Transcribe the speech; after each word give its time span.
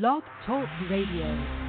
Blog 0.00 0.24
Talk 0.44 0.68
Radio. 0.90 1.63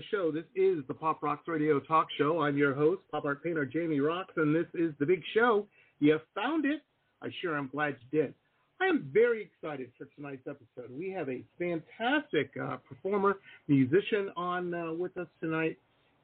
The 0.00 0.16
show. 0.16 0.30
This 0.32 0.44
is 0.56 0.82
the 0.88 0.94
Pop 0.94 1.22
Rocks 1.22 1.46
Radio 1.46 1.78
Talk 1.78 2.06
Show. 2.16 2.40
I'm 2.40 2.56
your 2.56 2.72
host, 2.72 3.02
pop 3.10 3.26
art 3.26 3.44
painter 3.44 3.66
Jamie 3.66 3.98
Roxx, 3.98 4.28
and 4.36 4.56
this 4.56 4.64
is 4.72 4.94
the 4.98 5.04
big 5.04 5.20
show. 5.34 5.66
You 5.98 6.18
found 6.34 6.64
it. 6.64 6.80
I 7.20 7.28
sure 7.42 7.58
am 7.58 7.68
glad 7.70 7.96
you 8.00 8.22
did. 8.22 8.34
I 8.80 8.86
am 8.86 9.10
very 9.12 9.42
excited 9.42 9.90
for 9.98 10.06
tonight's 10.16 10.46
episode. 10.48 10.90
We 10.90 11.10
have 11.10 11.28
a 11.28 11.44
fantastic 11.58 12.50
uh, 12.58 12.78
performer, 12.88 13.40
musician 13.68 14.30
on 14.38 14.72
uh, 14.72 14.92
with 14.94 15.14
us 15.18 15.26
tonight, 15.38 15.76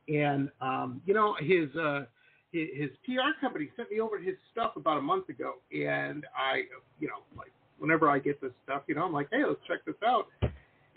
and 0.09 0.48
um, 0.62 1.03
you 1.05 1.12
know 1.12 1.37
his, 1.39 1.69
uh, 1.77 2.06
his 2.53 2.69
his 2.75 2.91
PR 3.05 3.39
company 3.43 3.69
sent 3.77 3.91
me 3.91 4.01
over 4.01 4.19
his 4.19 4.37
stuff 4.53 4.77
about 4.77 4.97
a 4.97 5.03
month 5.03 5.29
ago, 5.29 5.56
and 5.70 6.25
I, 6.34 6.62
you 6.98 7.09
know, 7.09 7.19
like 7.37 7.53
whenever 7.79 8.09
I 8.09 8.20
get 8.20 8.41
this 8.41 8.53
stuff, 8.65 8.84
you 8.87 8.95
know, 8.95 9.05
I'm 9.05 9.12
like, 9.12 9.29
hey, 9.31 9.43
let's 9.47 9.61
check 9.69 9.84
this 9.84 9.97
out 10.03 10.29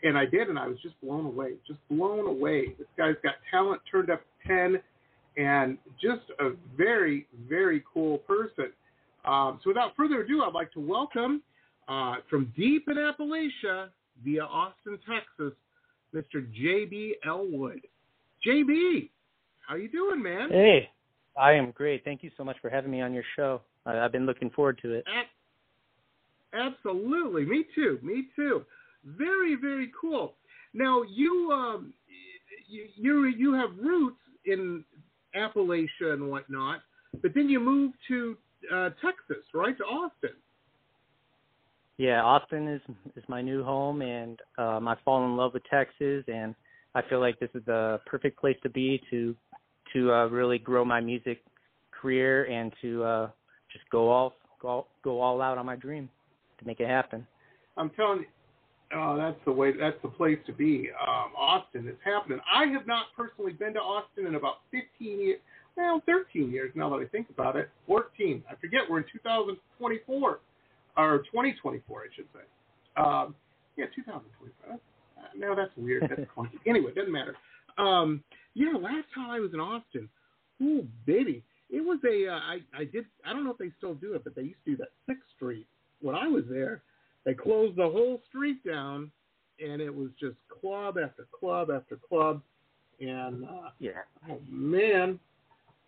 and 0.03 0.17
I 0.17 0.25
did, 0.25 0.49
and 0.49 0.57
I 0.57 0.67
was 0.67 0.77
just 0.81 0.99
blown 1.01 1.25
away, 1.25 1.53
just 1.67 1.79
blown 1.89 2.27
away. 2.27 2.75
This 2.77 2.87
guy's 2.97 3.15
got 3.23 3.35
talent 3.51 3.81
turned 3.89 4.09
up 4.09 4.21
ten, 4.45 4.79
and 5.37 5.77
just 6.01 6.21
a 6.39 6.51
very, 6.77 7.27
very 7.47 7.83
cool 7.91 8.19
person. 8.19 8.71
Um, 9.25 9.59
so, 9.63 9.69
without 9.69 9.95
further 9.95 10.21
ado, 10.21 10.43
I'd 10.43 10.53
like 10.53 10.71
to 10.73 10.79
welcome 10.79 11.41
uh, 11.87 12.15
from 12.29 12.53
deep 12.55 12.87
in 12.87 12.95
Appalachia 12.95 13.89
via 14.23 14.43
Austin, 14.43 14.99
Texas, 15.07 15.53
Mr. 16.13 16.45
JB 16.59 17.11
Elwood. 17.25 17.81
JB, 18.45 19.09
how 19.67 19.75
you 19.75 19.89
doing, 19.89 20.21
man? 20.21 20.49
Hey, 20.49 20.89
I 21.37 21.53
am 21.53 21.71
great. 21.71 22.03
Thank 22.03 22.23
you 22.23 22.31
so 22.37 22.43
much 22.43 22.57
for 22.61 22.69
having 22.69 22.91
me 22.91 23.01
on 23.01 23.13
your 23.13 23.23
show. 23.35 23.61
I, 23.85 23.99
I've 23.99 24.11
been 24.11 24.25
looking 24.25 24.49
forward 24.49 24.79
to 24.83 24.93
it. 24.93 25.05
Ab- 25.07 25.25
Absolutely, 26.51 27.45
me 27.45 27.65
too, 27.75 27.99
me 28.01 28.27
too. 28.35 28.65
Very, 29.03 29.55
very 29.55 29.91
cool. 29.99 30.35
Now 30.73 31.01
you 31.03 31.51
um, 31.51 31.93
you 32.67 32.87
you 32.95 33.25
you 33.25 33.53
have 33.53 33.69
roots 33.77 34.19
in 34.45 34.83
Appalachia 35.35 36.13
and 36.13 36.29
whatnot, 36.29 36.81
but 37.21 37.33
then 37.33 37.49
you 37.49 37.59
moved 37.59 37.95
to 38.07 38.37
uh, 38.73 38.89
Texas, 39.01 39.43
right, 39.53 39.77
to 39.77 39.83
Austin. 39.83 40.35
Yeah, 41.97 42.21
Austin 42.23 42.67
is 42.67 42.81
is 43.15 43.23
my 43.27 43.41
new 43.41 43.63
home, 43.63 44.01
and 44.01 44.39
um, 44.57 44.87
I 44.87 44.95
fall 45.03 45.25
in 45.25 45.35
love 45.35 45.53
with 45.53 45.63
Texas, 45.69 46.23
and 46.27 46.55
I 46.95 47.01
feel 47.09 47.19
like 47.19 47.39
this 47.39 47.49
is 47.53 47.63
the 47.65 47.99
perfect 48.05 48.39
place 48.39 48.57
to 48.63 48.69
be 48.69 49.01
to 49.09 49.35
to 49.93 50.11
uh, 50.11 50.27
really 50.27 50.59
grow 50.59 50.85
my 50.85 51.01
music 51.01 51.41
career 51.91 52.45
and 52.45 52.71
to 52.81 53.03
uh, 53.03 53.29
just 53.71 53.83
go 53.91 54.09
all 54.09 54.35
go 54.61 54.87
go 55.03 55.19
all 55.19 55.41
out 55.41 55.57
on 55.57 55.65
my 55.65 55.75
dream 55.75 56.09
to 56.59 56.65
make 56.65 56.79
it 56.79 56.87
happen. 56.87 57.25
I'm 57.77 57.89
telling 57.91 58.19
you, 58.19 58.25
oh, 58.95 59.17
that's 59.17 59.39
the 59.45 59.51
way. 59.51 59.71
That's 59.77 59.97
the 60.01 60.09
place 60.09 60.39
to 60.47 60.53
be. 60.53 60.89
Um, 61.01 61.31
Austin, 61.37 61.87
it's 61.87 61.99
happening. 62.03 62.39
I 62.51 62.65
have 62.67 62.87
not 62.87 63.05
personally 63.15 63.53
been 63.53 63.73
to 63.73 63.79
Austin 63.79 64.27
in 64.27 64.35
about 64.35 64.57
15 64.71 65.19
years. 65.19 65.39
Well, 65.75 66.01
13 66.05 66.51
years 66.51 66.71
now 66.75 66.89
that 66.89 66.97
I 66.97 67.05
think 67.05 67.29
about 67.29 67.55
it. 67.55 67.69
14. 67.87 68.43
I 68.49 68.55
forget. 68.55 68.81
We're 68.89 68.99
in 68.99 69.05
2024 69.11 70.39
or 70.97 71.17
2024, 71.19 72.01
I 72.01 72.05
should 72.15 72.25
say. 72.33 72.41
Um, 72.97 73.35
yeah, 73.77 73.85
2024. 73.95 74.73
Uh, 74.73 74.77
no, 75.37 75.55
that's 75.55 75.71
weird. 75.77 76.03
That's 76.03 76.29
clunky. 76.37 76.59
Anyway, 76.67 76.91
doesn't 76.93 77.11
matter. 77.11 77.35
Um, 77.77 78.23
yeah, 78.55 78.73
last 78.73 79.05
time 79.15 79.29
I 79.29 79.39
was 79.39 79.51
in 79.53 79.59
Austin, 79.59 80.09
ooh, 80.61 80.85
baby, 81.05 81.43
it 81.69 81.81
was 81.81 81.99
a. 82.03 82.27
Uh, 82.27 82.39
I 82.39 82.59
I 82.73 82.83
did. 82.83 83.05
I 83.25 83.31
don't 83.31 83.45
know 83.45 83.51
if 83.51 83.57
they 83.57 83.71
still 83.77 83.93
do 83.93 84.15
it, 84.15 84.23
but 84.23 84.35
they 84.35 84.41
used 84.41 84.59
to 84.65 84.71
do 84.71 84.77
that 84.77 84.89
Sixth 85.07 85.23
Street 85.35 85.67
when 86.01 86.15
I 86.15 86.27
was 86.27 86.43
there. 86.49 86.81
They 87.25 87.33
closed 87.33 87.75
the 87.77 87.89
whole 87.89 88.21
street 88.29 88.63
down, 88.65 89.11
and 89.63 89.81
it 89.81 89.93
was 89.93 90.09
just 90.19 90.37
club 90.61 90.97
after 90.97 91.25
club 91.37 91.69
after 91.71 91.97
club, 91.97 92.41
and 92.99 93.45
uh, 93.45 93.69
Yeah. 93.79 93.91
oh 94.29 94.39
man, 94.49 95.19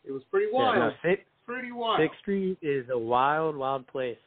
it 0.05 0.11
was 0.11 0.23
pretty 0.31 0.51
wild. 0.51 0.75
Yeah, 0.77 0.87
no, 0.89 0.93
Sixth, 1.09 1.25
pretty 1.45 1.71
wild. 1.71 1.99
Sixth 1.99 2.19
Street 2.19 2.57
is 2.61 2.85
a 2.89 2.97
wild, 2.97 3.55
wild 3.55 3.87
place. 3.87 4.17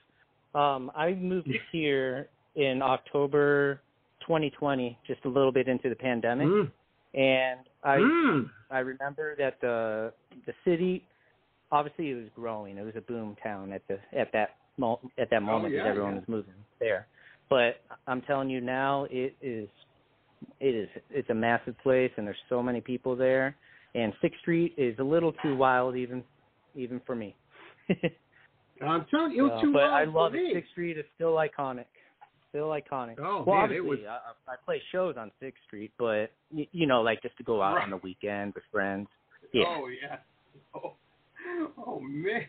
Um, 0.54 0.90
I 0.94 1.12
moved 1.14 1.48
here 1.72 2.28
in 2.54 2.80
October 2.82 3.80
2020, 4.20 4.96
just 5.06 5.24
a 5.24 5.28
little 5.28 5.52
bit 5.52 5.68
into 5.68 5.88
the 5.88 5.96
pandemic, 5.96 6.46
Mm. 6.48 6.70
and 7.14 7.60
I 7.82 7.98
Mm. 7.98 8.50
I 8.70 8.78
remember 8.80 9.36
that 9.36 9.60
the 9.60 10.12
the 10.46 10.54
city, 10.64 11.04
obviously, 11.70 12.10
it 12.10 12.14
was 12.14 12.28
growing. 12.34 12.78
It 12.78 12.84
was 12.84 12.96
a 12.96 13.00
boom 13.02 13.36
town 13.42 13.72
at 13.72 13.86
the 13.88 13.98
at 14.12 14.32
that 14.32 14.56
mo- 14.78 15.00
at 15.18 15.28
that 15.30 15.42
moment 15.42 15.74
Oh, 15.74 15.76
yeah, 15.78 15.84
everyone 15.86 16.14
yeah. 16.14 16.20
was 16.20 16.28
moving 16.28 16.54
there. 16.84 17.06
But 17.50 17.80
I'm 18.06 18.20
telling 18.22 18.50
you 18.50 18.60
now, 18.60 19.06
it 19.10 19.34
is 19.42 19.68
it 20.60 20.74
is 20.74 20.88
it's 21.10 21.30
a 21.30 21.34
massive 21.34 21.76
place, 21.82 22.10
and 22.16 22.26
there's 22.26 22.44
so 22.48 22.62
many 22.62 22.80
people 22.80 23.16
there. 23.16 23.56
And 23.94 24.12
Sixth 24.20 24.40
Street 24.40 24.74
is 24.76 24.98
a 24.98 25.04
little 25.04 25.32
too 25.42 25.56
wild, 25.56 25.96
even 25.96 26.22
even 26.74 27.00
for 27.06 27.14
me. 27.14 27.34
I'm 28.82 29.06
telling 29.10 29.32
you, 29.32 29.46
it 29.46 29.50
was 29.50 29.58
Uh, 29.58 29.62
too 29.62 29.72
but 29.72 29.82
wild 29.82 29.94
I 29.94 30.04
love 30.04 30.32
me. 30.32 30.40
it. 30.40 30.54
Sixth 30.54 30.70
Street 30.72 30.98
is 30.98 31.04
still 31.14 31.34
iconic. 31.34 31.86
Still 32.50 32.68
iconic. 32.68 33.16
Oh, 33.20 33.44
well, 33.46 33.56
man, 33.62 33.70
it 33.72 33.78
obviously, 33.80 33.88
was- 33.88 34.20
I, 34.48 34.52
I 34.52 34.56
play 34.64 34.80
shows 34.92 35.16
on 35.16 35.30
Sixth 35.40 35.62
Street, 35.66 35.92
but 35.98 36.30
y- 36.52 36.68
you 36.72 36.86
know, 36.86 37.00
like 37.02 37.22
just 37.22 37.36
to 37.38 37.44
go 37.44 37.62
out 37.62 37.76
Right. 37.76 37.84
on 37.84 37.90
the 37.90 37.96
weekend 37.98 38.54
with 38.54 38.64
friends. 38.72 39.08
Yeah. 39.52 39.64
Oh 39.68 39.88
yeah. 39.88 40.16
Oh, 40.74 40.94
oh 41.86 42.00
man. 42.00 42.46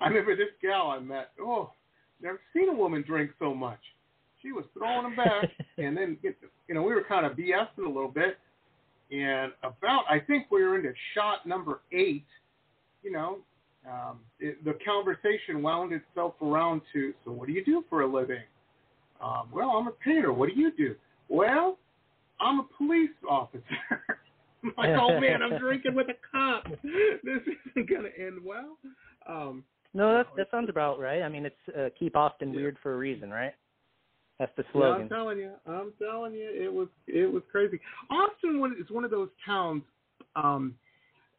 I 0.00 0.08
remember 0.08 0.36
this 0.36 0.52
gal 0.60 0.88
I 0.90 0.98
met. 0.98 1.30
Oh, 1.40 1.70
never 2.20 2.40
seen 2.52 2.68
a 2.68 2.74
woman 2.74 3.04
drink 3.06 3.30
so 3.38 3.54
much. 3.54 3.80
She 4.42 4.52
was 4.52 4.64
throwing 4.74 5.02
them 5.02 5.16
back, 5.16 5.50
and 5.78 5.96
then 5.96 6.18
you 6.22 6.74
know 6.74 6.82
we 6.82 6.94
were 6.94 7.04
kind 7.04 7.26
of 7.26 7.32
BSing 7.32 7.84
a 7.84 7.88
little 7.88 8.08
bit, 8.08 8.38
and 9.10 9.52
about 9.62 10.04
I 10.10 10.20
think 10.20 10.50
we 10.50 10.62
were 10.62 10.76
into 10.76 10.92
shot 11.14 11.46
number 11.46 11.80
eight. 11.92 12.26
You 13.02 13.12
know, 13.12 13.38
um, 13.88 14.18
it, 14.40 14.64
the 14.64 14.76
conversation 14.84 15.62
wound 15.62 15.92
itself 15.92 16.34
around 16.42 16.82
to, 16.92 17.14
so 17.24 17.30
what 17.30 17.46
do 17.46 17.52
you 17.52 17.64
do 17.64 17.84
for 17.88 18.02
a 18.02 18.06
living? 18.06 18.42
Um, 19.22 19.48
well, 19.52 19.70
I'm 19.70 19.86
a 19.86 19.92
painter. 19.92 20.32
What 20.32 20.50
do 20.52 20.60
you 20.60 20.72
do? 20.76 20.96
Well, 21.28 21.78
I'm 22.40 22.60
a 22.60 22.66
police 22.76 23.10
officer. 23.28 23.62
I'm 24.64 24.72
like, 24.76 24.98
oh 24.98 25.20
man, 25.20 25.42
I'm 25.42 25.58
drinking 25.60 25.94
with 25.94 26.08
a 26.08 26.14
cop. 26.30 26.66
This 26.82 27.40
isn't 27.76 27.88
gonna 27.88 28.08
end 28.18 28.38
well. 28.44 28.76
Um, 29.28 29.64
no, 29.94 30.12
that 30.14 30.26
that 30.36 30.50
sounds 30.50 30.68
about 30.68 30.98
right. 30.98 31.22
I 31.22 31.28
mean, 31.28 31.46
it's 31.46 31.76
uh, 31.76 31.88
keep 31.98 32.16
Austin 32.16 32.50
Yeah. 32.50 32.56
weird 32.56 32.78
for 32.82 32.94
a 32.94 32.96
reason, 32.96 33.30
right? 33.30 33.54
That's 34.38 34.52
the 34.56 34.64
yeah, 34.74 34.90
I'm 34.90 35.08
telling 35.08 35.38
you, 35.38 35.52
I'm 35.66 35.92
telling 35.98 36.34
you, 36.34 36.50
it 36.52 36.72
was 36.72 36.88
it 37.06 37.32
was 37.32 37.42
crazy. 37.50 37.80
Austin 38.10 38.60
one 38.60 38.76
is 38.78 38.90
one 38.90 39.04
of 39.04 39.10
those 39.10 39.30
towns. 39.44 39.82
Um, 40.34 40.74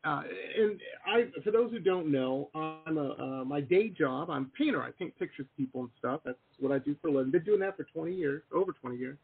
uh, 0.04 0.24
and 0.58 0.80
I, 1.06 1.26
for 1.44 1.52
those 1.52 1.70
who 1.72 1.80
don't 1.80 2.12
know, 2.12 2.50
I'm 2.56 2.98
a 2.98 3.42
uh, 3.42 3.46
my 3.46 3.62
day 3.62 3.90
job. 3.90 4.30
I'm 4.30 4.50
a 4.54 4.58
painter. 4.58 4.82
I 4.82 4.92
paint 4.92 5.18
pictures 5.20 5.46
of 5.46 5.58
people 5.58 5.82
and 5.82 5.90
stuff. 6.00 6.22
That's 6.26 6.38
what 6.60 6.72
I 6.72 6.80
do 6.80 6.96
for 7.02 7.10
a 7.10 7.12
living. 7.12 7.32
Been 7.32 7.44
doing 7.44 7.60
that 7.60 7.78
for 7.78 7.84
20 7.84 8.14
years, 8.14 8.42
over 8.54 8.72
20 8.72 8.98
years. 8.98 9.18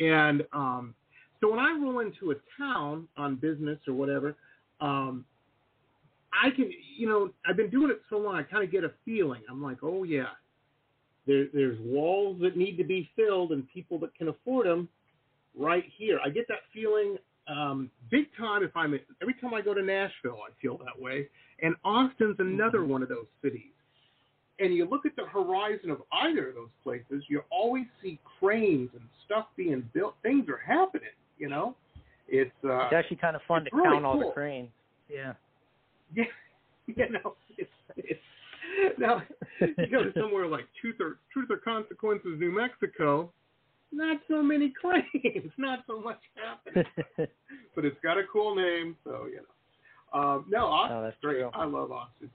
And 0.00 0.42
um, 0.52 0.94
so 1.40 1.50
when 1.50 1.60
I 1.60 1.70
roll 1.80 2.00
into 2.00 2.32
a 2.32 2.34
town 2.58 3.08
on 3.16 3.36
business 3.36 3.78
or 3.86 3.94
whatever, 3.94 4.36
um, 4.80 5.24
I 6.42 6.50
can, 6.50 6.70
you 6.96 7.08
know, 7.08 7.30
I've 7.46 7.56
been 7.56 7.70
doing 7.70 7.90
it 7.90 8.00
so 8.10 8.18
long, 8.18 8.36
I 8.36 8.42
kind 8.42 8.62
of 8.62 8.70
get 8.70 8.84
a 8.84 8.92
feeling. 9.04 9.42
I'm 9.50 9.62
like, 9.62 9.78
oh 9.82 10.04
yeah, 10.04 10.26
there, 11.26 11.46
there's 11.52 11.78
walls 11.80 12.38
that 12.42 12.56
need 12.56 12.76
to 12.78 12.84
be 12.84 13.10
filled 13.16 13.52
and 13.52 13.68
people 13.68 13.98
that 14.00 14.14
can 14.14 14.28
afford 14.28 14.66
them 14.66 14.88
right 15.56 15.84
here. 15.96 16.18
I 16.24 16.30
get 16.30 16.46
that 16.48 16.60
feeling 16.72 17.16
um, 17.48 17.90
big 18.10 18.26
time 18.38 18.62
if 18.62 18.76
I'm 18.76 18.98
every 19.22 19.34
time 19.34 19.54
I 19.54 19.60
go 19.60 19.74
to 19.74 19.82
Nashville, 19.82 20.38
I 20.46 20.52
feel 20.60 20.78
that 20.78 21.00
way. 21.00 21.28
And 21.62 21.74
Austin's 21.84 22.36
another 22.38 22.84
one 22.84 23.02
of 23.02 23.08
those 23.08 23.26
cities. 23.42 23.72
And 24.58 24.74
you 24.74 24.88
look 24.88 25.04
at 25.04 25.14
the 25.16 25.26
horizon 25.26 25.90
of 25.90 26.02
either 26.12 26.48
of 26.48 26.54
those 26.54 26.70
places, 26.82 27.24
you 27.28 27.42
always 27.50 27.84
see 28.02 28.18
cranes 28.40 28.90
and 28.94 29.02
stuff 29.24 29.46
being 29.56 29.88
built. 29.92 30.14
Things 30.22 30.48
are 30.48 30.58
happening, 30.58 31.08
you 31.38 31.48
know. 31.48 31.76
It's 32.28 32.50
uh, 32.64 32.86
It's 32.86 32.94
actually 32.94 33.18
kind 33.18 33.36
of 33.36 33.42
fun 33.46 33.64
to 33.64 33.70
really 33.72 33.90
count 33.90 34.04
all 34.04 34.14
cool. 34.14 34.28
the 34.28 34.32
cranes. 34.32 34.70
Yeah. 35.08 35.34
Yeah, 36.88 37.06
you 37.06 37.12
know, 37.14 37.34
it's 37.58 37.70
it's 37.96 38.20
now 38.96 39.22
you 39.60 39.86
go 39.90 40.04
to 40.04 40.12
somewhere 40.14 40.46
like 40.46 40.66
Truth 40.80 40.96
or 41.00 41.18
Truth 41.32 41.48
or 41.50 41.56
Consequences, 41.56 42.38
New 42.38 42.52
Mexico. 42.52 43.32
not 43.92 44.18
so 44.28 44.40
many 44.42 44.72
claims, 44.80 45.50
not 45.58 45.80
so 45.88 46.00
much 46.00 46.20
happening. 46.36 46.84
but 47.74 47.84
it's 47.84 47.96
got 48.04 48.18
a 48.18 48.22
cool 48.32 48.54
name, 48.54 48.96
so 49.04 49.26
you 49.26 49.40
know. 49.42 50.20
Um, 50.20 50.46
no, 50.48 50.66
Austin's 50.66 50.98
oh, 50.98 51.02
that's 51.02 51.16
great. 51.20 51.40
True. 51.40 51.50
I 51.52 51.64
love 51.64 51.90
Austin. 51.90 52.30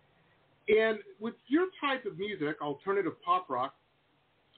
And 0.67 0.99
with 1.19 1.35
your 1.47 1.67
type 1.79 2.05
of 2.05 2.17
music, 2.19 2.61
alternative 2.61 3.13
pop 3.23 3.49
rock, 3.49 3.73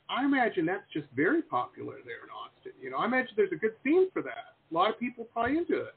I 0.09 0.25
imagine 0.25 0.65
that's 0.65 0.83
just 0.91 1.07
very 1.15 1.41
popular 1.41 1.95
there 2.05 2.23
in 2.23 2.29
Austin. 2.29 2.73
You 2.81 2.91
know, 2.91 2.97
I 2.97 3.05
imagine 3.05 3.33
there's 3.35 3.53
a 3.53 3.57
good 3.57 3.73
scene 3.83 4.09
for 4.11 4.21
that. 4.23 4.55
A 4.69 4.73
lot 4.73 4.89
of 4.89 4.99
people 4.99 5.27
probably 5.31 5.57
into 5.57 5.79
it. 5.79 5.95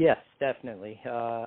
Yes, 0.00 0.16
definitely. 0.38 0.98
Uh, 1.06 1.44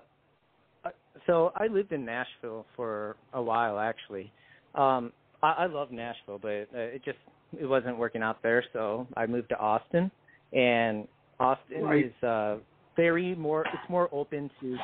so 1.26 1.52
I 1.56 1.66
lived 1.66 1.92
in 1.92 2.06
Nashville 2.06 2.68
for 2.76 3.16
a 3.34 3.42
while, 3.42 3.80
actually. 3.80 4.32
Um, 4.76 5.12
I, 5.42 5.54
I 5.54 5.66
love 5.66 5.90
Nashville, 5.90 6.38
but 6.40 6.68
uh, 6.72 6.94
it 6.94 7.02
just 7.04 7.18
it 7.60 7.66
wasn't 7.66 7.98
working 7.98 8.22
out 8.22 8.44
there, 8.44 8.64
so 8.72 9.08
I 9.18 9.26
moved 9.26 9.50
to 9.50 9.58
Austin, 9.58 10.12
and 10.52 11.08
Austin 11.40 11.82
right. 11.82 12.06
is 12.06 12.24
uh, 12.24 12.58
very 12.96 13.34
more. 13.34 13.62
It's 13.62 13.90
more 13.90 14.08
open 14.12 14.52
to 14.62 14.78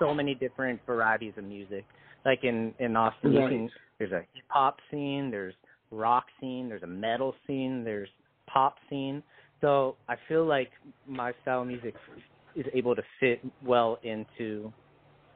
so 0.00 0.12
many 0.12 0.34
different 0.34 0.80
varieties 0.84 1.34
of 1.36 1.44
music. 1.44 1.84
Like 2.24 2.40
in 2.42 2.74
in 2.80 2.96
Austin, 2.96 3.32
right. 3.32 3.42
you 3.44 3.58
can 3.58 3.70
there's 4.00 4.10
a 4.12 4.26
hip 4.34 4.44
hop 4.48 4.78
scene, 4.90 5.30
there's 5.30 5.54
rock 5.92 6.24
scene, 6.40 6.68
there's 6.68 6.82
a 6.82 6.88
metal 6.88 7.36
scene, 7.46 7.84
there's 7.84 8.08
pop 8.48 8.74
scene. 8.90 9.22
So 9.60 9.94
I 10.08 10.16
feel 10.28 10.44
like 10.44 10.70
my 11.06 11.32
style 11.42 11.60
of 11.62 11.68
music 11.68 11.94
is 12.56 12.66
able 12.74 12.94
to 12.94 13.02
fit 13.20 13.40
well 13.64 13.98
into 14.02 14.72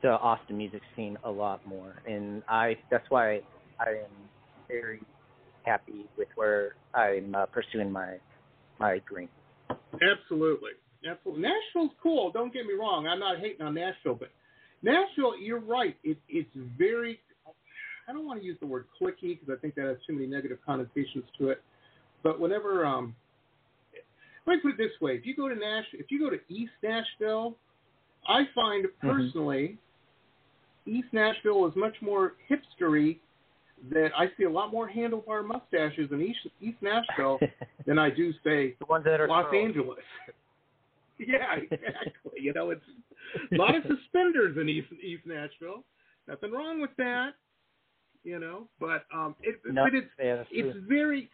the 0.03 0.11
Austin 0.11 0.59
music 0.59 0.83
scene 0.95 1.17
a 1.25 1.31
lot 1.31 1.67
more, 1.67 1.95
and 2.07 2.43
I 2.49 2.77
that's 2.91 3.09
why 3.09 3.41
I 3.81 3.91
am 3.91 4.11
very 4.69 5.01
happy 5.65 6.07
with 6.17 6.29
where 6.35 6.75
I'm 6.95 7.35
uh, 7.35 7.47
pursuing 7.47 7.91
my 7.91 8.17
my 8.79 9.01
dream. 9.09 9.29
Absolutely, 9.95 10.73
absolutely. 11.09 11.43
Nashville's 11.43 11.97
cool. 12.03 12.31
Don't 12.31 12.53
get 12.53 12.67
me 12.67 12.75
wrong. 12.75 13.07
I'm 13.07 13.19
not 13.19 13.39
hating 13.39 13.63
on 13.63 13.75
Nashville, 13.75 14.15
but 14.15 14.31
Nashville, 14.83 15.39
you're 15.41 15.61
right. 15.61 15.97
It, 16.05 16.19
it's 16.29 16.51
very. 16.79 17.21
I 18.09 18.13
don't 18.13 18.27
want 18.27 18.39
to 18.41 18.47
use 18.47 18.57
the 18.61 18.67
word 18.67 18.87
clicky 19.01 19.39
because 19.39 19.49
I 19.51 19.61
think 19.61 19.75
that 19.75 19.87
has 19.87 19.97
too 20.07 20.13
many 20.13 20.27
negative 20.27 20.59
connotations 20.65 21.25
to 21.39 21.49
it. 21.49 21.61
But 22.23 22.39
whenever, 22.39 22.87
um, 22.87 23.17
let 24.47 24.57
me 24.57 24.61
put 24.61 24.73
it 24.73 24.79
this 24.79 25.01
way: 25.01 25.13
if 25.13 25.27
you 25.27 25.35
go 25.35 25.49
to 25.49 25.55
Nash, 25.55 25.87
if 25.93 26.11
you 26.11 26.21
go 26.21 26.31
to 26.31 26.39
East 26.49 26.73
Nashville, 26.83 27.57
I 28.29 28.45
find 28.55 28.87
personally, 29.01 29.77
mm-hmm. 30.87 30.97
East 30.97 31.09
Nashville 31.13 31.67
is 31.67 31.73
much 31.77 31.95
more 32.01 32.35
hipstery 32.51 33.19
that 33.91 34.11
I 34.17 34.27
see 34.37 34.45
a 34.45 34.51
lot 34.51 34.73
more 34.73 34.89
handlebar 34.89 35.45
mustaches 35.45 36.09
in 36.11 36.23
East, 36.23 36.39
East 36.61 36.79
Nashville 36.81 37.39
than 37.87 37.99
I 37.99 38.11
do 38.11 38.33
say 38.45 38.75
the 38.79 38.87
ones 38.89 39.05
that 39.05 39.21
are 39.21 39.29
Los 39.29 39.47
curled. 39.51 39.65
Angeles. 39.67 39.99
yeah, 41.19 41.57
exactly. 41.57 42.41
you 42.41 42.53
know, 42.53 42.71
it's 42.71 42.85
a 43.53 43.57
lot 43.57 43.75
of 43.75 43.83
suspenders 43.83 44.57
in 44.61 44.69
East 44.69 44.89
East 45.03 45.23
Nashville. 45.27 45.85
Nothing 46.29 46.53
wrong 46.53 46.81
with 46.81 46.91
that. 46.99 47.31
You 48.25 48.41
know, 48.41 48.67
but 48.81 49.05
um, 49.15 49.37
it, 49.43 49.61
no, 49.65 49.85
but 49.85 49.95
it's 49.95 50.09
yeah, 50.19 50.43
it's 50.51 50.73
true. 50.73 50.85
very. 50.89 51.31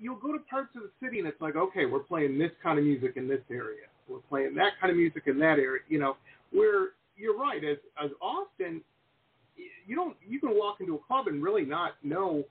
You'll 0.00 0.16
go 0.16 0.32
to 0.32 0.38
parts 0.50 0.70
of 0.76 0.82
the 0.82 0.90
city 1.04 1.18
and 1.18 1.28
it's 1.28 1.40
like, 1.40 1.56
okay, 1.56 1.86
we're 1.86 2.00
playing 2.00 2.38
this 2.38 2.50
kind 2.62 2.78
of 2.78 2.84
music 2.84 3.12
in 3.16 3.28
this 3.28 3.42
area. 3.50 3.86
We're 4.08 4.18
playing 4.28 4.54
that 4.54 4.72
kind 4.80 4.90
of 4.90 4.96
music 4.96 5.24
in 5.26 5.38
that 5.38 5.58
area. 5.58 5.82
You 5.88 5.98
know, 5.98 6.16
where 6.52 6.90
you're 7.16 7.38
right. 7.38 7.62
As 7.62 7.76
as 8.02 8.10
Austin, 8.20 8.82
you 9.86 9.96
don't 9.96 10.16
you 10.26 10.40
can 10.40 10.50
walk 10.50 10.80
into 10.80 10.94
a 10.94 10.98
club 10.98 11.26
and 11.26 11.42
really 11.42 11.64
not 11.64 11.92
know 12.02 12.44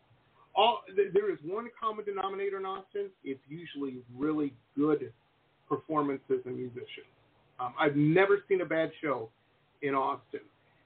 all 0.55 0.81
there 1.13 1.31
is 1.31 1.39
one 1.45 1.69
common 1.79 2.05
denominator 2.05 2.57
in 2.57 2.65
Austin 2.65 3.09
it's 3.23 3.39
usually 3.47 4.01
really 4.17 4.53
good 4.75 5.11
performances 5.67 6.41
and 6.45 6.55
musicians 6.55 7.07
um, 7.59 7.73
I've 7.79 7.95
never 7.95 8.39
seen 8.47 8.61
a 8.61 8.65
bad 8.65 8.91
show 9.01 9.29
in 9.81 9.95
Austin 9.95 10.41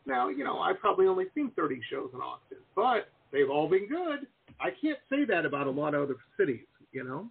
now 0.06 0.30
you 0.30 0.44
know 0.44 0.60
I've 0.60 0.80
probably 0.80 1.08
only 1.08 1.26
seen 1.34 1.52
30 1.56 1.82
shows 1.90 2.10
in 2.14 2.20
Austin 2.20 2.60
but 2.76 3.10
they've 3.32 3.50
all 3.50 3.70
been 3.70 3.88
good 3.88 4.28
I 4.60 4.70
can't 4.82 5.00
say 5.10 5.26
that 5.26 5.46
about 5.46 5.68
a 5.68 5.72
lot 5.72 5.94
of 5.94 6.04
other 6.04 6.16
cities 6.38 6.66
you 6.92 7.04
know 7.04 7.30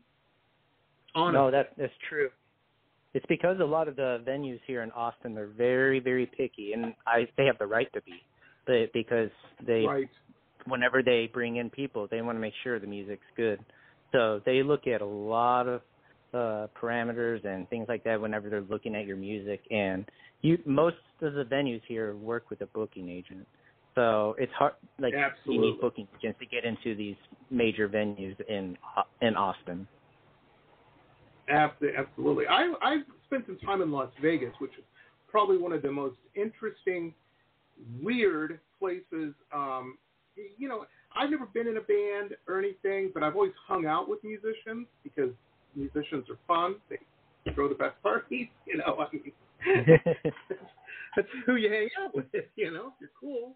Honestly. 1.15 1.39
no 1.39 1.51
that 1.51 1.71
that's 1.79 1.93
true 2.09 2.31
it's 3.15 3.27
because 3.29 3.59
a 3.61 3.65
lot 3.65 3.89
of 3.89 3.97
the 3.97 4.23
venues 4.27 4.61
here 4.67 4.83
in 4.83 4.91
Austin 4.93 5.35
they're 5.35 5.47
very 5.47 6.01
very 6.01 6.27
picky 6.27 6.73
and 6.73 6.95
I 7.07 7.29
they 7.37 7.47
have 7.47 7.59
the 7.59 7.67
right 7.67 7.93
to 7.93 8.03
be 8.03 8.23
but 8.67 8.93
because 8.93 9.31
they 9.67 9.85
right. 9.87 10.09
whenever 10.67 11.03
they 11.03 11.31
bring 11.33 11.57
in 11.57 11.71
people 11.71 12.09
they 12.11 12.21
want 12.23 12.37
to 12.37 12.41
make 12.41 12.55
sure 12.63 12.79
the 12.79 12.87
music's 12.87 13.27
good 13.37 13.61
so 14.13 14.41
they 14.45 14.63
look 14.63 14.87
at 14.87 15.01
a 15.01 15.07
lot 15.07 15.69
of 15.69 15.81
uh 16.35 16.67
parameters 16.81 17.45
and 17.45 17.69
things 17.69 17.87
like 17.89 18.05
that 18.05 18.21
whenever 18.21 18.49
they're 18.49 18.63
looking 18.63 18.95
at 18.95 19.07
your 19.07 19.17
music 19.17 19.61
and 19.71 20.07
you 20.41 20.59
most 20.65 20.97
of 21.21 21.35
the 21.35 21.45
venues 21.45 21.83
here 21.87 22.17
work 22.17 22.51
with 22.51 22.61
a 22.63 22.67
booking 22.67 23.09
agent 23.09 23.47
so 23.95 24.35
it's 24.39 24.53
hard 24.53 24.75
like 24.99 25.15
Absolutely. 25.15 25.55
you 25.55 25.73
need 25.73 25.81
booking 25.81 26.09
agents 26.19 26.39
to 26.41 26.47
get 26.47 26.65
into 26.65 26.95
these 26.97 27.17
major 27.51 27.89
venues 27.89 28.37
in 28.49 28.77
in 29.21 29.37
Austin 29.37 29.87
absolutely 31.49 32.47
i 32.47 32.73
i've 32.83 33.05
spent 33.27 33.45
some 33.47 33.59
time 33.59 33.83
in 33.83 33.91
las 33.91 34.09
vegas 34.23 34.53
which 34.61 34.71
is 34.79 34.85
probably 35.29 35.59
one 35.59 35.73
of 35.73 35.83
the 35.83 35.91
most 35.91 36.17
interesting 36.37 37.13
weird 38.03 38.61
places. 38.79 39.35
Um, 39.53 39.99
you 40.59 40.69
know, 40.69 40.87
I've 41.17 41.31
never 41.31 41.47
been 41.47 41.67
in 41.67 41.77
a 41.77 41.81
band 41.81 42.37
or 42.49 42.59
anything, 42.59 43.11
but 43.13 43.23
I've 43.23 43.35
always 43.35 43.53
hung 43.67 43.87
out 43.87 44.09
with 44.09 44.23
musicians 44.23 44.87
because 45.03 45.31
musicians 45.75 46.27
are 46.31 46.39
fun. 46.47 46.77
They 46.89 46.99
throw 47.55 47.69
the 47.69 47.75
best 47.75 47.95
parties. 48.03 48.49
You 48.67 48.79
know, 48.79 48.99
I 48.99 49.07
mean, 49.13 49.33
that's 51.17 51.29
who 51.47 51.57
you 51.57 51.71
hang 51.71 51.89
out 52.03 52.15
with. 52.15 52.27
You 52.57 52.71
know, 52.71 52.93
you're 53.01 53.11
cool 53.19 53.55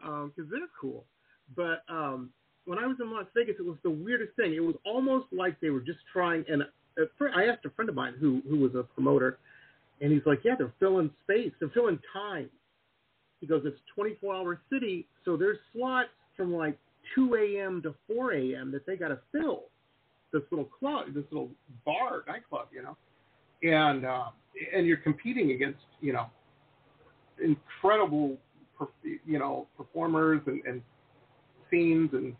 because 0.00 0.22
um, 0.24 0.48
they're 0.50 0.60
cool. 0.80 1.04
But 1.56 1.82
um, 1.88 2.30
when 2.66 2.78
I 2.78 2.86
was 2.86 2.96
in 3.00 3.10
Las 3.10 3.26
Vegas, 3.34 3.56
it 3.58 3.64
was 3.64 3.78
the 3.82 3.90
weirdest 3.90 4.36
thing. 4.36 4.54
It 4.54 4.60
was 4.60 4.76
almost 4.84 5.26
like 5.32 5.60
they 5.60 5.70
were 5.70 5.80
just 5.80 6.00
trying. 6.12 6.44
And 6.48 6.62
I 7.34 7.44
asked 7.44 7.64
a 7.64 7.70
friend 7.70 7.88
of 7.88 7.94
mine 7.94 8.14
who 8.20 8.42
who 8.48 8.58
was 8.58 8.74
a 8.74 8.82
promoter, 8.82 9.38
and 10.00 10.12
he's 10.12 10.26
like, 10.26 10.40
"Yeah, 10.44 10.54
they're 10.58 10.72
filling 10.78 11.10
space. 11.24 11.52
They're 11.60 11.70
filling 11.70 11.98
time." 12.12 12.50
He 13.40 13.46
goes, 13.46 13.62
it's 13.64 13.78
24 13.94 14.34
hour 14.34 14.60
city, 14.70 15.06
so 15.24 15.36
there's 15.36 15.58
slots 15.72 16.08
from 16.36 16.52
like 16.52 16.78
2 17.14 17.34
a.m. 17.36 17.82
to 17.82 17.94
4 18.12 18.32
a.m. 18.34 18.72
that 18.72 18.84
they 18.86 18.96
got 18.96 19.08
to 19.08 19.18
fill. 19.32 19.64
This 20.32 20.42
little 20.50 20.66
club, 20.66 21.06
this 21.14 21.24
little 21.30 21.50
bar, 21.86 22.22
nightclub, 22.26 22.68
you 22.72 22.82
know, 22.82 22.96
and 23.62 24.04
uh, 24.04 24.26
and 24.74 24.86
you're 24.86 24.98
competing 24.98 25.52
against, 25.52 25.80
you 26.00 26.12
know, 26.12 26.26
incredible, 27.42 28.36
you 29.24 29.38
know, 29.38 29.66
performers 29.76 30.40
and, 30.46 30.62
and 30.66 30.82
scenes 31.70 32.10
and 32.12 32.34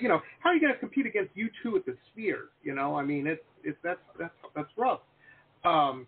you 0.00 0.08
know, 0.08 0.20
how 0.40 0.50
are 0.50 0.54
you 0.54 0.60
going 0.60 0.72
to 0.72 0.78
compete 0.78 1.06
against 1.06 1.30
you 1.34 1.48
two 1.62 1.76
at 1.76 1.86
the 1.86 1.96
Sphere? 2.12 2.48
You 2.62 2.74
know, 2.74 2.96
I 2.96 3.02
mean, 3.02 3.26
it's 3.26 3.42
it's 3.64 3.78
that's 3.82 4.00
that's 4.18 4.34
that's 4.54 4.68
rough. 4.76 5.00
Um, 5.64 6.06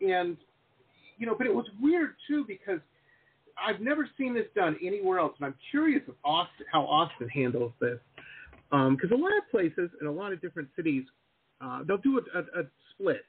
and 0.00 0.36
you 1.18 1.26
know, 1.26 1.34
but 1.36 1.46
it 1.46 1.54
was 1.54 1.66
weird 1.80 2.14
too 2.28 2.44
because 2.46 2.80
I've 3.56 3.80
never 3.80 4.08
seen 4.18 4.34
this 4.34 4.46
done 4.54 4.76
anywhere 4.82 5.18
else, 5.18 5.34
and 5.38 5.46
I'm 5.46 5.54
curious 5.70 6.02
of 6.08 6.14
Austin, 6.24 6.66
how 6.70 6.82
Austin 6.82 7.28
handles 7.28 7.72
this. 7.80 7.98
Because 8.70 9.12
um, 9.12 9.12
a 9.12 9.16
lot 9.16 9.32
of 9.38 9.50
places 9.50 9.90
in 10.00 10.06
a 10.06 10.12
lot 10.12 10.32
of 10.32 10.40
different 10.42 10.68
cities, 10.76 11.04
uh, 11.60 11.84
they'll 11.86 11.98
do 11.98 12.18
a, 12.18 12.38
a, 12.38 12.62
a 12.62 12.64
split. 12.92 13.24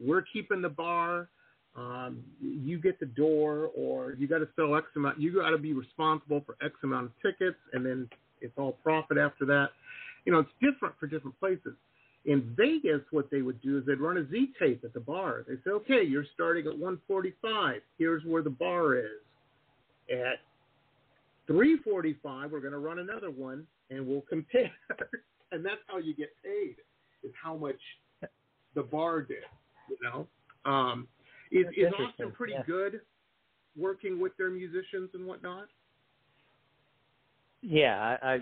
We're 0.00 0.22
keeping 0.22 0.62
the 0.62 0.68
bar, 0.68 1.28
um, 1.76 2.22
you 2.40 2.78
get 2.78 2.98
the 2.98 3.06
door, 3.06 3.70
or 3.76 4.14
you 4.18 4.26
got 4.26 4.38
to 4.38 4.48
sell 4.56 4.74
X 4.76 4.86
amount. 4.96 5.20
You 5.20 5.34
got 5.34 5.50
to 5.50 5.58
be 5.58 5.72
responsible 5.72 6.42
for 6.44 6.56
X 6.64 6.74
amount 6.82 7.06
of 7.06 7.12
tickets, 7.22 7.58
and 7.72 7.84
then 7.84 8.08
it's 8.40 8.54
all 8.56 8.72
profit 8.82 9.18
after 9.18 9.44
that. 9.46 9.68
You 10.24 10.32
know, 10.32 10.40
it's 10.40 10.50
different 10.60 10.94
for 10.98 11.06
different 11.06 11.38
places. 11.38 11.74
In 12.26 12.54
Vegas, 12.56 13.00
what 13.12 13.30
they 13.30 13.40
would 13.40 13.62
do 13.62 13.78
is 13.78 13.86
they'd 13.86 14.00
run 14.00 14.18
a 14.18 14.28
Z 14.28 14.52
tape 14.58 14.84
at 14.84 14.92
the 14.92 15.00
bar. 15.00 15.44
They 15.48 15.54
say, 15.64 15.70
okay, 15.70 16.02
you're 16.02 16.26
starting 16.34 16.66
at 16.66 16.72
145. 16.72 17.80
Here's 17.98 18.24
where 18.24 18.42
the 18.42 18.50
bar 18.50 18.96
is 18.96 19.20
at 20.10 20.40
3:45, 21.48 22.50
we're 22.50 22.60
going 22.60 22.72
to 22.72 22.78
run 22.78 22.98
another 22.98 23.30
one, 23.30 23.66
and 23.90 24.06
we'll 24.06 24.22
compare. 24.22 24.70
and 25.52 25.64
that's 25.64 25.80
how 25.86 25.98
you 25.98 26.14
get 26.14 26.30
paid, 26.44 26.76
is 27.22 27.32
how 27.42 27.56
much 27.56 27.80
the 28.74 28.82
bar 28.82 29.22
did. 29.22 29.38
You 29.90 29.96
know, 30.02 30.26
um, 30.70 31.08
is, 31.50 31.66
is 31.76 31.92
Austin 31.98 32.32
pretty 32.32 32.54
yeah. 32.54 32.62
good 32.66 33.00
working 33.76 34.20
with 34.20 34.36
their 34.36 34.50
musicians 34.50 35.10
and 35.14 35.26
whatnot? 35.26 35.66
Yeah, 37.62 38.16
I, 38.22 38.34
I 38.34 38.38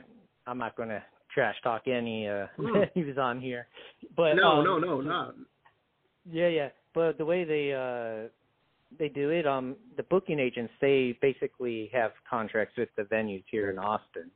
I'm 0.47 0.59
not 0.59 0.76
going 0.76 0.90
to 0.90 1.02
trash 1.35 1.57
talk 1.62 1.83
any 1.87 2.28
uh 2.28 2.47
mm. 2.59 2.90
venues 2.97 3.19
on 3.19 3.40
here, 3.40 3.67
but 4.17 4.35
no, 4.35 4.59
um, 4.59 4.64
no, 4.64 4.78
no, 4.78 5.00
not. 5.00 5.35
Yeah, 6.31 6.49
yeah, 6.49 6.69
but 6.95 7.19
the 7.19 7.25
way 7.25 7.45
they 7.45 7.73
uh 7.73 8.28
they 8.99 9.09
do 9.09 9.31
it. 9.31 9.47
Um, 9.47 9.76
the 9.97 10.02
booking 10.05 10.38
agents 10.38 10.73
they 10.81 11.19
basically 11.21 11.90
have 11.93 12.12
contracts 12.28 12.75
with 12.78 12.88
the 12.97 13.02
venues 13.02 13.45
here 13.50 13.71
in 13.71 13.78
Austin. 13.78 14.31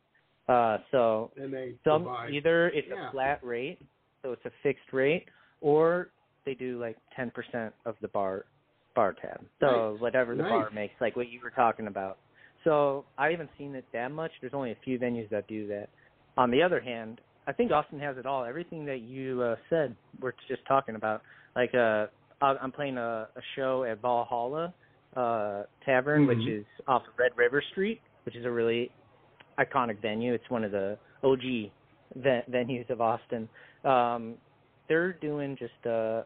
Uh, 0.49 0.79
so 0.91 1.31
And 1.37 1.53
they 1.53 1.75
some 1.85 2.03
provide. 2.05 2.35
either 2.35 2.69
it's 2.71 2.89
Yeah. 2.89 3.09
a 3.09 3.11
flat 3.13 3.43
rate, 3.45 3.81
so 4.23 4.33
it's 4.33 4.45
a 4.45 4.51
fixed 4.63 4.93
rate, 4.93 5.29
or 5.61 6.11
they 6.45 6.55
do 6.55 6.81
like 6.81 6.97
ten 7.17 7.31
percent 7.31 7.73
of 7.87 7.95
the 8.03 8.09
bar 8.09 8.45
bar 8.95 9.15
tab. 9.21 9.41
So 9.61 9.93
Nice. 9.93 10.01
whatever 10.01 10.35
the 10.35 10.43
bar 10.43 10.71
makes, 10.75 10.95
like 11.01 11.17
what 11.17 11.29
you 11.29 11.41
were 11.43 11.51
talking 11.51 11.87
about. 11.87 12.19
So 12.65 13.05
I 13.19 13.31
haven't 13.31 13.51
seen 13.59 13.75
it 13.75 13.85
that 13.93 14.11
much. 14.13 14.31
There's 14.41 14.55
only 14.55 14.71
a 14.73 14.77
few 14.85 14.99
venues 14.99 15.29
that 15.31 15.47
do 15.49 15.67
that. 15.69 15.89
On 16.37 16.51
the 16.51 16.63
other 16.63 16.81
hand, 16.81 17.21
I 17.47 17.53
think 17.53 17.73
Austin 17.73 17.99
has 18.01 18.17
it 18.19 18.27
all. 18.27 18.45
Everything 18.45 18.85
that 18.87 19.01
you 19.01 19.43
uh, 19.43 19.57
said, 19.69 19.97
we're 20.21 20.33
just 20.49 20.65
talking 20.67 20.95
about. 20.95 21.23
Like 21.57 21.75
uh, 21.75 22.07
I- 22.41 22.57
I'm 22.63 22.71
playing 22.71 22.99
a, 22.99 23.29
a 23.35 23.41
show 23.57 23.85
at 23.85 24.01
Valhalla 24.01 24.73
uh, 25.17 25.65
Tavern, 25.85 26.27
which 26.27 26.39
Mhm. 26.39 26.61
is 26.61 26.67
off 26.87 27.03
of 27.03 27.19
Red 27.19 27.33
River 27.37 27.63
Street, 27.73 28.01
which 28.25 28.37
is 28.37 28.45
a 28.45 28.51
really 28.51 28.91
iconic 29.59 30.01
venue. 30.01 30.33
It's 30.33 30.49
one 30.49 30.65
of 30.65 30.71
the 30.71 30.97
OG 31.23 31.71
ve- 32.17 32.43
venues 32.51 32.89
of 32.91 33.01
Austin. 33.01 33.49
Um, 33.85 34.37
they're 34.93 35.13
doing 35.15 35.57
just 35.59 35.87
a 35.87 36.25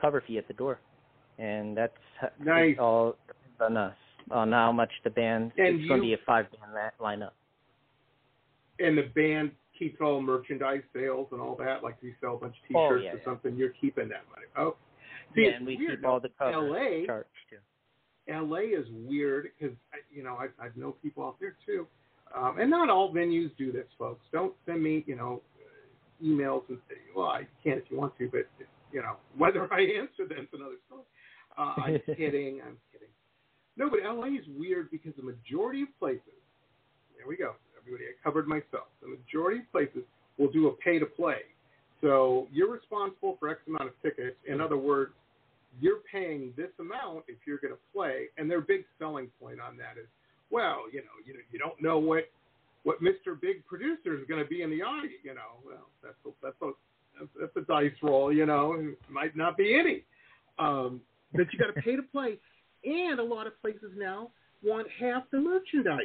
cover 0.00 0.22
fee 0.26 0.38
at 0.38 0.48
the 0.48 0.54
door, 0.54 0.78
and 1.38 1.76
that's 1.76 1.92
Nice. 2.40 2.76
all 2.78 3.16
on 3.60 3.76
us 3.76 3.94
on 4.30 4.52
how 4.52 4.72
much 4.72 4.90
the 5.04 5.10
band. 5.10 5.52
And 5.58 5.80
it's 5.80 5.88
going 5.88 6.00
to 6.00 6.06
be 6.06 6.14
a 6.14 6.18
five 6.24 6.46
band 6.50 6.92
lineup. 6.98 7.32
and 8.80 8.96
the 8.96 9.02
band 9.14 9.50
keeps 9.78 10.00
all 10.00 10.20
merchandise 10.22 10.82
sales 10.94 11.28
and 11.32 11.40
all 11.40 11.56
that. 11.56 11.82
Like 11.82 11.96
if 11.98 12.04
you 12.04 12.14
sell 12.20 12.36
a 12.36 12.38
bunch 12.38 12.54
of 12.70 12.76
Oh, 12.76 12.88
T-shirts 12.88 13.04
yeah, 13.04 13.10
or 13.12 13.18
yeah. 13.18 13.24
something, 13.24 13.54
you're 13.56 13.74
keeping 13.80 14.08
that 14.08 14.24
money. 14.30 14.46
Oh, 14.56 14.76
see, 15.34 15.42
yeah, 15.42 15.56
and 15.56 15.66
we 15.66 15.76
weird. 15.76 15.98
keep 16.00 16.06
all 16.08 16.20
the 16.20 16.30
covers 16.38 16.70
LA, 16.70 17.04
charged 17.06 17.28
too. 17.50 17.58
LA 18.32 18.60
is 18.80 18.86
weird 19.06 19.48
because 19.58 19.76
you 20.10 20.22
know 20.22 20.36
I 20.36 20.46
I 20.64 20.68
know 20.76 20.92
people 21.02 21.24
out 21.26 21.36
there 21.40 21.56
too, 21.66 21.86
um, 22.34 22.58
and 22.58 22.70
not 22.70 22.88
all 22.88 23.12
venues 23.12 23.50
do 23.58 23.70
this, 23.72 23.86
folks. 23.98 24.24
Don't 24.32 24.54
send 24.64 24.82
me 24.82 25.04
you 25.06 25.16
know 25.16 25.42
emails 26.22 26.62
and 26.68 26.78
say, 26.88 26.96
well, 27.14 27.28
I 27.28 27.46
can 27.62 27.78
if 27.78 27.84
you 27.90 27.98
want 27.98 28.16
to, 28.18 28.28
but 28.30 28.48
you 28.92 29.02
know 29.02 29.16
whether 29.36 29.72
I 29.72 29.80
answer 29.80 30.26
them 30.28 30.44
is 30.44 30.48
another 30.52 30.76
story. 30.86 31.02
Uh, 31.56 31.74
I'm 31.80 32.00
kidding. 32.16 32.60
I'm 32.64 32.76
kidding. 32.92 33.12
No, 33.76 33.90
but 33.90 34.00
LA 34.04 34.38
is 34.38 34.44
weird 34.56 34.90
because 34.90 35.12
the 35.16 35.22
majority 35.22 35.82
of 35.82 35.88
places, 35.98 36.22
there 37.16 37.26
we 37.26 37.36
go, 37.36 37.54
everybody, 37.80 38.04
I 38.04 38.14
covered 38.22 38.46
myself. 38.46 38.86
The 39.02 39.08
majority 39.08 39.60
of 39.60 39.72
places 39.72 40.02
will 40.38 40.50
do 40.50 40.68
a 40.68 40.72
pay 40.72 40.98
to 40.98 41.06
play. 41.06 41.38
So 42.00 42.48
you're 42.52 42.70
responsible 42.70 43.36
for 43.40 43.48
X 43.48 43.60
amount 43.66 43.88
of 43.88 44.02
tickets. 44.02 44.36
In 44.46 44.60
other 44.60 44.76
words, 44.76 45.12
you're 45.80 46.00
paying 46.10 46.52
this 46.56 46.70
amount 46.78 47.24
if 47.28 47.38
you're 47.46 47.58
going 47.58 47.72
to 47.72 47.80
play, 47.92 48.26
and 48.38 48.48
their 48.50 48.60
big 48.60 48.84
selling 48.98 49.28
point 49.40 49.58
on 49.60 49.76
that 49.78 49.98
is, 50.00 50.06
well, 50.50 50.82
you 50.92 51.00
know, 51.00 51.16
you 51.24 51.34
you 51.50 51.58
don't 51.58 51.80
know 51.82 51.98
what 51.98 52.30
what 52.84 53.02
Mr. 53.02 53.38
Big 53.40 53.64
Producer 53.66 54.16
is 54.16 54.26
going 54.28 54.42
to 54.42 54.48
be 54.48 54.62
in 54.62 54.70
the 54.70 54.82
audience. 54.82 55.20
You 55.24 55.34
know, 55.34 55.58
well, 55.64 55.88
that's 56.02 56.14
a, 56.24 56.30
that's 56.42 56.56
a 56.62 56.70
that's, 57.40 57.56
a 57.56 57.60
dice 57.62 57.96
roll. 58.02 58.32
You 58.32 58.46
know, 58.46 58.74
it 58.74 58.96
might 59.10 59.36
not 59.36 59.56
be 59.56 59.76
any. 59.78 60.02
Um, 60.58 61.00
but 61.32 61.46
you 61.52 61.58
got 61.58 61.74
to 61.74 61.80
pay 61.80 61.96
to 61.96 62.02
play, 62.02 62.38
and 62.84 63.18
a 63.18 63.24
lot 63.24 63.46
of 63.46 63.60
places 63.60 63.90
now 63.96 64.30
want 64.62 64.86
half 65.00 65.24
the 65.32 65.40
merchandise 65.40 66.00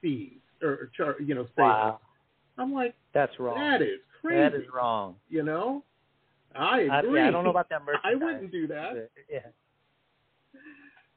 fees 0.00 0.38
or, 0.62 0.70
or 0.70 0.90
char, 0.96 1.16
you 1.20 1.34
know, 1.34 1.44
sales. 1.44 1.56
Wow, 1.56 2.00
I'm 2.56 2.72
like, 2.72 2.94
that's 3.12 3.32
wrong. 3.38 3.58
that 3.58 3.82
is 3.82 4.00
crazy. 4.20 4.38
That 4.38 4.54
is 4.54 4.66
wrong. 4.72 5.16
You 5.28 5.42
know, 5.42 5.82
I 6.54 6.86
I, 6.90 7.00
agree. 7.00 7.20
yeah, 7.20 7.28
I 7.28 7.30
don't 7.30 7.44
know 7.44 7.50
about 7.50 7.68
that 7.70 7.84
merchandise. 7.84 8.12
I 8.20 8.24
wouldn't 8.24 8.52
do 8.52 8.66
that. 8.68 9.10
Yeah. 9.30 9.40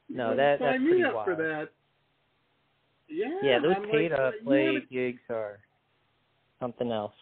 No, 0.08 0.36
that- 0.36 0.58
sign 0.58 0.84
that's 0.84 0.94
me 0.94 1.04
up 1.04 1.24
for 1.24 1.34
wild. 1.34 1.38
that. 1.38 1.68
Yeah, 3.12 3.26
Yeah, 3.42 3.58
those 3.60 3.74
I'm 3.76 3.90
pay 3.90 4.08
like, 4.08 4.16
to 4.16 4.22
uh, 4.22 4.30
play 4.44 4.78
gigs 4.90 5.20
are 5.28 5.58
something 6.60 6.90
else. 6.90 7.12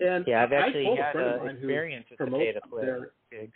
and 0.00 0.24
Yeah, 0.26 0.42
I've 0.42 0.52
actually 0.52 0.86
a 0.86 1.02
had 1.02 1.12
friend 1.12 1.30
of 1.34 1.40
mine 1.44 1.56
who 1.56 1.68
experience 1.68 2.06
with 2.10 2.18
the 2.18 2.36
pay 2.36 2.52
to 2.52 2.60
play 2.68 2.84
their- 2.84 3.10
gigs. 3.30 3.52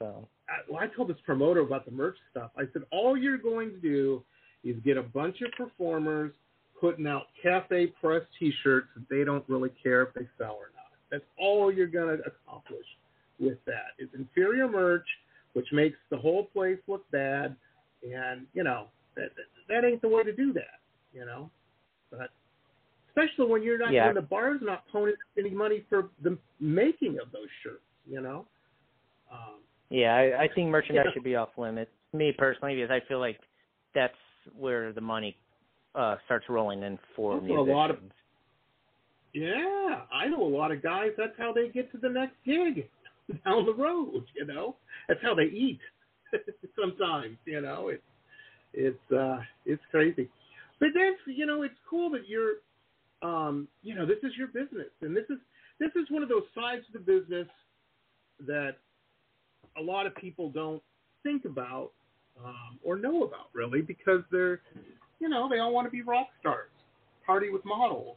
So 0.00 0.28
I, 0.48 0.52
well, 0.68 0.80
I 0.82 0.88
told 0.88 1.08
this 1.08 1.16
promoter 1.24 1.60
about 1.60 1.84
the 1.84 1.92
merch 1.92 2.16
stuff. 2.30 2.50
I 2.56 2.62
said, 2.72 2.82
all 2.90 3.16
you're 3.16 3.38
going 3.38 3.70
to 3.70 3.78
do 3.78 4.22
is 4.64 4.76
get 4.84 4.96
a 4.96 5.02
bunch 5.02 5.40
of 5.42 5.52
performers 5.52 6.32
putting 6.80 7.06
out 7.06 7.26
cafe 7.42 7.86
press 8.00 8.22
T-shirts 8.38 8.88
that 8.96 9.04
they 9.08 9.24
don't 9.24 9.44
really 9.48 9.70
care 9.82 10.02
if 10.02 10.12
they 10.14 10.26
sell 10.36 10.56
or 10.60 10.70
not. 10.74 10.90
That's 11.10 11.24
all 11.38 11.72
you're 11.72 11.86
going 11.86 12.18
to 12.18 12.22
accomplish 12.24 12.84
with 13.38 13.58
that. 13.66 13.92
It's 13.98 14.12
inferior 14.14 14.68
merch, 14.68 15.06
which 15.52 15.66
makes 15.72 15.96
the 16.10 16.16
whole 16.16 16.44
place 16.46 16.78
look 16.88 17.08
bad, 17.10 17.54
and 18.12 18.46
you 18.54 18.64
know 18.64 18.86
that 19.16 19.30
that 19.68 19.84
ain't 19.84 20.02
the 20.02 20.08
way 20.08 20.22
to 20.22 20.32
do 20.32 20.52
that. 20.52 20.80
You 21.12 21.24
know, 21.24 21.50
but 22.10 22.30
especially 23.08 23.46
when 23.46 23.62
you're 23.62 23.78
not 23.78 23.92
Yeah. 23.92 24.06
when 24.06 24.14
the 24.16 24.22
bar's 24.22 24.60
not 24.62 24.84
ponying 24.92 25.14
any 25.38 25.50
money 25.50 25.84
for 25.88 26.08
the 26.22 26.36
making 26.60 27.18
of 27.20 27.30
those 27.32 27.48
shirts. 27.62 27.82
You 28.08 28.20
know. 28.20 28.46
Um, 29.32 29.60
yeah, 29.90 30.14
I, 30.14 30.42
I 30.44 30.48
think 30.54 30.70
merchandise 30.70 31.04
Yeah. 31.06 31.12
should 31.14 31.24
be 31.24 31.36
off 31.36 31.50
limits. 31.56 31.90
Me 32.12 32.32
personally, 32.36 32.74
because 32.76 32.90
I 32.90 33.00
feel 33.08 33.18
like 33.20 33.38
that's 33.94 34.14
where 34.56 34.92
the 34.92 35.00
money 35.00 35.36
uh 35.94 36.16
starts 36.24 36.46
rolling 36.48 36.82
in 36.82 36.98
for 37.14 37.34
Also, 37.34 37.44
a 37.44 37.48
musicians. 37.48 37.68
lot 37.68 37.90
of- 37.90 37.98
Yeah, 39.32 40.02
I 40.12 40.26
know 40.28 40.42
a 40.42 40.48
lot 40.56 40.70
of 40.70 40.82
guys. 40.82 41.10
That's 41.16 41.36
how 41.38 41.52
they 41.52 41.68
get 41.68 41.90
to 41.92 41.98
the 41.98 42.08
next 42.08 42.34
gig 42.44 42.88
down 43.44 43.66
the 43.66 43.74
road. 43.74 44.24
You 44.34 44.46
know, 44.46 44.76
that's 45.08 45.20
how 45.22 45.34
they 45.34 45.44
eat. 45.44 45.80
Sometimes, 46.80 47.36
you 47.44 47.60
know, 47.60 47.88
it's 47.88 48.02
it's 48.72 49.12
uh 49.12 49.38
it's 49.66 49.82
crazy. 49.90 50.28
But 50.80 50.88
that's 50.94 51.20
you 51.26 51.46
know, 51.46 51.62
it's 51.62 51.74
cool 51.88 52.10
that 52.10 52.28
you're, 52.28 52.54
um, 53.22 53.68
you 53.82 53.94
know, 53.94 54.06
this 54.06 54.18
is 54.22 54.32
your 54.36 54.48
business, 54.48 54.90
and 55.02 55.16
this 55.16 55.24
is 55.30 55.38
this 55.80 55.90
is 55.96 56.10
one 56.10 56.22
of 56.22 56.28
those 56.28 56.44
sides 56.54 56.84
of 56.88 56.92
the 56.92 57.12
business 57.12 57.48
that 58.46 58.76
a 59.78 59.82
lot 59.82 60.06
of 60.06 60.14
people 60.16 60.50
don't 60.50 60.82
think 61.22 61.44
about 61.44 61.90
um, 62.44 62.78
or 62.82 62.96
know 62.96 63.24
about 63.24 63.48
really 63.52 63.80
because 63.80 64.20
they're, 64.30 64.60
you 65.20 65.28
know, 65.28 65.48
they 65.48 65.58
all 65.58 65.72
want 65.72 65.86
to 65.86 65.90
be 65.90 66.02
rock 66.02 66.28
stars, 66.40 66.70
party 67.24 67.50
with 67.50 67.64
models, 67.64 68.16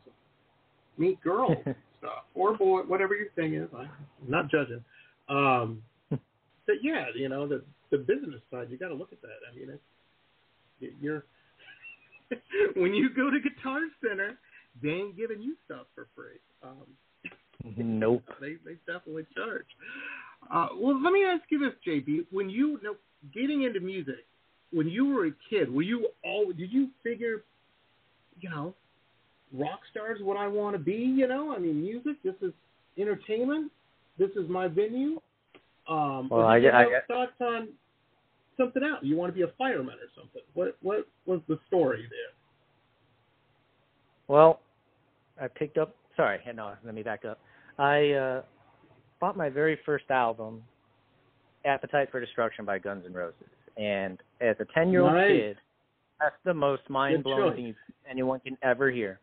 meet 0.97 1.21
girls 1.21 1.57
stuff, 1.99 2.25
or 2.33 2.57
boy, 2.57 2.81
whatever 2.81 3.15
your 3.15 3.29
thing 3.35 3.53
is. 3.55 3.69
I'm 3.77 3.89
not 4.27 4.49
judging. 4.49 4.83
Um, 5.29 5.81
but 6.09 6.75
yeah, 6.81 7.05
you 7.15 7.29
know, 7.29 7.47
the 7.47 7.63
the 7.91 7.97
business 7.97 8.41
side, 8.51 8.67
you 8.69 8.77
got 8.77 8.89
to 8.89 8.95
look 8.95 9.11
at 9.11 9.21
that. 9.21 9.39
I 9.49 9.55
mean, 9.55 9.69
it's 9.69 10.93
you're 11.01 11.23
when 12.75 12.93
you 12.93 13.09
go 13.13 13.29
to 13.29 13.39
Guitar 13.39 13.79
Center, 14.01 14.37
they 14.81 14.89
ain't 14.89 15.17
giving 15.17 15.41
you 15.41 15.55
stuff 15.65 15.87
for 15.95 16.07
free. 16.15 16.39
Um, 16.63 16.85
nope. 17.77 18.23
they 18.41 18.55
they 18.65 18.77
definitely 18.85 19.25
charge. 19.35 19.65
Uh, 20.53 20.67
well, 20.79 21.01
let 21.01 21.11
me 21.11 21.23
ask 21.25 21.43
you 21.49 21.59
this, 21.59 21.73
JB. 21.85 22.25
When 22.31 22.49
you, 22.49 22.79
know, 22.83 22.95
getting 23.33 23.63
into 23.63 23.79
music, 23.79 24.25
when 24.71 24.87
you 24.87 25.07
were 25.07 25.27
a 25.27 25.31
kid, 25.49 25.73
were 25.73 25.81
you 25.81 26.07
all? 26.23 26.47
Did 26.47 26.71
you 26.71 26.89
figure, 27.03 27.43
you 28.39 28.49
know, 28.49 28.73
rock 29.53 29.79
stars 29.91 30.19
what 30.21 30.37
I 30.37 30.47
want 30.47 30.75
to 30.75 30.79
be? 30.79 30.93
You 30.93 31.27
know, 31.27 31.53
I 31.53 31.59
mean, 31.59 31.81
music. 31.81 32.21
This 32.23 32.35
is 32.41 32.53
entertainment. 32.97 33.71
This 34.17 34.31
is 34.31 34.49
my 34.49 34.67
venue. 34.67 35.19
Um, 35.87 36.29
Well, 36.29 36.45
I 36.45 36.59
did 36.59 36.65
you 36.65 36.71
get- 36.71 36.75
I 36.75 36.99
thoughts 37.07 37.41
on 37.41 37.69
something 38.57 38.83
else? 38.83 39.03
You 39.03 39.15
want 39.15 39.31
to 39.31 39.35
be 39.35 39.43
a 39.43 39.47
fireman 39.57 39.95
or 39.95 40.09
something? 40.15 40.41
What 40.53 40.75
what 40.81 41.07
was 41.25 41.41
the 41.47 41.59
story 41.67 42.07
there? 42.09 42.33
Well, 44.27 44.59
I 45.39 45.47
picked 45.47 45.77
up. 45.77 45.95
Sorry, 46.15 46.39
no, 46.53 46.75
let 46.83 46.93
me 46.93 47.03
back 47.03 47.23
up. 47.25 47.39
I 47.77 48.11
uh, 48.11 48.41
bought 49.19 49.37
my 49.37 49.49
very 49.49 49.77
first 49.85 50.09
album, 50.09 50.63
Appetite 51.63 52.09
for 52.11 52.19
Destruction 52.19 52.65
by 52.65 52.79
Guns 52.79 53.05
N' 53.05 53.13
Roses, 53.13 53.47
and 53.77 54.21
as 54.41 54.59
a 54.59 54.65
ten-year-old 54.73 55.13
Nice. 55.13 55.29
kid, 55.29 55.57
that's 56.19 56.35
the 56.43 56.53
most 56.53 56.89
mind-blowing 56.89 57.55
thing 57.55 57.75
anyone 58.09 58.39
can 58.39 58.57
ever 58.63 58.89
hear. 58.89 59.19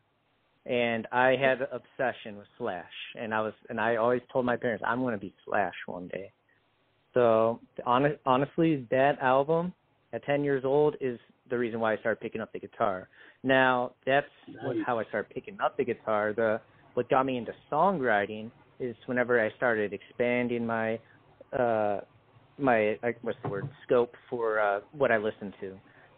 And 0.66 1.06
I 1.12 1.36
had 1.36 1.60
an 1.60 1.68
obsession 1.72 2.38
with 2.38 2.46
Slash, 2.56 2.84
and 3.16 3.34
I 3.34 3.40
was, 3.42 3.52
and 3.68 3.78
I 3.78 3.96
always 3.96 4.22
told 4.32 4.46
my 4.46 4.56
parents, 4.56 4.82
I'm 4.86 5.00
going 5.00 5.12
to 5.12 5.20
be 5.20 5.34
Slash 5.44 5.74
one 5.86 6.08
day. 6.08 6.32
So, 7.14 7.60
hon- 7.84 8.18
honestly, 8.26 8.86
that 8.90 9.18
album 9.20 9.72
at 10.12 10.24
10 10.24 10.44
years 10.44 10.64
old 10.64 10.96
is 11.00 11.18
the 11.50 11.56
reason 11.58 11.80
why 11.80 11.92
I 11.92 11.96
started 11.98 12.20
picking 12.20 12.40
up 12.40 12.52
the 12.52 12.58
guitar. 12.60 13.08
Now, 13.42 13.92
that's 14.06 14.26
Nice. 14.48 14.76
how 14.86 14.98
I 14.98 15.04
started 15.04 15.32
picking 15.34 15.58
up 15.62 15.76
the 15.76 15.84
guitar. 15.84 16.32
The 16.32 16.60
what 16.94 17.08
got 17.08 17.26
me 17.26 17.36
into 17.36 17.52
songwriting 17.70 18.50
is 18.80 18.96
whenever 19.06 19.40
I 19.44 19.50
started 19.56 19.92
expanding 19.92 20.64
my 20.66 20.98
uh 21.58 22.00
my 22.58 22.98
like 23.02 23.18
what's 23.22 23.38
the 23.42 23.48
word 23.48 23.68
scope 23.84 24.14
for 24.30 24.60
uh 24.60 24.80
what 24.92 25.10
I 25.10 25.16
listened 25.18 25.54
to. 25.60 25.74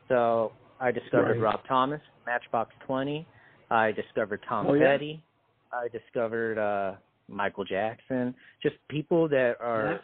So 0.08 0.52
I 0.80 0.90
discovered 0.90 1.40
Right. 1.40 1.40
Rob 1.40 1.60
Thomas, 1.66 2.00
Matchbox 2.26 2.74
20. 2.86 3.26
I 3.70 3.92
discovered 3.92 4.40
Tom 4.48 4.66
Oh, 4.68 4.74
yeah? 4.74 4.92
Petty. 4.92 5.22
I 5.72 5.88
discovered 5.88 6.58
uh 6.58 6.96
Michael 7.28 7.64
Jackson. 7.64 8.34
Just 8.62 8.76
people 8.88 9.28
that 9.28 9.54
are 9.60 10.00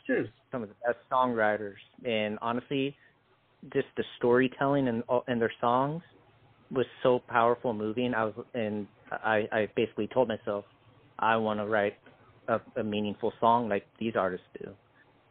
some 0.50 0.62
of 0.62 0.68
the 0.68 0.74
best 0.86 0.98
songwriters 1.10 1.74
and 2.04 2.38
honestly 2.42 2.96
just 3.72 3.86
the 3.96 4.04
storytelling 4.18 4.88
and 4.88 5.02
uh, 5.08 5.20
and 5.28 5.40
their 5.40 5.52
songs 5.60 6.02
was 6.70 6.86
so 7.02 7.20
powerful, 7.28 7.72
moving. 7.72 8.14
I 8.14 8.24
was, 8.24 8.34
and 8.54 8.86
I, 9.10 9.46
I 9.52 9.68
basically 9.76 10.08
told 10.12 10.28
myself, 10.28 10.64
I 11.18 11.36
want 11.36 11.60
to 11.60 11.66
write 11.66 11.94
a, 12.48 12.60
a 12.76 12.82
meaningful 12.82 13.32
song 13.40 13.68
like 13.68 13.86
these 14.00 14.14
artists 14.16 14.46
do. 14.60 14.70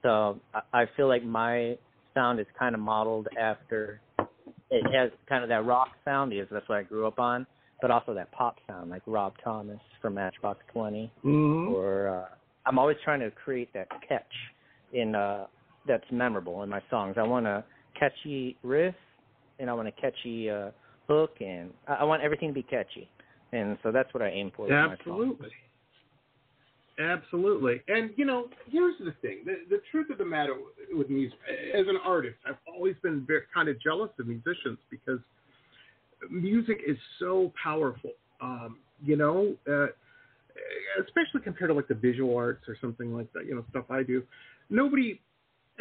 So 0.03 0.39
I, 0.53 0.81
I 0.81 0.85
feel 0.95 1.07
like 1.07 1.23
my 1.23 1.77
sound 2.13 2.39
is 2.39 2.45
kind 2.57 2.75
of 2.75 2.81
modeled 2.81 3.27
after. 3.39 4.01
It 4.69 4.85
has 4.93 5.11
kind 5.27 5.43
of 5.43 5.49
that 5.49 5.65
rock 5.65 5.89
sound 6.05 6.31
because 6.31 6.47
that's 6.49 6.67
what 6.69 6.77
I 6.77 6.83
grew 6.83 7.05
up 7.05 7.19
on, 7.19 7.45
but 7.81 7.91
also 7.91 8.13
that 8.13 8.31
pop 8.31 8.57
sound 8.67 8.89
like 8.89 9.01
Rob 9.05 9.33
Thomas 9.43 9.79
from 10.01 10.13
Matchbox 10.15 10.59
20, 10.73 11.11
Mm-hmm. 11.25 11.73
or 11.73 12.07
uh, 12.09 12.35
I'm 12.65 12.77
always 12.77 12.97
trying 13.03 13.19
to 13.21 13.31
create 13.31 13.69
that 13.73 13.87
catch 14.07 14.23
in 14.93 15.15
uh, 15.15 15.45
that's 15.87 16.03
memorable 16.11 16.61
in 16.63 16.69
my 16.69 16.81
songs. 16.89 17.15
I 17.17 17.23
want 17.23 17.47
a 17.47 17.63
catchy 17.99 18.55
riff, 18.63 18.95
and 19.59 19.69
I 19.69 19.73
want 19.73 19.87
a 19.87 19.91
catchy 19.93 20.49
uh, 20.49 20.69
hook, 21.07 21.31
and 21.39 21.71
I, 21.87 21.93
I 21.95 22.03
want 22.03 22.21
everything 22.21 22.49
to 22.49 22.53
be 22.53 22.63
catchy, 22.63 23.09
and 23.51 23.77
so 23.83 23.91
that's 23.91 24.13
what 24.13 24.21
I 24.21 24.29
aim 24.29 24.51
for. 24.55 24.63
with 24.63 24.71
my 24.71 24.87
songs. 24.87 24.97
Absolutely. 24.99 25.49
Absolutely. 26.99 27.81
And, 27.87 28.11
you 28.15 28.25
know, 28.25 28.47
here's 28.69 28.95
the 28.99 29.13
thing 29.21 29.39
the, 29.45 29.55
the 29.69 29.81
truth 29.91 30.09
of 30.11 30.17
the 30.17 30.25
matter 30.25 30.53
with 30.93 31.09
music, 31.09 31.39
as 31.73 31.87
an 31.87 31.97
artist, 32.03 32.35
I've 32.47 32.57
always 32.67 32.95
been 33.01 33.23
very, 33.25 33.43
kind 33.53 33.69
of 33.69 33.81
jealous 33.81 34.11
of 34.19 34.27
musicians 34.27 34.77
because 34.89 35.19
music 36.29 36.81
is 36.85 36.97
so 37.19 37.51
powerful. 37.61 38.11
Um, 38.41 38.77
you 39.03 39.15
know, 39.15 39.55
uh, 39.67 39.87
especially 41.03 41.41
compared 41.43 41.69
to 41.69 41.73
like 41.73 41.87
the 41.87 41.95
visual 41.95 42.35
arts 42.35 42.67
or 42.67 42.77
something 42.81 43.13
like 43.15 43.31
that, 43.33 43.45
you 43.45 43.55
know, 43.55 43.63
stuff 43.69 43.85
I 43.89 44.03
do. 44.03 44.23
Nobody, 44.69 45.19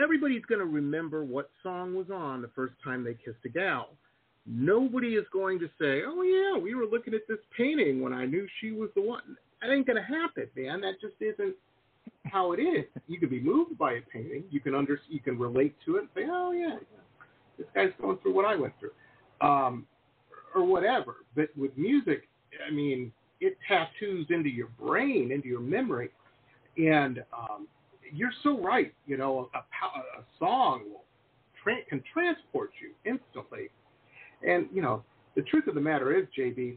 everybody's 0.02 0.44
going 0.44 0.61
to 0.61 0.66
remember 0.66 1.25
what 1.25 1.50
song 1.62 1.94
was 1.94 2.06
on 2.12 2.42
the 2.42 2.50
first 2.54 2.75
time 2.82 3.04
they 3.04 3.14
kissed 3.14 3.44
a 3.44 3.49
gal. 3.49 3.90
Nobody 4.47 5.14
is 5.14 5.26
going 5.32 5.59
to 5.61 5.66
say, 5.78 6.02
"Oh 6.06 6.23
yeah, 6.23 6.61
we 6.61 6.75
were 6.75 6.87
looking 6.87 7.14
at 7.14 7.20
this 7.28 7.38
painting 7.56 8.00
when 8.00 8.12
I 8.12 8.25
knew 8.25 8.49
she 8.61 8.73
was 8.73 8.88
the 8.97 9.02
one." 9.02 9.37
That 9.61 9.70
ain't 9.70 9.87
going 9.87 9.97
to 9.97 10.02
happen, 10.02 10.49
man. 10.56 10.80
That 10.80 10.94
just 11.00 11.14
isn't 11.20 11.54
how 12.25 12.52
it 12.52 12.59
is. 12.59 12.87
You 13.06 13.20
can 13.20 13.28
be 13.28 13.40
moved 13.40 13.76
by 13.76 13.92
a 13.92 14.00
painting. 14.12 14.44
You 14.50 14.61
can 14.61 14.75
under, 14.75 14.99
you 15.09 15.20
can 15.20 15.38
relate 15.38 15.76
to 15.85 15.97
it 15.97 16.00
and 16.00 16.09
say, 16.14 16.23
"Oh 16.28 16.52
yeah, 16.52 16.78
yeah. 16.80 17.23
this 17.59 17.66
guy's 17.75 17.92
going 18.00 18.16
through 18.18 18.35
what 18.35 18.47
I 18.47 18.56
went 18.56 18.73
through," 18.80 18.92
um, 19.47 19.87
or 20.54 20.64
whatever. 20.64 21.16
But 21.35 21.49
with 21.57 21.76
music, 21.76 22.28
I 22.66 22.71
mean, 22.71 23.12
it 23.40 23.57
tattoos 23.66 24.26
into 24.30 24.49
your 24.49 24.69
brain, 24.78 25.33
into 25.33 25.49
your 25.49 25.61
memory, 25.61 26.11
and 26.76 27.23
um, 27.37 27.66
you're 28.12 28.33
so 28.42 28.61
right. 28.61 28.92
You 29.07 29.16
know, 29.16 29.50
a, 29.54 29.59
a, 29.59 30.25
song 30.38 30.83
will 30.90 31.04
tra- 31.62 31.85
can 31.88 32.02
transport 32.12 32.71
you 32.80 32.90
instantly. 33.11 33.71
And 34.47 34.66
you 34.73 34.83
know, 34.83 35.04
the 35.37 35.42
truth 35.42 35.66
of 35.69 35.75
the 35.75 35.80
matter 35.80 36.16
is, 36.16 36.26
JB, 36.38 36.76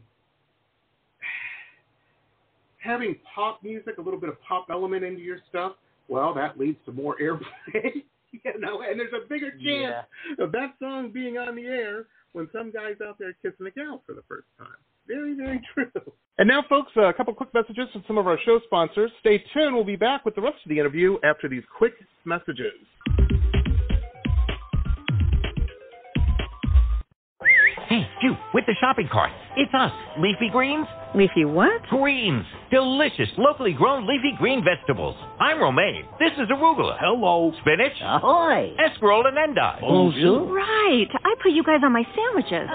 having 2.78 3.16
pop 3.34 3.62
music, 3.62 3.98
a 3.98 4.02
little 4.02 4.20
bit 4.20 4.28
of 4.28 4.40
pop 4.42 4.66
element 4.70 5.04
into 5.04 5.20
your 5.20 5.38
stuff, 5.48 5.72
well, 6.08 6.34
that 6.34 6.58
leads 6.58 6.78
to 6.86 6.92
more 6.92 7.16
airplay. 7.22 8.04
you 8.32 8.58
know, 8.58 8.82
and 8.82 8.98
there's 8.98 9.12
a 9.12 9.28
bigger 9.28 9.50
chance 9.50 9.62
Yeah. 10.38 10.44
of 10.44 10.52
that 10.52 10.74
song 10.78 11.10
being 11.10 11.38
on 11.38 11.56
the 11.56 11.66
air 11.66 12.06
when 12.34 12.48
some 12.52 12.70
guy's 12.70 13.00
out 13.06 13.16
there 13.18 13.32
kissing 13.42 13.66
a 13.66 13.70
gal 13.70 14.02
for 14.04 14.14
the 14.14 14.22
first 14.28 14.46
time. 14.58 14.76
Very, 15.06 15.34
very 15.34 15.60
true. 15.74 15.90
And 16.38 16.48
now, 16.48 16.64
folks, 16.68 16.90
uh, 16.96 17.02
a 17.04 17.14
couple 17.14 17.32
quick 17.32 17.54
messages 17.54 17.88
from 17.92 18.04
some 18.06 18.18
of 18.18 18.26
our 18.26 18.38
show 18.44 18.60
sponsors. 18.66 19.10
Stay 19.20 19.42
tuned. 19.54 19.74
We'll 19.74 19.84
be 19.84 19.96
back 19.96 20.24
with 20.24 20.34
the 20.34 20.40
rest 20.42 20.56
of 20.64 20.68
the 20.68 20.78
interview 20.78 21.16
after 21.24 21.48
these 21.48 21.62
quick 21.76 21.94
messages. 22.24 22.74
Hey, 27.94 28.08
you, 28.22 28.36
with 28.52 28.66
the 28.66 28.74
shopping 28.80 29.08
cart. 29.12 29.30
It's 29.56 29.72
us, 29.72 29.92
Leafy 30.18 30.48
Greens. 30.50 30.84
Leafy 31.14 31.44
what? 31.44 31.80
Greens. 31.90 32.44
Delicious, 32.72 33.28
locally 33.38 33.72
grown 33.72 34.04
leafy 34.04 34.32
green 34.36 34.64
vegetables. 34.64 35.14
I'm 35.38 35.60
Romaine. 35.60 36.04
This 36.18 36.32
is 36.32 36.48
arugula. 36.48 36.96
Hello. 36.98 37.52
Spinach. 37.60 37.92
Ahoy. 38.02 38.74
Escarole 38.82 39.28
and 39.28 39.38
endive. 39.38 39.80
Bonjour. 39.80 40.52
Right. 40.52 41.06
I 41.24 41.34
put 41.40 41.52
you 41.52 41.62
guys 41.62 41.82
on 41.84 41.92
my 41.92 42.02
sandwiches. 42.16 42.68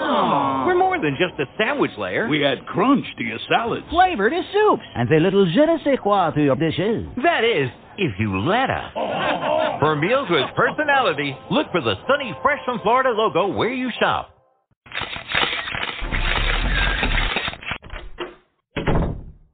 We're 0.64 0.78
more 0.78 0.98
than 0.98 1.18
just 1.20 1.38
a 1.38 1.44
sandwich 1.58 1.90
layer. 1.98 2.26
We 2.26 2.42
add 2.46 2.64
crunch 2.64 3.04
to 3.18 3.22
your 3.22 3.38
salads. 3.46 3.84
flavor 3.90 4.30
to 4.30 4.42
soups, 4.54 4.82
and 4.96 5.12
a 5.12 5.20
little 5.20 5.44
je 5.44 5.66
ne 5.66 5.76
sais 5.84 5.98
quoi 6.02 6.30
to 6.30 6.42
your 6.42 6.56
dishes. 6.56 7.04
That 7.22 7.44
is, 7.44 7.68
if 7.98 8.18
you 8.18 8.40
let 8.40 8.70
us. 8.70 8.90
Oh. 8.96 9.76
For 9.80 9.96
meals 9.96 10.28
with 10.30 10.46
personality, 10.56 11.36
look 11.50 11.66
for 11.72 11.82
the 11.82 11.96
Sunny 12.08 12.34
Fresh 12.40 12.60
from 12.64 12.80
Florida 12.80 13.10
logo 13.10 13.48
where 13.48 13.72
you 13.72 13.90
shop. 14.00 14.30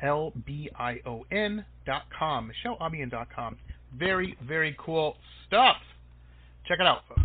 L 0.00 0.32
B 0.46 0.68
I 0.78 1.00
O 1.06 1.24
N 1.30 1.64
dot 1.86 2.02
com. 2.16 2.50
MicheleAlbion.com. 2.64 3.56
Very, 3.96 4.36
very 4.46 4.76
cool 4.78 5.16
stuff. 5.46 5.76
Check 6.66 6.80
it 6.80 6.86
out, 6.86 7.02
folks. 7.08 7.20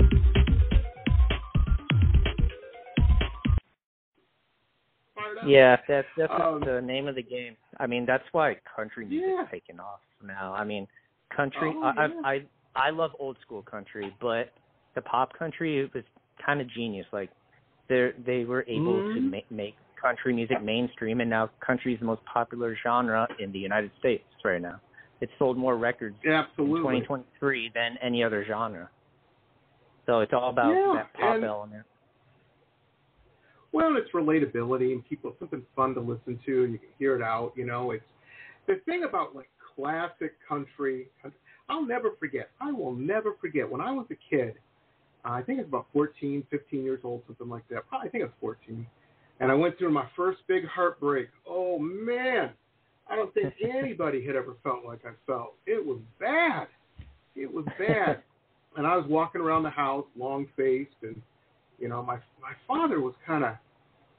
Yeah, 5.46 5.78
that's 5.88 6.08
that's 6.18 6.34
Um, 6.34 6.62
the 6.62 6.82
name 6.82 7.08
of 7.08 7.16
the 7.16 7.24
game. 7.24 7.56
I 7.80 7.88
mean, 7.88 8.06
that's 8.06 8.24
why 8.32 8.56
country 8.76 9.06
music's 9.06 9.30
Yeah. 9.30 9.46
taken 9.46 9.80
off 9.80 10.02
now. 10.22 10.54
I 10.54 10.64
mean, 10.64 10.88
country. 11.30 11.72
Oh, 11.76 11.84
I, 11.84 12.06
yeah. 12.06 12.22
I 12.24 12.34
I 12.34 12.46
I 12.76 12.90
love 12.92 13.16
old 13.20 13.38
school 13.40 13.62
country, 13.62 14.14
but 14.20 14.54
the 14.96 15.02
pop 15.02 15.34
country 15.34 15.80
it 15.80 15.94
was 15.94 16.04
kind 16.46 16.62
of 16.62 16.68
genius. 16.68 17.08
Like 17.12 17.30
they 17.88 18.12
they 18.26 18.46
were 18.46 18.64
able 18.68 19.02
to 19.14 19.20
Mhm. 19.20 19.30
make 19.30 19.50
make 19.52 19.76
country 20.02 20.34
music 20.34 20.62
mainstream, 20.64 21.22
and 21.22 21.30
now 21.30 21.50
country 21.66 21.94
is 21.94 22.00
the 22.00 22.06
most 22.06 22.22
popular 22.26 22.76
genre 22.84 23.28
in 23.40 23.52
the 23.52 23.60
United 23.60 23.92
States 24.00 24.24
right 24.44 24.62
now. 24.62 24.80
It's 25.22 25.32
sold 25.38 25.58
more 25.58 25.78
records 25.78 26.16
in 26.24 26.32
2023 26.58 27.72
than 27.76 27.98
any 28.02 28.24
other 28.24 28.46
genre. 28.48 28.90
So 30.06 30.22
it's 30.22 30.32
all 30.34 30.50
about 30.50 30.72
Yeah, 30.74 30.94
that 30.96 31.14
pop 31.14 31.36
and- 31.36 31.44
element. 31.44 31.86
Well, 33.72 33.98
it's 33.98 34.10
relatability 34.12 34.92
and 34.94 35.08
people 35.08 35.36
something 35.40 35.64
fun 35.76 35.94
to 35.94 36.00
listen 36.00 36.40
to, 36.46 36.64
and 36.64 36.74
you 36.74 36.80
can 36.80 36.90
hear 36.98 37.16
it 37.16 37.22
out. 37.22 37.54
You 37.56 37.66
know, 37.66 37.92
it's 37.92 38.04
the 38.66 38.78
thing 38.86 39.04
about 39.04 39.36
like 39.36 39.50
classic 39.76 40.34
country. 40.48 41.08
I'll 41.70 41.86
never 41.86 42.12
forget. 42.20 42.50
I 42.60 42.72
will 42.72 42.94
never 42.94 43.34
forget 43.40 43.70
when 43.70 43.80
I 43.82 43.92
was 43.92 44.08
a 44.10 44.16
kid. 44.30 44.56
uh, 45.24 45.32
I 45.34 45.42
think 45.44 45.60
it's 45.60 45.68
about 45.68 45.86
14, 45.94 46.44
15 46.50 46.84
years 46.84 47.02
old, 47.04 47.22
something 47.28 47.50
like 47.50 47.68
that. 47.70 47.88
Probably, 47.90 48.08
I 48.08 48.12
think 48.12 48.24
it's 48.24 48.34
14. 48.40 48.88
And 49.40 49.52
I 49.52 49.56
went 49.56 49.78
through 49.78 49.92
my 49.92 50.06
first 50.16 50.40
big 50.48 50.66
heartbreak. 50.68 51.30
Oh 51.48 51.80
man, 51.80 52.52
I 53.10 53.16
don't 53.16 53.34
think 53.34 53.54
anybody 53.76 54.26
had 54.26 54.36
ever 54.36 54.56
felt 54.64 54.86
like 54.86 55.06
I 55.06 55.12
felt. 55.26 55.56
It 55.66 55.84
was 55.86 56.00
bad. 56.20 56.68
It 57.36 57.52
was 57.52 57.66
bad. 57.78 58.22
and 58.78 58.86
I 58.86 58.96
was 58.96 59.06
walking 59.08 59.42
around 59.42 59.64
the 59.64 59.70
house, 59.70 60.06
long 60.18 60.48
faced, 60.56 60.96
and 61.02 61.22
you 61.80 61.88
know, 61.88 62.04
my 62.04 62.16
my 62.42 62.54
father 62.68 63.00
was 63.00 63.14
kind 63.26 63.44
of 63.44 63.56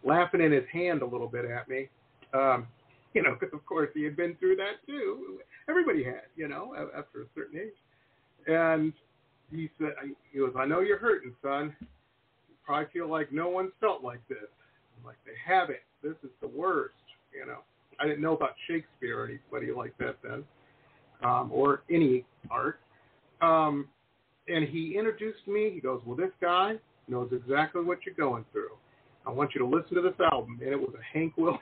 laughing 0.03 0.41
in 0.41 0.53
his 0.53 0.65
hand 0.73 1.03
a 1.03 1.07
little 1.07 1.29
bit 1.29 1.45
at 1.45 1.69
me. 1.69 1.89
Um, 2.33 2.67
you 3.15 3.23
know, 3.23 3.37
because 3.39 3.53
of 3.53 3.65
course 3.67 3.89
he 3.95 4.05
had 4.05 4.17
been 4.17 4.37
through 4.37 4.57
that 4.57 4.87
too. 4.87 5.41
Everybody 5.69 6.05
had, 6.05 6.23
you 6.37 6.49
know, 6.49 6.75
after 6.97 7.23
a 7.23 7.27
certain 7.35 7.61
age. 7.61 7.75
And 8.47 8.93
he 9.51 9.69
said, 9.79 9.91
he 10.33 10.39
goes, 10.39 10.53
I 10.57 10.65
know 10.65 10.81
you're 10.81 10.99
hurting, 10.99 11.35
son. 11.43 11.75
You 11.81 12.55
probably 12.65 12.87
feel 12.93 13.09
like 13.09 13.33
no 13.33 13.49
one's 13.49 13.73
felt 13.81 14.03
like 14.03 14.27
this. 14.29 14.39
I'm 15.01 15.07
like, 15.07 15.17
they 15.25 15.33
haven't. 15.47 15.79
This 16.03 16.15
is 16.23 16.31
the 16.41 16.49
worst, 16.49 16.95
you 17.33 17.47
know. 17.47 17.61
I 17.99 18.07
didn't 18.07 18.23
know 18.23 18.35
about 18.35 18.55
Shakespeare 18.67 19.21
or 19.21 19.27
anybody 19.27 19.73
like 19.73 19.97
that 19.99 20.17
then, 20.23 20.45
um, 21.23 21.51
or 21.53 21.83
any 21.91 22.25
art. 22.51 22.81
Um, 23.43 23.89
and 24.49 24.67
he 24.67 24.97
introduced 24.97 25.47
me. 25.47 25.71
He 25.75 25.81
goes, 25.81 26.01
well, 26.07 26.17
this 26.17 26.31
guy 26.41 26.77
knows 27.09 27.31
exactly 27.33 27.83
what 27.83 27.99
you're 28.07 28.15
going 28.15 28.45
through. 28.53 28.71
I 29.27 29.31
want 29.31 29.51
you 29.55 29.61
to 29.61 29.67
listen 29.67 29.97
to 29.97 30.03
this 30.03 30.19
album. 30.33 30.59
And 30.63 30.71
it 30.71 30.81
was 30.81 30.95
a 30.99 31.19
Hank 31.19 31.35
Williams 31.37 31.61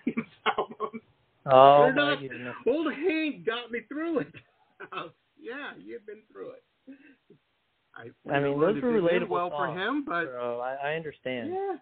album. 0.57 1.01
Oh 1.46 1.90
my 1.92 2.16
goodness. 2.20 2.55
Old 2.66 2.92
Hank 2.92 3.44
got 3.44 3.70
me 3.70 3.81
through 3.88 4.20
it. 4.20 4.35
yeah, 5.40 5.72
you've 5.79 6.07
been 6.07 6.22
through 6.31 6.51
it. 6.51 6.62
I, 7.96 8.33
I 8.33 8.40
mean, 8.40 8.61
those 8.61 8.81
were 8.81 8.92
relatable 8.92 9.29
well 9.29 9.51
for 9.51 9.77
him, 9.77 10.05
but 10.07 10.27
So 10.27 10.61
I, 10.61 10.90
I 10.90 10.94
understand. 10.94 11.51
yeah. 11.53 11.77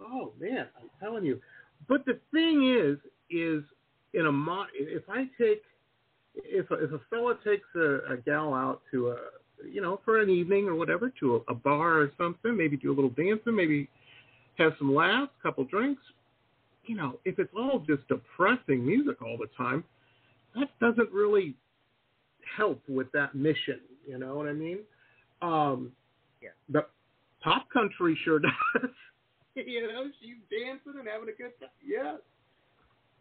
Oh 0.00 0.32
man, 0.40 0.68
I'm 0.80 0.90
telling 1.00 1.24
you. 1.24 1.40
But 1.88 2.04
the 2.06 2.18
thing 2.32 2.68
is, 2.78 2.98
is 3.30 3.64
in 4.14 4.26
a 4.26 4.32
mo- 4.32 4.66
if 4.74 5.04
I 5.08 5.24
take 5.40 5.62
if 6.34 6.70
a, 6.70 6.74
if 6.74 6.92
a 6.92 7.00
fella 7.10 7.36
takes 7.44 7.68
a, 7.76 8.12
a 8.12 8.16
gal 8.24 8.54
out 8.54 8.82
to 8.92 9.08
a 9.10 9.16
you 9.68 9.80
know 9.80 10.00
for 10.04 10.20
an 10.20 10.30
evening 10.30 10.66
or 10.68 10.74
whatever 10.74 11.10
to 11.20 11.36
a, 11.48 11.52
a 11.52 11.54
bar 11.54 12.00
or 12.00 12.12
something, 12.18 12.56
maybe 12.56 12.76
do 12.76 12.90
a 12.92 12.94
little 12.94 13.10
dancing, 13.10 13.54
maybe 13.56 13.88
have 14.58 14.72
some 14.78 14.94
laughs, 14.94 15.32
couple 15.42 15.64
drinks. 15.64 16.02
You 16.86 16.96
know, 16.96 17.20
if 17.24 17.38
it's 17.38 17.52
all 17.56 17.80
just 17.86 18.06
depressing 18.08 18.84
music 18.86 19.20
all 19.22 19.36
the 19.38 19.48
time, 19.56 19.84
that 20.54 20.68
doesn't 20.80 21.12
really 21.12 21.54
help 22.56 22.80
with 22.88 23.12
that 23.12 23.34
mission. 23.34 23.80
You 24.06 24.18
know 24.18 24.36
what 24.36 24.46
I 24.48 24.52
mean? 24.52 24.78
Um, 25.42 25.92
Yeah. 26.42 26.50
But 26.68 26.90
pop 27.42 27.68
country 27.70 28.18
sure 28.24 28.38
does. 28.40 28.90
you 29.66 29.82
know, 29.82 30.04
she's 30.20 30.36
dancing 30.50 30.98
and 30.98 31.08
having 31.08 31.28
a 31.28 31.36
good 31.36 31.52
time. 31.60 31.70
Yeah. 31.84 32.16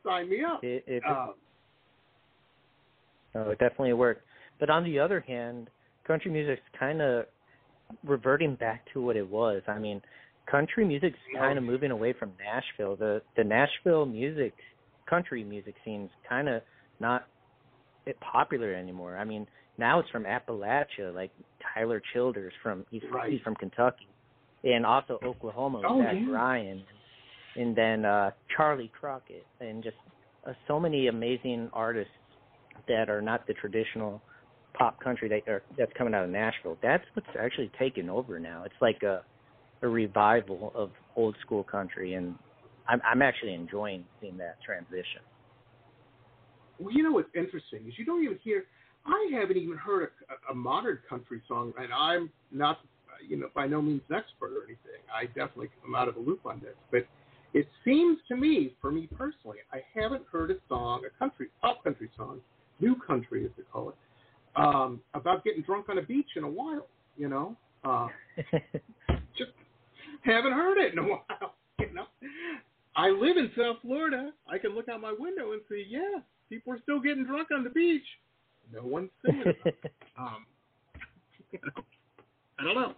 Sign 0.06 0.30
me 0.30 0.43
up. 0.43 0.63
It, 0.63 0.84
it, 0.88 1.04
Um, 1.08 1.34
no, 3.36 3.50
it 3.52 3.60
definitely 3.60 3.93
worked. 3.93 4.23
But 4.60 4.69
on 4.69 4.84
the 4.84 5.00
other 5.00 5.19
hand, 5.19 5.69
country 6.06 6.32
music's 6.32 6.62
kind 6.80 7.02
of 7.02 7.26
reverting 8.04 8.56
back 8.56 8.84
to 8.93 9.02
what 9.02 9.15
it 9.15 9.28
was. 9.30 9.62
I 9.67 9.78
mean, 9.80 10.02
country 10.50 10.86
music's 10.86 11.19
kind 11.36 11.58
of 11.58 11.63
moving 11.63 11.91
away 11.91 12.13
from 12.13 12.32
Nashville. 12.39 12.95
The 12.95 13.21
the 13.36 13.43
Nashville 13.43 14.06
music, 14.06 14.54
country 15.08 15.43
music 15.43 15.76
scene's 15.86 16.10
kind 16.28 16.47
of 16.50 16.62
not 17.00 17.28
it 18.06 18.17
popular 18.19 18.73
anymore. 18.73 19.17
I 19.17 19.26
mean, 19.26 19.45
now 19.78 20.00
it's 20.00 20.10
from 20.10 20.23
Appalachia, 20.23 21.13
like 21.13 21.32
Tyler 21.73 22.02
Childers 22.13 22.54
from 22.63 22.86
he's, 22.89 23.02
Right. 23.12 23.32
he's 23.32 23.41
from 23.41 23.56
Kentucky, 23.56 24.08
and 24.73 24.86
also 24.86 25.19
Oklahoma 25.23 25.80
with 25.80 25.88
Oh, 25.89 26.01
Zach 26.01 26.15
yeah. 26.15 26.30
Bryan, 26.30 26.84
and 27.56 27.75
then 27.75 28.06
uh 28.06 28.32
Charley 28.56 28.91
Crockett, 28.99 29.45
and 29.60 29.84
just 29.84 29.95
uh, 30.47 30.53
so 30.67 30.80
many 30.80 31.08
amazing 31.08 31.69
artists 31.73 32.12
that 32.88 33.10
are 33.10 33.21
not 33.21 33.47
the 33.47 33.53
traditional 33.53 34.21
pop 34.77 34.99
country 34.99 35.27
that 35.30 35.51
are 35.51 35.63
that's 35.77 35.91
coming 35.97 36.13
out 36.13 36.23
of 36.23 36.30
Nashville. 36.30 36.77
That's 36.82 37.03
what's 37.13 37.27
actually 37.39 37.71
taken 37.80 38.10
over 38.10 38.39
now. 38.39 38.63
It's 38.65 38.82
like 38.82 39.03
a 39.03 39.23
a 39.82 39.88
revival 39.88 40.71
of 40.75 40.91
old 41.15 41.36
school 41.45 41.63
country, 41.63 42.13
and 42.13 42.36
I'm 42.88 43.01
I'm 43.10 43.21
actually 43.21 43.53
enjoying 43.53 44.06
seeing 44.21 44.38
that 44.38 44.58
transition. 44.65 45.21
Well, 46.80 46.93
you 46.93 47.03
know 47.03 47.12
what's 47.12 47.30
interesting 47.34 47.88
is 47.88 47.93
you 47.97 48.06
don't 48.06 48.23
even 48.23 48.38
hear. 48.43 48.65
I 49.06 49.30
haven't 49.39 49.58
even 49.58 49.77
heard 49.77 50.10
a, 50.49 50.51
a 50.51 50.56
modern 50.56 50.99
country 51.10 51.41
song, 51.47 51.71
and 51.80 51.88
I'm 51.93 52.30
not, 52.51 52.80
you 53.25 53.38
know, 53.38 53.47
by 53.56 53.67
no 53.67 53.82
means 53.82 54.01
an 54.10 54.15
expert 54.15 54.51
or 54.51 54.63
anything. 54.63 55.01
I 55.13 55.25
definitely 55.25 55.69
am 55.86 55.95
out 55.95 56.08
of 56.08 56.15
the 56.15 56.21
loop 56.21 56.45
on 56.45 56.60
this, 56.60 56.75
but 56.91 57.06
it 57.53 57.67
seems 57.86 58.17
to 58.27 58.36
me, 58.36 58.73
for 58.82 58.91
me 58.91 59.08
personally, 59.17 59.58
I 59.71 59.82
haven't 59.93 60.23
heard 60.32 60.51
a 60.51 60.56
song, 60.67 61.03
a 61.06 61.19
country 61.19 61.47
pop 61.62 61.84
country 61.84 62.10
song, 62.17 62.39
new 62.80 62.95
country 62.95 63.45
as 63.45 63.51
they 63.58 63.63
call 63.71 63.89
it, 63.89 63.95
um, 64.56 65.01
about 65.13 65.43
getting 65.43 65.62
drunk 65.62 65.89
on 65.89 65.97
a 65.97 66.01
beach 66.01 66.30
in 66.36 66.43
a 66.43 66.49
while. 66.49 66.88
You 67.17 67.30
know, 67.30 67.56
uh, 67.84 68.08
just 69.38 69.51
haven't 70.23 70.53
heard 70.53 70.77
it 70.77 70.93
in 70.93 70.99
a 70.99 71.03
while. 71.08 71.56
You 71.80 71.93
know, 71.93 72.06
I 72.95 73.10
live 73.10 73.38
in 73.38 73.51
South 73.58 73.77
Florida. 73.82 74.32
I 74.51 74.58
can 74.58 74.75
look 74.75 74.89
out 74.89 75.01
my 75.01 75.15
window 75.17 75.53
and 75.53 75.62
see, 75.69 75.86
yeah, 75.88 76.19
people 76.49 76.73
are 76.73 76.80
still 76.84 76.99
getting 76.99 77.25
drunk 77.25 77.49
on 77.53 77.63
the 77.63 77.69
beach. 77.69 78.06
No 78.73 78.82
one's 78.84 79.10
singing. 79.25 79.41
about 79.41 79.56
it. 79.65 79.91
um, 80.17 80.45
you 81.51 81.60
know, 81.63 81.84
I 82.60 82.63
don't 82.63 82.75
know. 82.75 82.93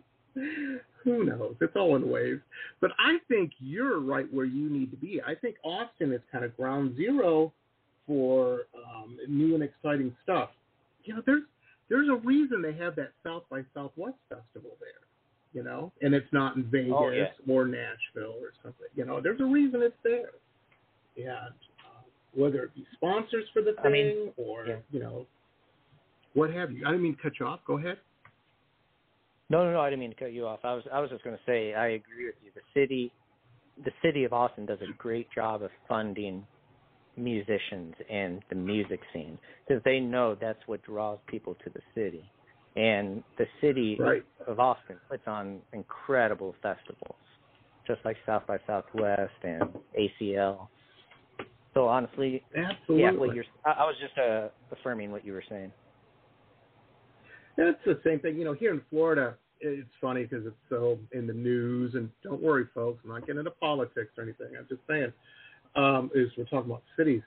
Who 1.03 1.23
knows? 1.23 1.55
It's 1.61 1.75
all 1.75 1.95
in 1.95 2.09
waves. 2.09 2.41
But 2.81 2.91
I 2.99 3.17
think 3.27 3.51
you're 3.59 3.99
right 3.99 4.31
where 4.33 4.45
you 4.45 4.69
need 4.69 4.91
to 4.91 4.97
be. 4.97 5.21
I 5.25 5.35
think 5.35 5.55
Austin 5.63 6.11
is 6.11 6.21
kind 6.31 6.43
of 6.43 6.55
ground 6.57 6.95
zero 6.97 7.51
for 8.05 8.61
um, 8.75 9.17
new 9.27 9.53
and 9.55 9.63
exciting 9.63 10.15
stuff. 10.23 10.49
You 11.03 11.15
know, 11.15 11.21
there's 11.25 11.43
there's 11.89 12.09
a 12.09 12.15
reason 12.15 12.61
they 12.61 12.73
have 12.73 12.95
that 12.97 13.11
South 13.23 13.43
by 13.49 13.61
Southwest 13.73 14.17
festival 14.29 14.71
there. 14.79 14.89
You 15.53 15.63
know, 15.63 15.91
and 16.01 16.13
it's 16.13 16.31
not 16.31 16.57
in 16.57 16.63
Vegas 16.69 16.93
Oh, 16.95 17.09
yeah. 17.09 17.29
or 17.47 17.65
Nashville 17.65 18.35
or 18.39 18.51
something. 18.61 18.85
You 18.95 19.05
know, 19.05 19.19
there's 19.19 19.41
a 19.41 19.45
reason 19.45 19.81
it's 19.81 19.95
there. 20.03 20.29
Yeah, 21.15 21.33
uh, 21.33 22.01
whether 22.35 22.63
it 22.63 22.75
be 22.75 22.85
sponsors 22.93 23.45
for 23.51 23.63
the 23.63 23.73
thing 23.81 23.85
I 23.85 23.89
mean, 23.89 24.31
or 24.37 24.67
yeah. 24.67 24.75
you 24.91 24.99
know 24.99 25.25
what 26.35 26.51
have 26.51 26.71
you. 26.71 26.85
I 26.85 26.91
didn't 26.91 27.03
mean 27.03 27.15
to 27.15 27.21
cut 27.21 27.33
you 27.39 27.47
off. 27.47 27.61
Go 27.65 27.79
ahead. 27.79 27.97
No, 29.49 29.63
no, 29.63 29.73
no. 29.73 29.81
I 29.81 29.89
didn't 29.89 30.01
mean 30.01 30.11
to 30.11 30.15
cut 30.15 30.33
you 30.33 30.45
off. 30.45 30.59
I 30.63 30.73
was, 30.73 30.83
I 30.91 30.99
was 30.99 31.09
just 31.09 31.23
going 31.23 31.35
to 31.35 31.41
say, 31.45 31.73
I 31.73 31.87
agree 31.87 32.25
with 32.25 32.35
you. 32.43 32.51
The 32.53 32.79
city, 32.79 33.11
the 33.83 33.91
city 34.03 34.23
of 34.23 34.33
Austin 34.33 34.65
does 34.65 34.79
a 34.81 34.93
great 34.97 35.27
job 35.33 35.63
of 35.63 35.71
funding 35.87 36.45
musicians 37.17 37.93
and 38.09 38.41
the 38.49 38.55
music 38.55 38.99
scene 39.13 39.37
because 39.67 39.83
they 39.83 39.99
know 39.99 40.35
that's 40.39 40.59
what 40.67 40.81
draws 40.83 41.19
people 41.27 41.55
to 41.63 41.69
the 41.71 41.81
city. 41.93 42.23
And 42.75 43.23
the 43.37 43.45
city 43.61 43.97
right. 43.99 44.23
of 44.47 44.59
Austin 44.59 44.97
puts 45.09 45.23
on 45.27 45.59
incredible 45.73 46.55
festivals, 46.61 47.15
just 47.87 47.99
like 48.05 48.15
South 48.25 48.45
by 48.47 48.57
Southwest 48.67 49.33
and 49.43 49.63
ACL. 49.99 50.67
So 51.73 51.87
honestly, 51.87 52.43
absolutely, 52.55 53.03
yeah, 53.03 53.11
what 53.11 53.35
you're, 53.35 53.43
I, 53.65 53.85
was 53.85 53.95
just 54.01 54.17
uh, 54.17 54.47
affirming 54.71 55.11
what 55.11 55.25
you 55.25 55.33
were 55.33 55.43
saying. 55.49 55.71
It's 57.61 57.79
the 57.85 57.99
same 58.05 58.19
thing, 58.19 58.37
you 58.37 58.45
know. 58.45 58.53
Here 58.53 58.71
in 58.71 58.81
Florida, 58.89 59.35
it's 59.59 59.89
funny 59.99 60.23
because 60.23 60.45
it's 60.45 60.55
so 60.69 60.97
in 61.11 61.27
the 61.27 61.33
news. 61.33 61.93
And 61.95 62.09
don't 62.23 62.41
worry, 62.41 62.65
folks, 62.73 63.01
I'm 63.03 63.11
not 63.11 63.21
getting 63.21 63.39
into 63.39 63.51
politics 63.51 64.11
or 64.17 64.23
anything. 64.23 64.47
I'm 64.57 64.65
just 64.69 64.81
saying, 64.87 65.11
um, 65.75 66.09
is 66.15 66.29
we're 66.37 66.45
talking 66.45 66.71
about 66.71 66.83
cities. 66.97 67.21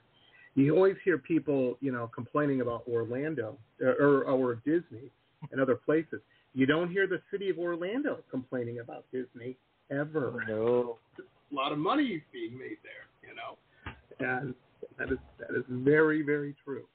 You 0.55 0.75
always 0.75 0.95
hear 1.05 1.19
people, 1.19 1.77
you 1.81 1.91
know, 1.91 2.09
complaining 2.13 2.61
about 2.61 2.83
Orlando 2.87 3.57
or, 3.79 3.93
or, 3.93 4.23
or 4.23 4.55
Disney 4.65 5.11
and 5.51 5.61
other 5.61 5.75
places. 5.75 6.19
You 6.55 6.65
don't 6.65 6.89
hear 6.89 7.07
the 7.07 7.21
city 7.31 7.49
of 7.49 7.59
Orlando 7.59 8.19
complaining 8.29 8.79
about 8.79 9.05
Disney 9.11 9.55
ever. 9.91 10.43
No. 10.47 10.97
A 11.19 11.55
lot 11.55 11.71
of 11.71 11.77
money 11.77 12.23
being 12.31 12.57
made 12.57 12.77
there, 12.83 13.05
you 13.27 13.35
know, 13.35 13.57
and 14.19 14.55
that 14.97 15.11
is 15.11 15.17
that 15.39 15.55
is 15.55 15.63
very 15.69 16.23
very 16.23 16.55
true. 16.63 16.85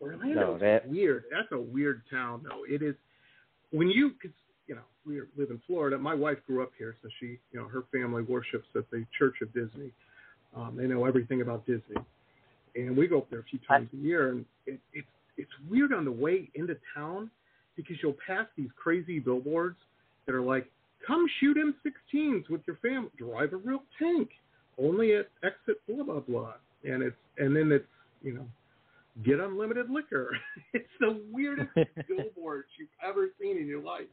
Orlando 0.00 0.34
no, 0.34 0.58
that... 0.58 0.88
weird. 0.88 1.24
That's 1.30 1.48
a 1.52 1.60
weird 1.60 2.02
town, 2.10 2.42
though. 2.44 2.64
It 2.68 2.82
is 2.82 2.94
when 3.70 3.88
you, 3.88 4.10
cause, 4.22 4.30
you 4.66 4.74
know, 4.74 4.82
we 5.06 5.20
live 5.36 5.50
in 5.50 5.60
Florida. 5.66 5.98
My 5.98 6.14
wife 6.14 6.38
grew 6.46 6.62
up 6.62 6.72
here, 6.76 6.96
so 7.02 7.08
she, 7.20 7.38
you 7.52 7.60
know, 7.60 7.68
her 7.68 7.84
family 7.92 8.22
worships 8.22 8.66
at 8.74 8.90
the 8.90 9.04
Church 9.18 9.36
of 9.42 9.52
Disney. 9.54 9.92
Um, 10.56 10.76
they 10.76 10.86
know 10.86 11.04
everything 11.04 11.42
about 11.42 11.66
Disney, 11.66 11.96
and 12.74 12.96
we 12.96 13.06
go 13.06 13.18
up 13.18 13.30
there 13.30 13.40
a 13.40 13.44
few 13.44 13.58
times 13.66 13.88
a 13.92 13.96
year. 13.96 14.30
And 14.30 14.44
it, 14.66 14.80
it's 14.92 15.06
it's 15.36 15.50
weird 15.70 15.92
on 15.92 16.04
the 16.04 16.12
way 16.12 16.50
into 16.54 16.76
town 16.94 17.30
because 17.76 17.96
you'll 18.02 18.16
pass 18.26 18.46
these 18.56 18.70
crazy 18.76 19.18
billboards 19.18 19.76
that 20.24 20.34
are 20.34 20.40
like, 20.40 20.66
"Come 21.06 21.26
shoot 21.40 21.56
M16s 21.56 22.48
with 22.48 22.62
your 22.66 22.76
family. 22.76 23.10
Drive 23.18 23.52
a 23.52 23.56
real 23.56 23.82
tank. 23.98 24.30
Only 24.78 25.14
at 25.14 25.28
exit 25.44 25.80
blah 25.86 26.04
blah 26.04 26.20
blah." 26.20 26.54
And 26.84 27.02
it's 27.02 27.16
and 27.38 27.54
then 27.54 27.70
it's 27.70 27.84
you 28.22 28.32
know 28.32 28.46
get 29.24 29.40
unlimited 29.40 29.90
liquor. 29.90 30.30
it's 30.72 30.88
the 31.00 31.22
weirdest 31.30 31.70
billboards 32.08 32.68
you've 32.78 32.88
ever 33.06 33.28
seen 33.40 33.58
in 33.58 33.66
your 33.66 33.82
life. 33.82 34.06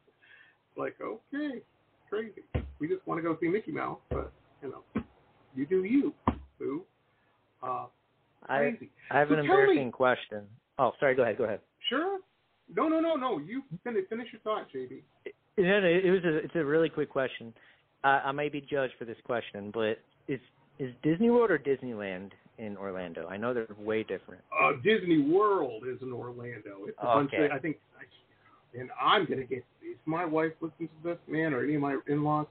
Like, 0.75 0.95
okay, 1.01 1.61
crazy. 2.09 2.43
We 2.79 2.87
just 2.87 3.05
want 3.07 3.19
to 3.19 3.21
go 3.21 3.37
see 3.39 3.47
Mickey 3.47 3.71
Mouse, 3.71 3.99
but 4.09 4.31
you 4.61 4.69
know, 4.71 5.03
you 5.55 5.65
do 5.65 5.83
you, 5.83 6.13
boo. 6.57 6.81
Uh, 7.61 7.85
crazy. 8.45 8.89
I, 9.11 9.12
I 9.12 9.12
have 9.29 9.37
an 9.37 9.39
embarrassing 9.39 9.87
me, 9.87 9.91
question. 9.91 10.43
Oh, 10.79 10.91
sorry. 10.99 11.15
Go 11.15 11.23
ahead. 11.23 11.37
Go 11.37 11.43
ahead. 11.45 11.59
Sure. 11.89 12.19
No, 12.75 12.87
no, 12.87 12.99
no, 12.99 13.15
no. 13.15 13.39
You 13.39 13.63
finish, 13.83 14.05
finish 14.09 14.27
your 14.31 14.41
thought, 14.41 14.67
JB. 14.73 15.01
It, 15.25 15.35
it, 15.57 16.05
it 16.05 16.11
was 16.11 16.23
a, 16.23 16.37
it's 16.37 16.55
a 16.55 16.63
really 16.63 16.89
quick 16.89 17.09
question. 17.09 17.53
I, 18.03 18.21
I 18.25 18.31
may 18.31 18.49
be 18.49 18.61
judged 18.61 18.93
for 18.97 19.05
this 19.05 19.17
question, 19.25 19.71
but 19.73 19.99
is 20.27 20.39
is 20.79 20.91
Disney 21.03 21.29
World 21.29 21.51
or 21.51 21.59
Disneyland 21.59 22.31
in 22.57 22.75
Orlando? 22.77 23.27
I 23.27 23.37
know 23.37 23.53
they're 23.53 23.67
way 23.77 24.03
different. 24.03 24.41
Uh, 24.51 24.71
Disney 24.83 25.21
World 25.21 25.83
is 25.87 26.01
in 26.01 26.11
Orlando. 26.11 26.85
It's 26.87 26.97
a 27.01 27.07
okay. 27.07 27.37
bunch 27.37 27.51
of, 27.51 27.51
I 27.51 27.59
think, 27.59 27.77
and 28.77 28.89
I'm 28.99 29.25
gonna 29.25 29.43
get 29.43 29.63
if 29.81 29.97
my 30.05 30.25
wife 30.25 30.53
listens 30.61 30.89
to 31.03 31.09
this, 31.09 31.17
man, 31.27 31.53
or 31.53 31.63
any 31.63 31.75
of 31.75 31.81
my 31.81 31.97
in-laws. 32.07 32.47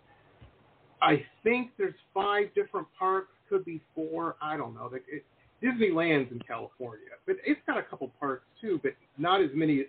I 1.00 1.24
think 1.42 1.72
there's 1.78 1.94
five 2.14 2.54
different 2.54 2.86
parks, 2.96 3.32
could 3.48 3.64
be 3.64 3.80
four. 3.94 4.36
I 4.40 4.56
don't 4.56 4.74
know. 4.74 4.88
It, 4.94 5.24
Disneyland's 5.62 6.32
in 6.32 6.40
California, 6.40 7.08
but 7.26 7.36
it's 7.44 7.60
got 7.66 7.78
a 7.78 7.82
couple 7.82 8.10
parks 8.18 8.44
too, 8.60 8.80
but 8.82 8.92
not 9.18 9.40
as 9.40 9.50
many 9.54 9.84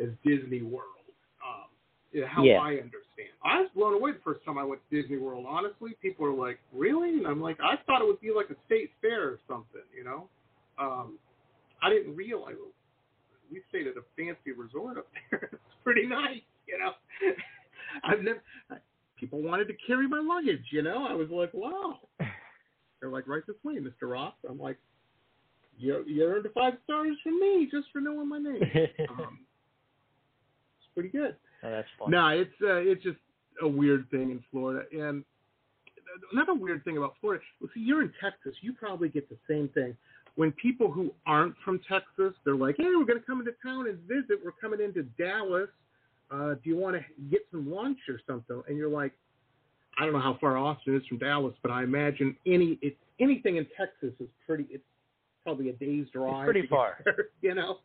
as 0.00 0.08
Disney 0.24 0.62
World. 0.62 0.84
Um, 1.44 2.24
how 2.26 2.42
yeah. 2.42 2.58
I 2.58 2.70
understand. 2.70 3.34
I 3.44 3.60
was 3.60 3.70
blown 3.74 3.94
away 3.94 4.12
the 4.12 4.20
first 4.24 4.44
time 4.44 4.58
I 4.58 4.64
went 4.64 4.80
to 4.90 5.02
Disney 5.02 5.18
World. 5.18 5.46
Honestly, 5.48 5.92
people 6.00 6.26
are 6.26 6.32
like, 6.32 6.58
"Really?" 6.72 7.18
And 7.18 7.26
I'm 7.26 7.40
like, 7.40 7.58
"I 7.60 7.76
thought 7.86 8.00
it 8.00 8.06
would 8.06 8.20
be 8.20 8.32
like 8.34 8.50
a 8.50 8.56
state 8.66 8.90
fair 9.00 9.28
or 9.28 9.38
something." 9.46 9.82
You 9.96 10.04
know, 10.04 10.28
um, 10.78 11.18
I 11.82 11.90
didn't 11.90 12.16
realize 12.16 12.54
we 13.50 13.62
stayed 13.68 13.86
at 13.86 13.96
a 13.96 14.04
fancy 14.16 14.52
resort 14.52 14.98
up 14.98 15.06
there. 15.30 15.50
it's 15.52 15.76
pretty 15.84 16.06
nice, 16.06 16.42
you 16.66 16.78
know. 16.78 16.92
I've 18.04 18.22
never. 18.22 18.42
People 19.16 19.42
wanted 19.42 19.66
to 19.66 19.74
carry 19.86 20.06
my 20.06 20.20
luggage, 20.20 20.64
you 20.70 20.82
know. 20.82 21.06
I 21.06 21.14
was 21.14 21.28
like, 21.30 21.52
"Wow." 21.52 21.98
They're 23.00 23.10
like, 23.10 23.28
"Right 23.28 23.42
this 23.46 23.56
way, 23.64 23.74
Mr. 23.76 24.10
Ross." 24.10 24.34
I'm 24.48 24.58
like, 24.58 24.78
"You 25.78 26.04
you 26.06 26.24
earned 26.24 26.46
five 26.54 26.74
stars 26.84 27.16
from 27.22 27.40
me 27.40 27.68
just 27.70 27.86
for 27.92 28.00
knowing 28.00 28.28
my 28.28 28.38
name." 28.38 28.62
um, 29.10 29.38
it's 30.78 30.88
pretty 30.94 31.10
good. 31.10 31.36
Oh, 31.62 31.70
that's 31.70 31.88
fun. 31.98 32.10
No, 32.10 32.28
it's 32.28 32.50
uh, 32.62 32.76
it's 32.76 33.02
just 33.02 33.18
a 33.62 33.68
weird 33.68 34.08
thing 34.10 34.30
in 34.30 34.42
Florida, 34.50 34.84
and 34.92 35.24
another 36.32 36.54
weird 36.54 36.84
thing 36.84 36.96
about 36.96 37.14
Florida. 37.20 37.42
Well, 37.60 37.70
see, 37.74 37.80
you're 37.80 38.02
in 38.02 38.12
Texas. 38.20 38.54
You 38.60 38.72
probably 38.72 39.08
get 39.08 39.28
the 39.28 39.36
same 39.48 39.68
thing. 39.68 39.96
When 40.36 40.52
people 40.52 40.90
who 40.90 41.12
aren't 41.26 41.54
from 41.64 41.80
Texas, 41.88 42.34
they're 42.44 42.56
like, 42.56 42.76
"Hey, 42.78 42.84
we're 42.84 43.04
going 43.04 43.18
to 43.18 43.26
come 43.26 43.40
into 43.40 43.54
town 43.62 43.88
and 43.88 43.98
visit. 44.00 44.38
We're 44.44 44.52
coming 44.52 44.80
into 44.80 45.02
Dallas. 45.18 45.68
Uh, 46.30 46.54
do 46.54 46.70
you 46.70 46.76
want 46.76 46.96
to 46.96 47.02
get 47.30 47.40
some 47.50 47.70
lunch 47.70 47.98
or 48.08 48.20
something?" 48.26 48.62
And 48.68 48.76
you're 48.76 48.90
like, 48.90 49.12
"I 49.98 50.04
don't 50.04 50.12
know 50.12 50.20
how 50.20 50.38
far 50.40 50.56
Austin 50.56 50.96
is 50.96 51.06
from 51.06 51.18
Dallas, 51.18 51.54
but 51.62 51.72
I 51.72 51.82
imagine 51.82 52.36
any 52.46 52.78
it's 52.82 52.96
anything 53.20 53.56
in 53.56 53.66
Texas 53.76 54.12
is 54.20 54.28
pretty. 54.46 54.66
It's 54.70 54.84
probably 55.48 55.70
a 55.70 55.72
day's 55.72 56.06
drive. 56.12 56.46
It's 56.46 56.52
pretty 56.52 56.68
far, 56.68 56.98
there, 57.04 57.26
you 57.40 57.54
know." 57.54 57.78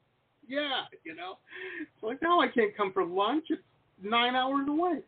Yeah, 0.46 0.84
you 1.06 1.16
know, 1.16 1.38
it's 1.82 2.04
like 2.04 2.22
no, 2.22 2.42
I 2.42 2.50
can't 2.50 2.76
come 2.76 2.92
for 2.92 3.06
lunch. 3.06 3.46
It's 3.50 3.62
nine 4.04 4.36
hours 4.36 4.68
away, 4.68 5.00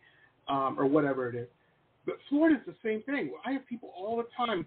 um, 0.48 0.80
or 0.80 0.86
whatever 0.86 1.28
it 1.28 1.36
is. 1.36 1.48
But 2.06 2.16
Florida's 2.30 2.62
the 2.66 2.76
same 2.82 3.02
thing. 3.04 3.34
I 3.46 3.52
have 3.52 3.68
people 3.68 3.92
all 3.98 4.16
the 4.16 4.28
time, 4.38 4.66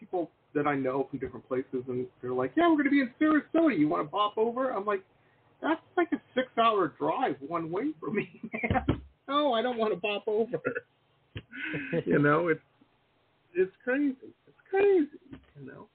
people 0.00 0.30
that 0.54 0.66
I 0.66 0.74
know 0.74 1.06
from 1.08 1.20
different 1.20 1.46
places, 1.46 1.84
and 1.86 2.06
they're 2.20 2.32
like, 2.32 2.52
"Yeah, 2.56 2.68
we're 2.68 2.82
going 2.82 2.86
to 2.86 2.90
be 2.90 3.00
in 3.00 3.10
Sarasota. 3.20 3.78
You 3.78 3.86
want 3.86 4.04
to 4.04 4.10
bop 4.10 4.36
over?" 4.36 4.70
I'm 4.70 4.84
like, 4.84 5.04
"That's 5.62 5.80
like 5.96 6.08
a 6.12 6.20
six-hour 6.34 6.94
drive 6.98 7.36
one 7.46 7.70
way 7.70 7.92
for 8.00 8.10
me, 8.10 8.28
man. 8.52 9.00
no, 9.28 9.52
I 9.52 9.62
don't 9.62 9.78
want 9.78 9.92
to 9.92 10.00
bop 10.00 10.26
over." 10.26 10.60
you 12.04 12.18
know, 12.18 12.48
it's 12.48 12.60
it's 13.54 13.72
crazy. 13.84 14.16
It's 14.48 14.58
crazy. 14.68 15.06
You 15.60 15.66
know, 15.66 15.86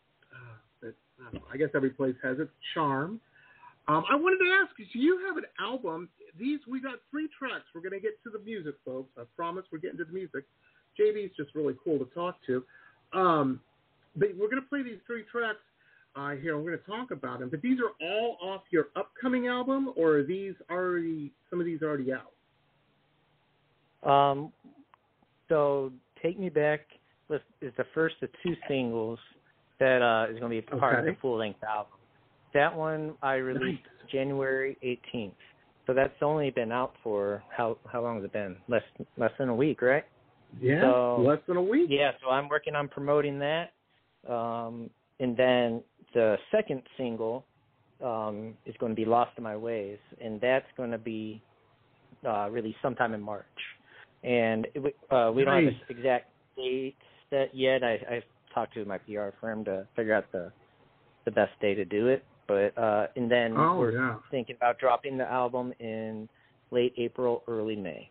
I, 1.51 1.57
guess 1.57 1.69
every 1.75 1.89
place 1.89 2.15
has 2.23 2.39
its 2.39 2.51
charm. 2.73 3.19
Um, 3.87 4.03
I 4.09 4.15
wanted 4.15 4.37
to 4.43 4.51
ask 4.63 4.77
you, 4.77 4.85
so 4.93 4.99
you 4.99 5.25
have 5.27 5.37
an 5.37 5.43
album. 5.59 6.09
These 6.39 6.59
we 6.69 6.81
got 6.81 6.99
three 7.11 7.27
tracks. 7.37 7.65
We're 7.75 7.81
going 7.81 7.93
to 7.93 7.99
get 7.99 8.21
to 8.23 8.29
the 8.29 8.39
music, 8.39 8.75
folks. 8.85 9.09
I 9.17 9.23
promise 9.35 9.65
we're 9.71 9.79
getting 9.79 9.97
to 9.97 10.05
the 10.05 10.13
music. 10.13 10.45
JB's 10.99 11.35
just 11.35 11.53
really 11.53 11.75
cool 11.83 11.99
to 11.99 12.05
talk 12.13 12.37
to. 12.47 12.63
Um, 13.13 13.59
but 14.15 14.29
we're 14.39 14.49
going 14.49 14.61
to 14.61 14.69
play 14.69 14.83
these 14.83 14.99
three 15.05 15.23
tracks 15.31 15.59
uh, 16.15 16.31
here. 16.31 16.57
We're 16.57 16.71
going 16.71 16.79
to 16.79 16.85
talk 16.85 17.11
about 17.11 17.39
them. 17.39 17.49
But 17.49 17.61
these 17.61 17.79
are 17.79 17.91
all 18.07 18.37
off 18.41 18.61
your 18.71 18.87
upcoming 18.95 19.47
album, 19.47 19.91
or 19.95 20.17
are 20.17 20.23
these 20.23 20.53
already 20.69 21.31
some 21.49 21.59
of 21.59 21.65
these 21.65 21.81
already 21.81 22.11
out? 22.13 22.31
Um, 24.09 24.51
so 25.49 25.91
take 26.21 26.39
me 26.39 26.49
back 26.49 26.81
is 27.61 27.73
the 27.77 27.85
first 27.93 28.15
of 28.21 28.29
two 28.43 28.55
singles 28.67 29.17
that 29.79 30.01
uh, 30.01 30.31
is 30.31 30.39
going 30.39 30.51
to 30.51 30.61
be 30.61 30.79
part 30.79 30.99
okay. 30.99 31.09
of 31.09 31.15
the 31.15 31.19
full 31.21 31.37
length 31.37 31.63
album. 31.63 31.93
That 32.53 32.75
one 32.75 33.15
I 33.21 33.35
released 33.35 33.83
nice. 33.83 34.11
January 34.11 34.77
18th. 34.83 35.31
So 35.87 35.93
that's 35.93 36.13
only 36.21 36.49
been 36.51 36.71
out 36.71 36.93
for 37.03 37.43
how 37.55 37.77
how 37.91 38.01
long 38.01 38.15
has 38.17 38.25
it 38.25 38.33
been? 38.33 38.55
Less 38.69 38.83
less 39.17 39.31
than 39.37 39.49
a 39.49 39.55
week, 39.55 39.81
right? 39.81 40.05
Yeah, 40.61 40.81
so, 40.81 41.21
less 41.21 41.39
than 41.47 41.57
a 41.57 41.63
week. 41.63 41.87
Yeah, 41.89 42.11
so 42.23 42.29
I'm 42.29 42.47
working 42.47 42.75
on 42.75 42.87
promoting 42.87 43.39
that. 43.39 43.71
Um, 44.29 44.89
and 45.19 45.35
then 45.35 45.81
the 46.13 46.37
second 46.51 46.83
single 46.95 47.43
um, 48.03 48.53
is 48.65 48.75
going 48.79 48.91
to 48.91 48.95
be 48.95 49.05
Lost 49.05 49.31
in 49.37 49.43
My 49.43 49.57
Ways, 49.57 49.97
and 50.21 50.39
that's 50.39 50.65
going 50.77 50.91
to 50.91 50.97
be 50.97 51.41
uh, 52.25 52.49
released 52.49 52.77
sometime 52.81 53.13
in 53.13 53.21
March. 53.21 53.45
And 54.23 54.67
it, 54.73 54.95
uh, 55.09 55.31
we 55.33 55.43
don't 55.43 55.65
have 55.65 55.73
an 55.73 55.79
exact 55.89 56.29
date 56.55 56.95
set 57.29 57.53
yet. 57.53 57.83
I, 57.83 57.93
I've 58.09 58.23
talked 58.53 58.73
to 58.75 58.85
my 58.85 58.97
PR 58.99 59.29
firm 59.39 59.65
to 59.65 59.87
figure 59.95 60.13
out 60.13 60.25
the 60.31 60.51
the 61.25 61.31
best 61.31 61.51
day 61.61 61.73
to 61.73 61.85
do 61.85 62.07
it. 62.07 62.23
But 62.47 62.77
uh, 62.77 63.07
and 63.15 63.31
then 63.31 63.55
oh, 63.57 63.77
we're 63.77 63.93
yeah. 63.93 64.17
thinking 64.31 64.55
about 64.55 64.79
dropping 64.79 65.17
the 65.17 65.29
album 65.29 65.73
in 65.79 66.27
late 66.71 66.93
April, 66.97 67.43
early 67.47 67.75
May. 67.75 68.09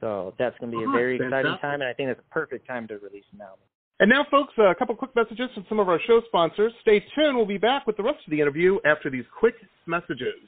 So 0.00 0.32
that's 0.38 0.56
going 0.58 0.72
to 0.72 0.78
be 0.78 0.84
oh, 0.84 0.90
a 0.90 0.92
very 0.92 1.18
fantastic. 1.18 1.44
exciting 1.44 1.60
time, 1.60 1.80
and 1.82 1.90
I 1.90 1.92
think 1.92 2.08
that's 2.08 2.20
a 2.20 2.32
perfect 2.32 2.66
time 2.66 2.88
to 2.88 2.94
release 2.94 3.24
an 3.34 3.42
album. 3.42 3.60
And 4.00 4.08
now, 4.08 4.24
folks, 4.30 4.54
a 4.56 4.74
couple 4.74 4.96
quick 4.96 5.14
messages 5.14 5.50
from 5.52 5.66
some 5.68 5.78
of 5.78 5.90
our 5.90 6.00
show 6.06 6.22
sponsors. 6.26 6.72
Stay 6.80 7.04
tuned. 7.14 7.36
We'll 7.36 7.44
be 7.44 7.58
back 7.58 7.86
with 7.86 7.98
the 7.98 8.02
rest 8.02 8.18
of 8.26 8.30
the 8.30 8.40
interview 8.40 8.78
after 8.86 9.10
these 9.10 9.24
quick 9.38 9.56
messages. 9.86 10.40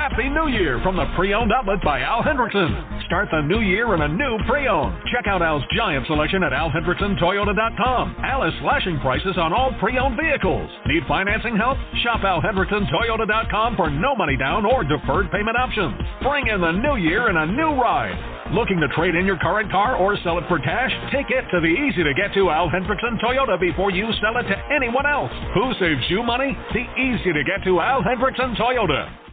Happy 0.00 0.30
New 0.32 0.48
Year 0.48 0.80
from 0.82 0.96
the 0.96 1.04
Pre-Owned 1.14 1.52
Outlet 1.52 1.84
by 1.84 2.00
Al 2.00 2.22
Hendrickson. 2.24 2.72
Start 3.04 3.28
the 3.30 3.42
new 3.44 3.60
year 3.60 3.92
in 3.94 4.00
a 4.00 4.08
new 4.08 4.38
pre-owned. 4.48 4.96
Check 5.12 5.28
out 5.28 5.42
Al's 5.42 5.62
giant 5.76 6.06
selection 6.06 6.42
at 6.42 6.56
alhendricksontoyota.com. 6.56 8.16
Al 8.24 8.48
is 8.48 8.54
slashing 8.64 8.98
prices 9.00 9.36
on 9.36 9.52
all 9.52 9.76
pre-owned 9.78 10.16
vehicles. 10.16 10.70
Need 10.86 11.04
financing 11.06 11.54
help? 11.54 11.76
Shop 12.00 12.24
alhendricksontoyota.com 12.24 13.76
for 13.76 13.90
no 13.90 14.16
money 14.16 14.38
down 14.38 14.64
or 14.64 14.84
deferred 14.84 15.30
payment 15.30 15.58
options. 15.60 16.00
Bring 16.24 16.48
in 16.48 16.62
the 16.62 16.72
new 16.72 16.96
year 16.96 17.28
in 17.28 17.36
a 17.36 17.44
new 17.44 17.76
ride. 17.76 18.16
Looking 18.56 18.80
to 18.80 18.88
trade 18.96 19.14
in 19.14 19.26
your 19.26 19.36
current 19.36 19.70
car 19.70 19.96
or 19.96 20.16
sell 20.24 20.38
it 20.38 20.48
for 20.48 20.58
cash? 20.58 20.90
Take 21.12 21.28
it 21.28 21.44
to 21.52 21.60
the 21.60 21.68
easy 21.68 22.02
to 22.02 22.14
get 22.16 22.32
to 22.40 22.48
Al 22.48 22.72
Hendrickson 22.72 23.20
Toyota 23.20 23.60
before 23.60 23.90
you 23.90 24.08
sell 24.24 24.40
it 24.40 24.48
to 24.48 24.56
anyone 24.72 25.04
else. 25.04 25.30
Who 25.52 25.76
saves 25.78 26.08
you 26.08 26.22
money? 26.22 26.56
The 26.72 26.88
easy 26.96 27.36
to 27.36 27.44
get 27.44 27.62
to 27.68 27.80
Al 27.80 28.00
Hendrickson 28.00 28.56
Toyota. 28.56 29.29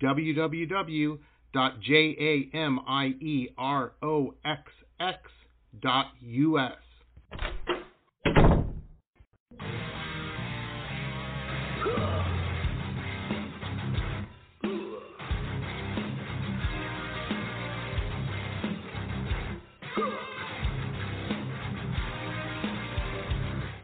www 0.03 1.19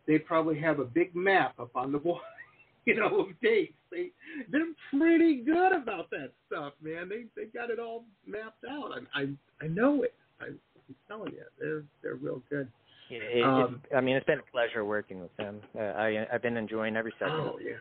they 0.08 0.18
probably 0.18 0.60
have 0.60 0.80
a 0.80 0.86
big 0.86 1.16
map 1.16 1.54
up 1.60 1.76
on 1.76 1.92
the 1.92 2.00
wall, 2.00 2.22
you 2.86 2.96
know, 2.96 3.22
of 3.22 3.28
dates. 3.42 3.74
They 3.92 4.12
they're 4.52 4.66
pretty 4.92 5.42
good 5.42 5.74
about 5.74 6.10
that 6.12 6.32
stuff, 6.48 6.74
man. 6.82 7.10
They 7.10 7.26
they 7.36 7.48
got 7.48 7.70
it 7.70 7.80
all 7.80 8.04
mapped 8.28 8.64
out. 8.70 8.92
I 8.94 9.20
I, 9.22 9.28
I 9.62 9.68
know 9.68 10.04
it. 10.04 10.14
I, 10.40 10.46
I'm 10.46 10.96
telling 11.08 11.34
you, 11.34 11.44
they're 11.60 11.84
they're 12.02 12.16
real 12.16 12.42
good. 12.50 12.68
It, 13.12 13.40
it, 13.40 13.44
Um, 13.44 13.82
I 13.96 14.02
mean, 14.02 14.16
it's 14.16 14.26
been 14.28 14.40
a 14.40 14.52
pleasure 14.52 14.86
working 14.86 15.20
with 15.20 15.36
them. 15.38 15.60
Uh, 15.76 15.82
I 15.82 16.28
I've 16.32 16.42
been 16.44 16.58
enjoying 16.58 16.96
every 16.96 17.14
second. 17.20 17.36
Oh 17.36 17.58
yeah, 17.62 17.78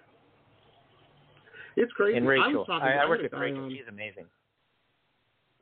it's 1.77 1.93
crazy. 1.93 2.17
And 2.17 2.27
I, 2.27 2.31
Rachel, 2.31 2.67
I, 2.71 2.79
to 2.79 2.85
I 2.85 3.09
work 3.09 3.23
with 3.23 3.33
Rachel. 3.33 3.65
on- 3.65 3.71
She's 3.71 3.89
amazing. 3.89 4.25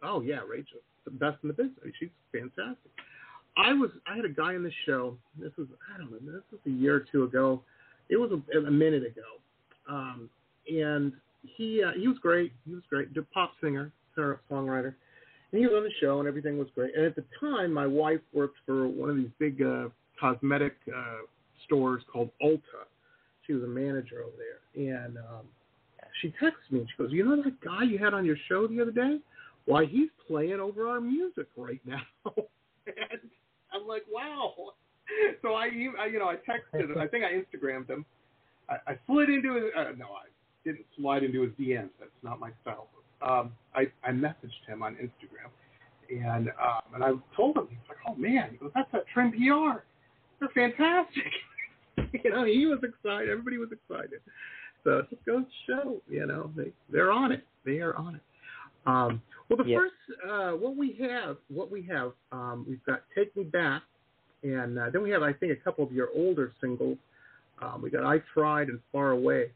Oh 0.02 0.20
yeah, 0.20 0.40
Rachel, 0.48 0.78
the 1.04 1.10
best 1.10 1.38
in 1.42 1.48
the 1.48 1.54
business. 1.54 1.78
She's 1.98 2.10
fantastic. 2.32 2.90
I 3.56 3.72
was 3.72 3.90
I 4.06 4.16
had 4.16 4.24
a 4.24 4.28
guy 4.30 4.54
in 4.54 4.62
the 4.62 4.72
show. 4.84 5.16
This 5.38 5.52
was 5.58 5.66
I 5.94 5.98
don't 5.98 6.10
know. 6.10 6.32
This 6.32 6.42
was 6.52 6.60
a 6.66 6.70
year 6.70 6.94
or 6.96 7.04
two 7.10 7.24
ago. 7.24 7.62
It 8.08 8.16
was 8.16 8.30
a, 8.32 8.58
a 8.58 8.70
minute 8.70 9.04
ago, 9.04 9.40
um, 9.88 10.30
and 10.68 11.12
he 11.42 11.82
uh, 11.82 11.92
he 11.98 12.08
was 12.08 12.18
great. 12.18 12.52
He 12.66 12.74
was 12.74 12.82
great. 12.88 13.14
The 13.14 13.22
pop 13.34 13.52
singer, 13.60 13.92
songwriter, 14.16 14.94
and 15.52 15.60
he 15.60 15.66
was 15.66 15.74
on 15.76 15.84
the 15.84 15.92
show, 16.00 16.18
and 16.18 16.28
everything 16.28 16.58
was 16.58 16.68
great. 16.74 16.94
And 16.94 17.04
at 17.04 17.16
the 17.16 17.24
time, 17.40 17.72
my 17.72 17.86
wife 17.86 18.20
worked 18.32 18.56
for 18.64 18.88
one 18.88 19.10
of 19.10 19.16
these 19.16 19.30
big 19.38 19.62
uh, 19.62 19.88
cosmetic 20.20 20.74
uh, 20.94 21.24
stores 21.64 22.02
called 22.12 22.30
Ulta. 22.42 22.86
She 23.46 23.52
was 23.52 23.62
a 23.62 23.68
manager 23.68 24.22
over 24.22 24.36
there, 24.36 24.96
and 24.98 25.18
um, 25.18 25.46
she 26.20 26.32
texts 26.40 26.70
me. 26.70 26.80
and 26.80 26.88
She 26.88 27.02
goes, 27.02 27.12
"You 27.12 27.24
know 27.24 27.42
that 27.42 27.60
guy 27.60 27.84
you 27.84 27.98
had 27.98 28.14
on 28.14 28.24
your 28.24 28.36
show 28.48 28.66
the 28.66 28.80
other 28.80 28.90
day? 28.90 29.18
Why, 29.66 29.84
he's 29.84 30.10
playing 30.26 30.60
over 30.60 30.88
our 30.88 31.00
music 31.00 31.46
right 31.56 31.80
now." 31.84 32.02
and 32.86 33.20
I'm 33.72 33.86
like, 33.86 34.02
"Wow!" 34.10 34.54
So 35.42 35.54
I, 35.54 35.64
I 36.00 36.06
you 36.06 36.18
know, 36.18 36.28
I 36.28 36.36
texted 36.36 36.90
him. 36.90 36.98
I 36.98 37.06
think 37.06 37.24
I 37.24 37.32
Instagrammed 37.32 37.88
him. 37.88 38.04
I, 38.68 38.92
I 38.92 38.98
slid 39.06 39.28
into 39.28 39.54
his. 39.54 39.64
Uh, 39.76 39.92
no, 39.96 40.06
I 40.06 40.26
didn't 40.64 40.84
slide 40.98 41.22
into 41.22 41.42
his 41.42 41.52
DMs. 41.52 41.90
That's 42.00 42.10
not 42.22 42.40
my 42.40 42.50
style. 42.62 42.88
Um, 43.22 43.52
I, 43.74 43.86
I 44.04 44.10
messaged 44.10 44.66
him 44.66 44.82
on 44.82 44.94
Instagram, 44.96 45.50
and 46.10 46.48
um, 46.48 46.94
and 46.94 47.04
I 47.04 47.12
told 47.36 47.56
him, 47.56 47.68
he's 47.70 47.78
like, 47.88 47.98
"Oh 48.08 48.14
man," 48.16 48.50
he 48.52 48.56
goes, 48.56 48.72
"That's 48.74 48.90
that 48.92 49.04
Trend 49.12 49.32
PR. 49.32 49.82
They're 50.40 50.48
fantastic." 50.54 51.32
you 52.24 52.30
know, 52.30 52.44
he 52.44 52.66
was 52.66 52.80
excited. 52.82 53.30
Everybody 53.30 53.58
was 53.58 53.70
excited. 53.72 54.20
So 54.84 54.98
it 54.98 55.10
just 55.10 55.24
goes 55.24 55.42
to 55.44 55.72
show, 55.72 56.02
you 56.08 56.26
know, 56.26 56.50
they 56.56 56.72
they're 56.90 57.10
on 57.10 57.32
it. 57.32 57.44
They 57.64 57.78
are 57.78 57.96
on 57.96 58.16
it. 58.16 58.20
Um, 58.86 59.20
well, 59.48 59.56
the 59.56 59.64
Yeah. 59.68 59.78
first 59.78 59.94
uh, 60.28 60.50
what 60.52 60.76
we 60.76 60.92
have, 61.00 61.38
what 61.48 61.70
we 61.70 61.82
have, 61.82 62.12
um, 62.32 62.64
we've 62.68 62.84
got 62.84 63.02
"Take 63.14 63.34
Me 63.36 63.44
Back," 63.44 63.82
and 64.42 64.78
uh, 64.78 64.90
then 64.90 65.02
we 65.02 65.10
have, 65.10 65.22
I 65.22 65.32
think, 65.32 65.52
a 65.52 65.56
couple 65.56 65.84
of 65.84 65.92
your 65.92 66.08
older 66.14 66.52
singles. 66.60 66.98
Um, 67.60 67.82
we 67.82 67.90
got 67.90 68.04
"I 68.04 68.18
Tried" 68.34 68.68
and 68.68 68.80
"Far 68.92 69.10
Away." 69.10 69.50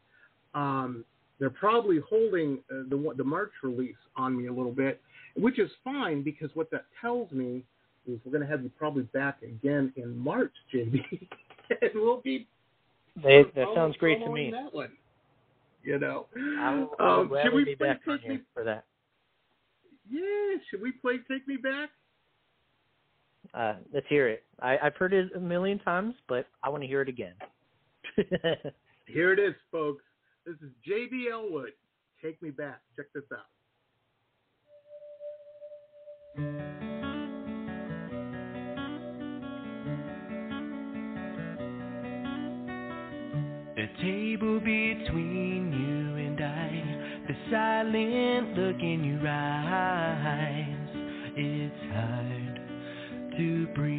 Um, 0.55 1.05
they're 1.39 1.51
probably 1.51 1.99
holding 2.09 2.59
uh, 2.71 2.83
the 2.89 3.15
the 3.17 3.25
March 3.25 3.53
release 3.63 3.97
on 4.17 4.37
me 4.37 4.47
a 4.47 4.53
little 4.53 4.73
bit, 4.73 5.01
which 5.37 5.59
is 5.59 5.71
fine 5.85 6.23
because 6.23 6.51
what 6.55 6.71
that 6.71 6.85
tells 7.01 7.31
me 7.33 7.63
is 8.07 8.19
we're 8.25 8.33
going 8.33 8.43
to 8.43 8.51
have 8.51 8.63
you 8.63 8.71
probably 8.79 9.05
back 9.05 9.43
again 9.43 9.93
in 9.97 10.17
March, 10.17 10.53
JB, 10.75 11.01
and 11.83 11.91
we'll 11.95 12.21
be 12.21 12.47
They, 13.23 13.45
that 13.55 13.67
sounds 13.75 13.97
great 13.97 14.25
to 14.25 14.31
me. 14.31 14.51
That 14.51 14.75
one, 14.75 14.91
you 15.83 15.99
know. 15.99 16.27
I 16.37 16.75
will, 16.75 16.91
I 16.99 17.05
will 17.05 17.21
Um, 17.21 17.33
should 17.43 17.55
we 17.55 17.65
be 17.65 17.77
play 17.77 17.89
back 17.89 18.01
for 18.55 18.65
that. 18.65 18.85
Yeah, 20.11 20.57
should 20.71 20.83
we 20.83 20.93
play 20.93 21.19
Take 21.31 21.47
Me 21.47 21.57
Back? 21.57 21.91
Uh, 23.53 23.75
let's 23.93 24.07
hear 24.09 24.29
it. 24.29 24.45
I, 24.61 24.79
I've 24.83 24.95
heard 24.97 25.13
it 25.13 25.31
a 25.35 25.41
million 25.41 25.79
times, 25.81 26.15
but 26.29 26.47
I 26.63 26.69
want 26.69 26.83
to 26.83 26.87
hear 26.87 27.03
it 27.03 27.09
again. 27.09 27.35
Here 29.07 29.33
it 29.33 29.39
is, 29.39 29.55
folks. 29.73 30.05
This 30.47 30.57
is 30.57 30.71
JB 30.89 31.31
Elwood. 31.33 31.73
Take 32.23 32.41
Me 32.43 32.51
Back. 32.51 32.81
Check 32.97 33.07
this 33.15 33.25
out. 33.33 33.47
The 43.77 43.87
table 44.03 44.61
between 44.61 45.73
you 45.73 46.17
and 46.17 46.41
I, 46.41 47.25
the 47.27 47.35
silent 47.51 48.59
look 48.59 48.81
in 48.81 49.05
your 49.05 49.27
eyes, 49.27 50.89
it's 51.37 51.93
hard 51.93 52.50
to 53.41 53.67
breathe. 53.75 53.91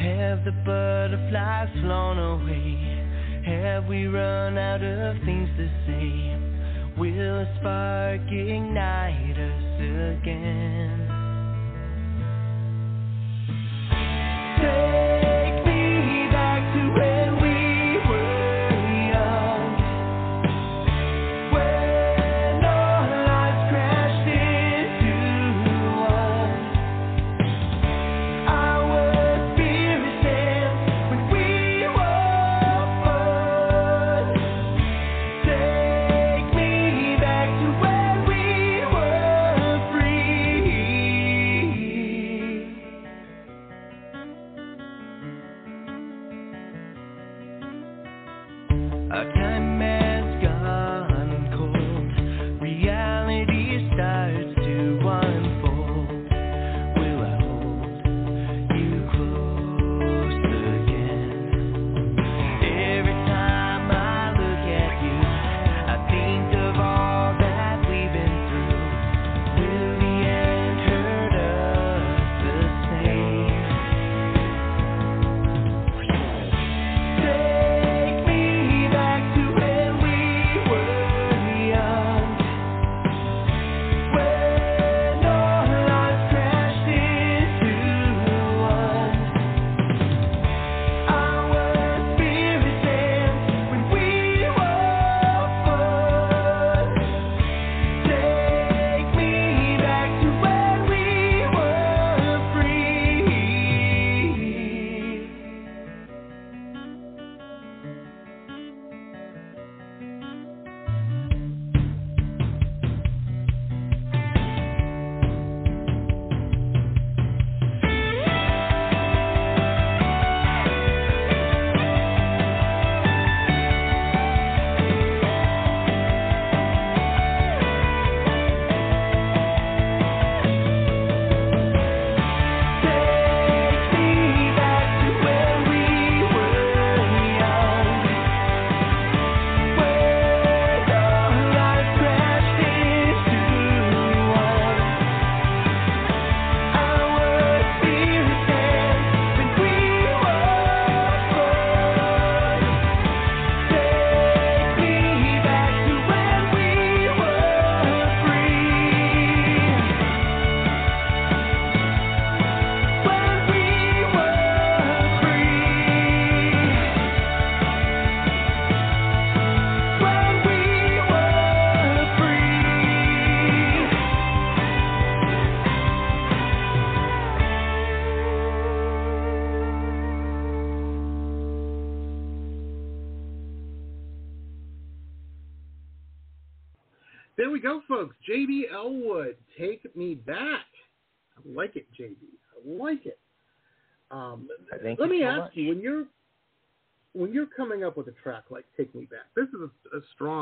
Have 0.00 0.44
the 0.46 0.52
butterflies 0.64 1.68
flown 1.82 2.18
away? 2.18 3.42
Have 3.44 3.84
we 3.86 4.06
run 4.06 4.56
out 4.56 4.82
of 4.82 5.16
things 5.26 5.50
to 5.58 5.68
say? 5.86 6.38
Will 6.98 7.40
a 7.40 7.56
spark 7.60 8.22
ignite 8.32 9.36
us 9.36 9.74
again? 10.22 11.06
Take 14.56 15.05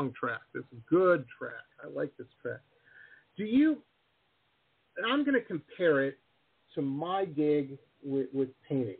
strong 0.05 0.13
track. 0.13 0.41
This 0.53 0.63
is 0.71 0.79
good 0.89 1.25
track. 1.37 1.63
I 1.83 1.87
like 1.87 2.15
this 2.17 2.27
track. 2.41 2.59
Do 3.37 3.43
you? 3.43 3.77
And 4.97 5.11
I'm 5.11 5.23
going 5.25 5.39
to 5.39 5.45
compare 5.45 6.03
it 6.03 6.17
to 6.75 6.81
my 6.81 7.25
gig 7.25 7.77
with, 8.03 8.27
with 8.33 8.49
painting. 8.67 8.95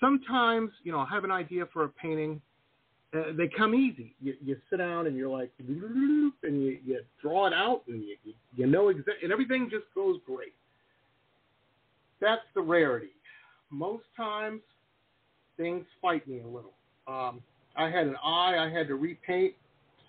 Sometimes, 0.00 0.70
you 0.82 0.92
know, 0.92 1.00
I 1.00 1.06
have 1.10 1.24
an 1.24 1.30
idea 1.30 1.64
for 1.72 1.84
a 1.84 1.88
painting. 1.88 2.40
Uh, 3.14 3.32
they 3.36 3.48
come 3.48 3.74
easy. 3.74 4.14
You, 4.20 4.34
you 4.44 4.56
sit 4.68 4.78
down 4.78 5.06
and 5.06 5.16
you're 5.16 5.28
like, 5.28 5.50
and 5.58 6.32
you, 6.42 6.78
you 6.84 7.00
draw 7.20 7.46
it 7.46 7.52
out, 7.52 7.82
and 7.88 8.02
you, 8.02 8.16
you, 8.24 8.34
you 8.56 8.66
know 8.66 8.88
exactly, 8.88 9.14
and 9.22 9.32
everything 9.32 9.68
just 9.70 9.86
goes 9.94 10.18
great. 10.26 10.54
That's 12.20 12.42
the 12.54 12.60
rarity. 12.60 13.10
Most 13.70 14.04
times, 14.16 14.60
things 15.56 15.84
fight 16.00 16.26
me 16.26 16.40
a 16.40 16.46
little. 16.46 16.72
Um, 17.06 17.42
I 17.76 17.90
had 17.90 18.06
an 18.06 18.16
eye 18.22 18.56
I 18.58 18.70
had 18.70 18.88
to 18.88 18.94
repaint 18.94 19.54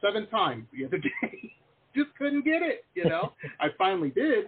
seven 0.01 0.27
times 0.27 0.65
the 0.73 0.85
other 0.85 0.97
day. 1.21 1.53
Just 1.95 2.09
couldn't 2.17 2.45
get 2.45 2.61
it, 2.61 2.85
you 2.95 3.05
know. 3.05 3.33
I 3.59 3.67
finally 3.77 4.09
did, 4.09 4.45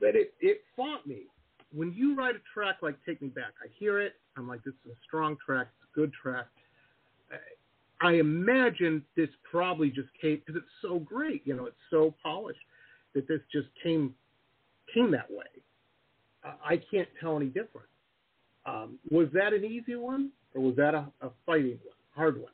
but 0.00 0.14
it 0.14 0.34
it 0.40 0.62
fought 0.76 1.06
me. 1.06 1.22
When 1.72 1.92
you 1.92 2.14
write 2.16 2.36
a 2.36 2.40
track 2.54 2.76
like 2.82 2.96
"Take 3.04 3.22
Me 3.22 3.28
Back," 3.28 3.54
I 3.62 3.68
hear 3.78 4.00
it. 4.00 4.14
I'm 4.36 4.46
like, 4.48 4.62
this 4.64 4.74
is 4.84 4.92
a 4.92 4.96
strong 5.06 5.36
track. 5.44 5.68
It's 5.78 5.88
a 5.92 5.94
good 5.94 6.12
track. 6.12 6.46
I 8.02 8.12
imagine 8.12 9.02
this 9.16 9.30
probably 9.50 9.88
just 9.88 10.08
came 10.20 10.42
because 10.44 10.56
it's 10.56 10.72
so 10.82 10.98
great. 10.98 11.42
You 11.46 11.56
know, 11.56 11.66
it's 11.66 11.76
so 11.90 12.14
polished 12.22 12.60
that 13.14 13.26
this 13.26 13.40
just 13.50 13.68
came 13.82 14.14
came 14.92 15.10
that 15.12 15.30
way. 15.30 15.46
Uh, 16.44 16.52
I 16.64 16.80
can't 16.90 17.08
tell 17.20 17.36
any 17.36 17.46
different. 17.46 17.88
Um, 18.66 18.98
was 19.10 19.28
that 19.32 19.52
an 19.52 19.64
easy 19.64 19.94
one, 19.94 20.30
or 20.54 20.60
was 20.60 20.76
that 20.76 20.94
a, 20.94 21.06
a 21.22 21.30
fighting 21.46 21.78
one, 21.84 21.96
hard 22.14 22.40
one? 22.40 22.52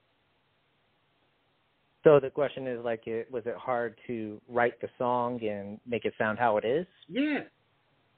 So 2.04 2.18
the 2.18 2.30
question 2.30 2.66
is 2.66 2.84
like, 2.84 3.06
it, 3.06 3.30
was 3.30 3.44
it 3.46 3.54
hard 3.56 3.96
to 4.08 4.40
write 4.48 4.80
the 4.80 4.88
song 4.98 5.42
and 5.44 5.78
make 5.86 6.04
it 6.04 6.14
sound 6.18 6.38
how 6.38 6.56
it 6.56 6.64
is? 6.64 6.86
Yeah, 7.08 7.40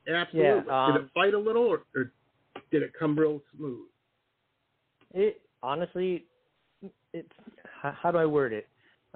absolutely. 0.08 0.40
Yeah, 0.42 0.86
did 0.86 0.96
um, 0.96 0.96
it 0.96 1.10
fight 1.12 1.34
a 1.34 1.38
little, 1.38 1.64
or, 1.64 1.82
or 1.94 2.12
did 2.70 2.82
it 2.82 2.92
come 2.98 3.18
real 3.18 3.42
smooth? 3.56 3.86
It 5.12 5.42
honestly, 5.62 6.24
it's 7.12 7.28
how, 7.82 8.10
do 8.10 8.18
I 8.18 8.26
word 8.26 8.52
it? 8.52 8.68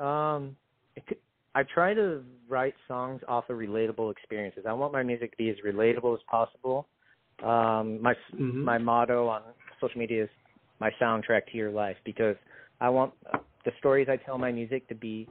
Um, 0.03 0.57
it 0.97 1.07
could, 1.07 1.19
I 1.55 1.63
try 1.63 1.95
to 1.95 2.23
write 2.49 2.75
songs 2.87 3.21
off 3.27 3.49
of 3.51 3.57
relatable 3.57 4.13
experiences. 4.13 4.65
I 4.69 4.73
want 4.73 4.93
my 4.93 5.03
music 5.03 5.33
to 5.33 5.37
be 5.37 5.51
as 5.51 5.57
relatable 5.67 6.15
as 6.15 6.21
possible. 6.31 6.87
Um, 7.43 8.01
my 8.03 8.15
Mhm. 8.33 8.65
my 8.65 8.79
motto 8.79 9.29
on 9.29 9.43
social 9.81 9.99
media 9.99 10.25
is 10.25 10.31
my 10.81 10.91
soundtrack 11.01 11.47
to 11.51 11.57
your 11.57 11.71
life 11.71 11.97
because 12.05 12.37
I 12.81 12.89
want 12.89 13.15
the 13.69 13.75
stories 13.79 14.09
I 14.11 14.17
tell 14.17 14.37
in 14.37 14.41
my 14.41 14.51
music 14.51 14.89
to 14.89 14.95
be 14.95 15.29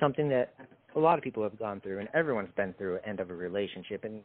something 0.00 0.30
that 0.30 0.54
a 0.94 0.98
lot 0.98 1.18
of 1.18 1.24
people 1.24 1.42
have 1.42 1.58
gone 1.58 1.78
through, 1.82 1.98
and 1.98 2.08
everyone's 2.14 2.48
been 2.56 2.72
through 2.78 2.94
an 2.96 3.00
end 3.06 3.20
of 3.20 3.28
a 3.28 3.34
relationship, 3.34 4.04
and 4.04 4.22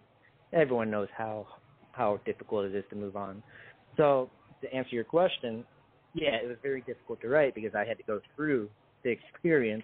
everyone 0.53 0.89
knows 0.89 1.09
how 1.17 1.45
how 1.91 2.21
difficult 2.25 2.65
it 2.65 2.73
is 2.73 2.85
to 2.89 2.95
move 2.95 3.17
on. 3.17 3.43
So 3.97 4.29
to 4.61 4.73
answer 4.73 4.95
your 4.95 5.03
question, 5.03 5.65
yeah, 6.13 6.35
it 6.41 6.47
was 6.47 6.55
very 6.63 6.79
difficult 6.81 7.19
to 7.21 7.27
write 7.27 7.53
because 7.53 7.75
I 7.75 7.83
had 7.83 7.97
to 7.97 8.03
go 8.03 8.21
through 8.33 8.69
the 9.03 9.09
experience 9.09 9.83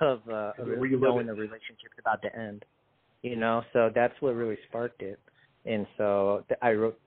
of, 0.00 0.22
uh, 0.26 0.52
of 0.58 0.66
knowing 0.66 1.26
the 1.26 1.34
relationship's 1.34 1.98
about 1.98 2.22
to 2.22 2.34
end. 2.34 2.64
You 3.20 3.36
know, 3.36 3.62
so 3.74 3.90
that's 3.94 4.14
what 4.20 4.30
really 4.30 4.56
sparked 4.70 5.02
it. 5.02 5.18
And 5.66 5.86
so 5.98 6.44
th- 6.48 6.58
I 6.62 6.72
wrote 6.72 6.98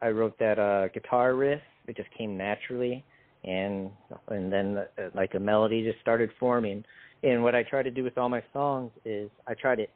I 0.00 0.10
wrote 0.10 0.38
that 0.38 0.60
uh 0.60 0.86
guitar 0.94 1.34
riff. 1.34 1.62
It 1.88 1.96
just 1.96 2.10
came 2.16 2.36
naturally, 2.36 3.04
and 3.44 3.90
and 4.28 4.52
then 4.52 4.78
uh, 4.78 5.08
like 5.14 5.34
a 5.34 5.40
melody 5.40 5.82
just 5.84 6.00
started 6.00 6.30
forming. 6.38 6.84
And 7.22 7.42
what 7.42 7.54
I 7.54 7.62
try 7.62 7.82
to 7.82 7.90
do 7.90 8.02
with 8.02 8.18
all 8.18 8.28
my 8.28 8.42
songs 8.52 8.90
is 9.04 9.30
I 9.46 9.54
try 9.54 9.76
to 9.76 9.86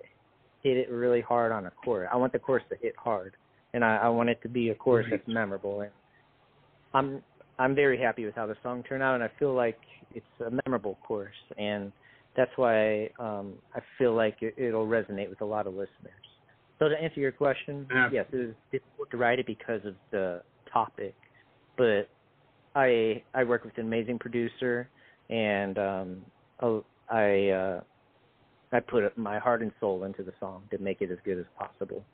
hit 0.62 0.76
it 0.76 0.90
really 0.90 1.20
hard 1.20 1.52
on 1.52 1.66
a 1.66 1.70
chorus. 1.84 2.08
I 2.12 2.16
want 2.16 2.32
the 2.32 2.38
chorus 2.38 2.64
to 2.70 2.76
hit 2.80 2.94
hard, 2.96 3.34
and 3.74 3.84
I, 3.84 3.96
I 3.96 4.08
want 4.08 4.28
it 4.28 4.40
to 4.42 4.48
be 4.48 4.70
a 4.70 4.74
chorus 4.74 5.06
that's 5.10 5.26
memorable. 5.26 5.80
And 5.80 5.90
I'm 6.94 7.22
I'm 7.58 7.74
very 7.74 8.00
happy 8.00 8.24
with 8.24 8.34
how 8.34 8.46
the 8.46 8.56
song 8.62 8.82
turned 8.88 9.02
out, 9.02 9.14
and 9.14 9.24
I 9.24 9.30
feel 9.38 9.54
like 9.54 9.78
it's 10.14 10.26
a 10.44 10.50
memorable 10.64 10.98
chorus, 11.06 11.34
and 11.58 11.92
that's 12.36 12.50
why 12.56 13.08
um, 13.18 13.54
I 13.74 13.80
feel 13.98 14.14
like 14.14 14.36
it, 14.40 14.54
it'll 14.58 14.86
resonate 14.86 15.30
with 15.30 15.40
a 15.40 15.44
lot 15.44 15.66
of 15.66 15.72
listeners. 15.72 16.12
So 16.78 16.88
to 16.88 16.94
answer 16.94 17.20
your 17.20 17.32
question, 17.32 17.86
Yeah. 17.90 18.10
yes, 18.12 18.26
it 18.32 18.36
was 18.36 18.54
difficult 18.70 19.10
to 19.10 19.16
write 19.16 19.38
it 19.38 19.46
because 19.46 19.84
of 19.86 19.94
the 20.10 20.42
topic, 20.70 21.14
but 21.78 22.08
I 22.76 23.22
I 23.34 23.42
work 23.44 23.64
with 23.64 23.76
an 23.78 23.86
amazing 23.86 24.18
producer, 24.18 24.88
and 25.30 25.78
um, 25.78 26.16
I 27.10 27.48
uh, 27.48 27.80
I 28.72 28.80
put 28.80 29.16
my 29.16 29.38
heart 29.38 29.62
and 29.62 29.72
soul 29.80 30.04
into 30.04 30.22
the 30.22 30.32
song 30.38 30.62
to 30.70 30.78
make 30.78 31.00
it 31.00 31.10
as 31.10 31.18
good 31.24 31.38
as 31.38 31.46
possible. 31.58 32.04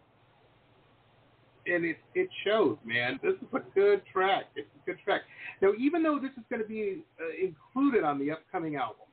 and 1.67 1.85
it 1.85 1.99
it 2.15 2.29
shows, 2.45 2.77
man. 2.85 3.19
This 3.23 3.35
is 3.35 3.49
a 3.53 3.61
good 3.75 4.03
track. 4.13 4.45
It's 4.55 4.69
a 4.83 4.87
good 4.87 4.99
track. 5.05 5.23
Now, 5.61 5.73
even 5.79 6.03
though 6.03 6.19
this 6.21 6.33
is 6.33 6.45
going 6.51 6.63
to 6.63 6.69
be 6.69 7.03
uh, 7.21 7.25
included 7.49 8.05
on 8.05 8.19
the 8.19 8.31
upcoming 8.31 8.77
album, 8.77 9.07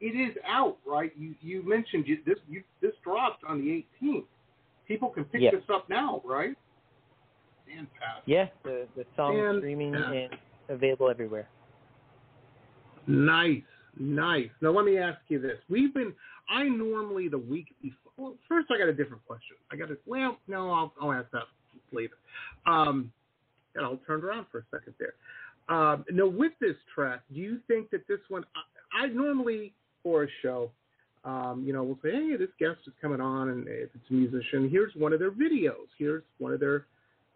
it 0.00 0.14
is 0.16 0.36
out, 0.46 0.78
right? 0.86 1.12
You 1.18 1.34
you 1.42 1.62
mentioned 1.68 2.04
you, 2.06 2.18
this 2.26 2.38
you 2.48 2.62
this 2.80 2.92
dropped 3.04 3.44
on 3.44 3.58
the 3.60 3.84
18th. 4.02 4.24
People 4.86 5.10
can 5.10 5.24
pick 5.24 5.42
this 5.52 5.68
up 5.70 5.88
now, 5.90 6.22
right? 6.24 6.56
Fantastic. 7.66 8.22
Yeah, 8.26 8.46
the 8.64 8.86
the 8.96 9.04
song 9.16 9.36
is 9.38 9.44
And- 9.44 9.60
streaming 9.60 9.94
and 9.94 10.30
available 10.68 11.10
everywhere. 11.10 11.48
Nice, 13.06 13.62
nice. 13.98 14.50
Now 14.60 14.70
let 14.70 14.84
me 14.84 14.98
ask 14.98 15.18
you 15.28 15.40
this: 15.40 15.58
We've 15.68 15.92
been. 15.94 16.12
I 16.50 16.64
normally 16.64 17.28
the 17.28 17.38
week 17.38 17.74
before. 17.82 18.12
Well, 18.16 18.34
first, 18.48 18.68
I 18.70 18.78
got 18.78 18.88
a 18.88 18.94
different 18.94 19.24
question. 19.26 19.56
I 19.70 19.76
got 19.76 19.88
to. 19.88 19.98
Well, 20.06 20.38
no, 20.48 20.70
I'll 20.70 20.92
I'll 21.00 21.12
ask 21.12 21.30
that 21.32 21.44
later. 21.92 22.14
Um, 22.66 23.12
and 23.74 23.84
I'll 23.84 24.00
turn 24.06 24.24
around 24.24 24.46
for 24.50 24.58
a 24.58 24.64
second 24.70 24.94
there. 24.98 25.14
Um, 25.68 26.04
now, 26.10 26.26
with 26.26 26.52
this 26.60 26.76
track, 26.94 27.20
do 27.32 27.38
you 27.38 27.60
think 27.68 27.90
that 27.90 28.06
this 28.08 28.20
one? 28.28 28.44
I, 28.54 29.04
I 29.04 29.06
normally 29.08 29.72
for 30.02 30.24
a 30.24 30.28
show, 30.42 30.70
um, 31.24 31.62
you 31.66 31.72
know, 31.72 31.82
we'll 31.82 31.98
say, 32.02 32.10
hey, 32.10 32.36
this 32.38 32.48
guest 32.58 32.78
is 32.86 32.92
coming 33.00 33.20
on, 33.20 33.50
and 33.50 33.66
if 33.68 33.90
it's 33.94 34.10
a 34.10 34.12
musician, 34.12 34.70
here's 34.70 34.94
one 34.94 35.12
of 35.12 35.18
their 35.18 35.30
videos. 35.30 35.88
Here's 35.98 36.22
one 36.38 36.52
of 36.52 36.60
their 36.60 36.86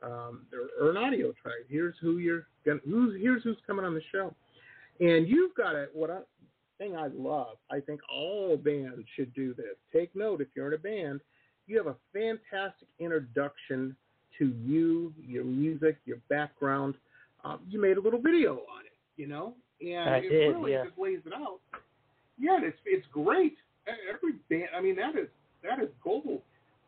um, 0.02 0.46
or 0.80 0.90
an 0.90 0.96
audio 0.96 1.32
track. 1.40 1.54
Here's 1.68 1.94
who 2.00 2.18
you're 2.18 2.46
gonna. 2.64 2.80
Who's 2.84 3.20
here's 3.20 3.42
who's 3.42 3.58
coming 3.66 3.84
on 3.84 3.94
the 3.94 4.02
show. 4.10 4.34
And 5.00 5.26
you've 5.26 5.54
got 5.54 5.74
a 5.74 5.88
what 5.92 6.10
I 6.10 6.18
thing 6.78 6.96
I 6.96 7.08
love. 7.14 7.56
I 7.70 7.80
think 7.80 8.00
all 8.12 8.56
bands 8.56 9.06
should 9.16 9.32
do 9.34 9.54
this. 9.54 9.76
Take 9.92 10.14
note 10.14 10.40
if 10.40 10.48
you're 10.54 10.68
in 10.68 10.74
a 10.74 10.78
band, 10.78 11.20
you 11.66 11.76
have 11.76 11.86
a 11.86 11.96
fantastic 12.12 12.88
introduction 12.98 13.96
to 14.38 14.52
you, 14.64 15.12
your 15.24 15.44
music, 15.44 15.98
your 16.04 16.18
background. 16.28 16.94
Um, 17.44 17.60
you 17.68 17.80
made 17.80 17.96
a 17.96 18.00
little 18.00 18.20
video 18.20 18.52
on 18.52 18.84
it, 18.86 18.92
you 19.16 19.26
know, 19.26 19.54
and 19.80 20.10
I 20.10 20.18
it 20.18 20.28
did, 20.28 20.56
really 20.56 20.72
yeah. 20.72 20.84
just 20.84 20.98
lays 20.98 21.20
it 21.26 21.32
out. 21.32 21.60
Yeah, 22.38 22.58
it's 22.62 22.78
it's 22.84 23.06
great. 23.12 23.56
Every 23.86 24.34
band, 24.48 24.70
I 24.76 24.80
mean, 24.80 24.96
that 24.96 25.16
is 25.16 25.28
that 25.62 25.82
is 25.82 25.88
gold. 26.02 26.42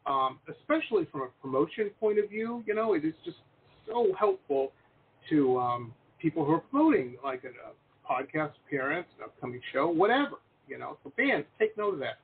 Um, 0.06 0.38
especially 0.48 1.06
from 1.10 1.22
a 1.22 1.28
promotion 1.40 1.90
point 1.98 2.18
of 2.18 2.28
view, 2.28 2.62
you 2.66 2.74
know, 2.74 2.92
it 2.92 3.04
is 3.04 3.14
just 3.24 3.38
so 3.86 4.08
helpful 4.18 4.72
to 5.30 5.58
um, 5.58 5.94
people 6.20 6.44
who 6.44 6.52
are 6.52 6.60
promoting 6.60 7.16
like 7.24 7.42
a, 7.44 7.48
a 7.48 7.72
podcast 8.12 8.52
appearance, 8.66 9.06
an 9.18 9.24
upcoming 9.24 9.60
show, 9.72 9.88
whatever. 9.88 10.36
You 10.68 10.78
know, 10.78 10.98
so 11.02 11.12
bands 11.16 11.46
take 11.58 11.76
note 11.76 11.94
of 11.94 12.00
that. 12.00 12.18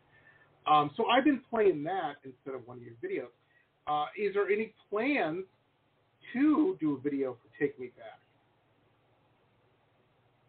Um, 0.70 0.91
so 0.97 1.07
I've 1.07 1.24
been 1.24 1.41
playing 1.51 1.83
that 1.85 2.16
instead 2.24 2.55
of 2.55 2.66
one 2.66 2.78
of 2.78 2.83
your 2.83 2.95
videos. 3.03 3.31
Uh, 3.87 4.07
is 4.16 4.35
there 4.35 4.49
any 4.49 4.72
plans 4.91 5.45
to 6.33 6.76
do 6.81 6.97
a 6.97 7.01
video 7.01 7.33
for 7.33 7.59
Take 7.59 7.78
Me 7.78 7.91
Back? 7.97 8.20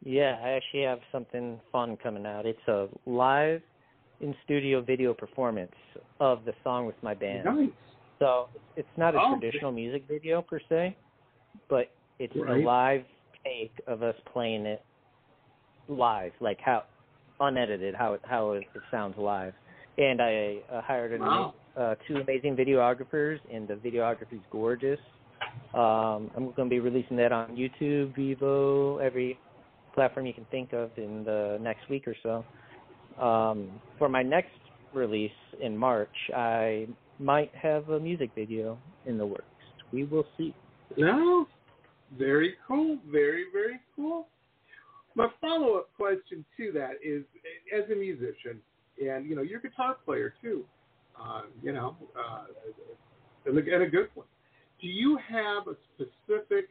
Yeah, 0.03 0.37
I 0.43 0.49
actually 0.49 0.83
have 0.83 0.99
something 1.11 1.59
fun 1.71 1.97
coming 2.01 2.25
out. 2.25 2.45
It's 2.45 2.67
a 2.67 2.87
live 3.05 3.61
in 4.21 4.35
studio 4.43 4.81
video 4.81 5.13
performance 5.13 5.71
of 6.19 6.45
the 6.45 6.53
song 6.63 6.85
with 6.85 6.95
my 7.01 7.13
band. 7.13 7.45
Nice. 7.45 7.69
So 8.19 8.49
it's 8.75 8.87
not 8.97 9.15
a 9.15 9.19
Oh, 9.19 9.31
traditional 9.39 9.71
music 9.71 10.03
video 10.07 10.41
per 10.41 10.59
se, 10.69 10.95
but 11.69 11.91
it's 12.19 12.35
Right. 12.35 12.61
a 12.61 12.65
live 12.65 13.05
take 13.43 13.73
of 13.87 14.03
us 14.03 14.15
playing 14.31 14.65
it 14.67 14.83
live, 15.87 16.31
like 16.39 16.59
how 16.61 16.83
unedited, 17.39 17.95
how 17.95 18.13
it 18.13 18.21
how 18.23 18.51
it, 18.51 18.67
sounds 18.91 19.17
live. 19.17 19.53
And 19.97 20.21
I 20.21 20.61
uh, 20.71 20.81
hired 20.81 21.13
an, 21.13 21.21
Wow. 21.21 21.53
uh, 21.75 21.95
two 22.07 22.17
amazing 22.17 22.55
videographers, 22.55 23.39
and 23.51 23.67
the 23.67 23.75
videography's 23.75 24.45
gorgeous. 24.51 24.99
Um, 25.73 26.29
I'm 26.35 26.51
going 26.51 26.69
to 26.69 26.69
be 26.69 26.79
releasing 26.79 27.17
that 27.17 27.31
on 27.31 27.55
YouTube, 27.55 28.15
Vevo, 28.15 29.01
every 29.01 29.39
platform 29.93 30.25
you 30.25 30.33
can 30.33 30.45
think 30.45 30.73
of 30.73 30.91
in 30.97 31.23
the 31.23 31.57
next 31.61 31.89
week 31.89 32.07
or 32.07 32.15
so. 32.21 32.45
Um, 33.19 33.69
for 33.97 34.09
my 34.09 34.23
next 34.23 34.49
release 34.93 35.31
in 35.61 35.77
March, 35.77 36.15
I 36.35 36.87
might 37.19 37.51
have 37.55 37.89
a 37.89 37.99
music 37.99 38.31
video 38.35 38.77
in 39.05 39.17
the 39.17 39.25
works. 39.25 39.43
We 39.91 40.03
will 40.03 40.25
see. 40.37 40.53
No, 40.97 41.47
very 42.17 42.55
cool. 42.67 42.97
Very, 43.11 43.45
very 43.53 43.79
cool. 43.95 44.27
My 45.15 45.27
follow 45.39 45.75
up 45.75 45.89
question 45.97 46.45
to 46.57 46.71
that 46.73 46.91
is 47.03 47.23
as 47.75 47.89
a 47.91 47.95
musician, 47.95 48.59
and 49.01 49.25
you 49.29 49.35
know, 49.35 49.41
you're 49.41 49.59
a 49.59 49.61
guitar 49.61 49.97
player 50.05 50.33
too, 50.41 50.63
uh, 51.21 51.41
you 51.61 51.73
know, 51.73 51.95
uh, 52.17 52.45
and, 53.45 53.57
a, 53.57 53.61
good 53.61 54.07
one. 54.13 54.27
Do 54.81 54.87
you 54.87 55.17
have 55.29 55.67
a 55.67 55.75
specific 55.95 56.69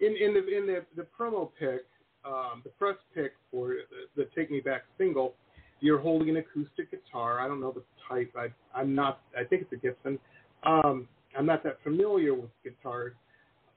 in 0.00 0.16
in 0.16 0.34
the 0.34 0.56
in 0.56 0.66
the, 0.66 0.84
the 0.96 1.06
promo 1.18 1.50
pic, 1.58 1.86
um, 2.24 2.60
the 2.64 2.70
press 2.70 2.96
pic 3.14 3.32
for 3.50 3.68
the, 4.16 4.22
the 4.22 4.28
Take 4.34 4.50
Me 4.50 4.60
Back 4.60 4.82
single? 4.98 5.34
You're 5.80 5.98
holding 5.98 6.28
an 6.30 6.36
acoustic 6.36 6.90
guitar. 6.90 7.40
I 7.40 7.48
don't 7.48 7.60
know 7.60 7.72
the 7.72 7.82
type. 8.08 8.32
I 8.36 8.48
I'm 8.78 8.94
not. 8.94 9.20
I 9.38 9.44
think 9.44 9.62
it's 9.62 9.72
a 9.72 9.76
Gibson. 9.76 10.18
Um, 10.62 11.08
I'm 11.36 11.46
not 11.46 11.62
that 11.64 11.78
familiar 11.82 12.34
with 12.34 12.50
guitars, 12.62 13.14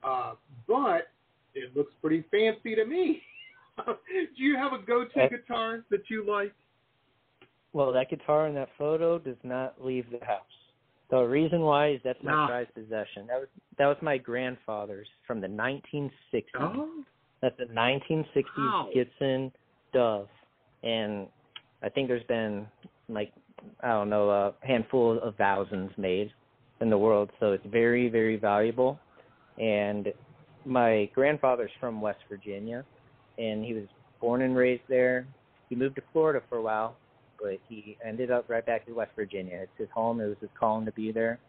uh, 0.03 0.33
but 0.67 1.07
it 1.55 1.75
looks 1.75 1.93
pretty 2.01 2.25
fancy 2.29 2.75
to 2.75 2.85
me. 2.85 3.21
Do 3.85 4.43
you 4.43 4.57
have 4.57 4.73
a 4.73 4.83
go-to 4.85 5.29
guitar 5.29 5.83
that 5.89 6.01
you 6.09 6.25
like? 6.29 6.53
Well, 7.71 7.91
that 7.93 8.09
guitar 8.09 8.47
in 8.47 8.53
that 8.55 8.69
photo 8.77 9.17
does 9.17 9.37
not 9.43 9.83
leave 9.83 10.05
the 10.11 10.23
house. 10.25 10.41
The 11.09 11.21
reason 11.23 11.61
why 11.61 11.91
is 11.91 12.01
that's 12.03 12.21
my 12.23 12.33
Ah. 12.33 12.47
prized 12.47 12.73
possession. 12.73 13.27
That 13.27 13.39
was 13.39 13.47
that 13.77 13.87
was 13.87 13.97
my 14.01 14.17
grandfather's 14.17 15.07
from 15.25 15.41
the 15.41 15.47
1960s. 15.47 16.43
Oh, 16.59 17.03
That's 17.43 17.59
a 17.59 17.65
1960s 17.65 18.43
Wow. 18.57 18.89
Gibson 18.93 19.51
Dove, 19.91 20.29
and 20.81 21.27
I 21.81 21.89
think 21.89 22.07
there's 22.07 22.23
been 22.23 22.65
like 23.09 23.33
I 23.81 23.89
don't 23.89 24.09
know 24.09 24.29
a 24.29 24.53
handful 24.65 25.19
of 25.19 25.35
thousands 25.35 25.91
made 25.97 26.31
in 26.79 26.89
the 26.89 26.97
world, 26.97 27.31
so 27.41 27.51
it's 27.51 27.65
very 27.65 28.07
very 28.07 28.37
valuable. 28.37 28.97
And 29.59 30.13
my 30.63 31.09
grandfather's 31.13 31.69
from 31.81 31.99
West 31.99 32.19
Virginia, 32.29 32.85
and 33.37 33.65
he 33.65 33.73
was 33.73 33.87
born 34.21 34.43
and 34.43 34.55
raised 34.55 34.83
there. 34.87 35.27
He 35.67 35.75
moved 35.75 35.97
to 35.97 36.01
Florida 36.13 36.41
for 36.47 36.59
a 36.59 36.61
while, 36.61 36.95
but 37.41 37.59
he 37.67 37.97
ended 38.05 38.31
up 38.31 38.45
right 38.47 38.65
back 38.65 38.85
to 38.85 38.93
West 38.93 39.11
Virginia. 39.17 39.57
It's 39.63 39.71
his 39.77 39.89
home. 39.93 40.21
It 40.21 40.27
was 40.27 40.37
his 40.39 40.49
calling 40.57 40.85
to 40.85 40.93
be 40.93 41.11
there. 41.11 41.39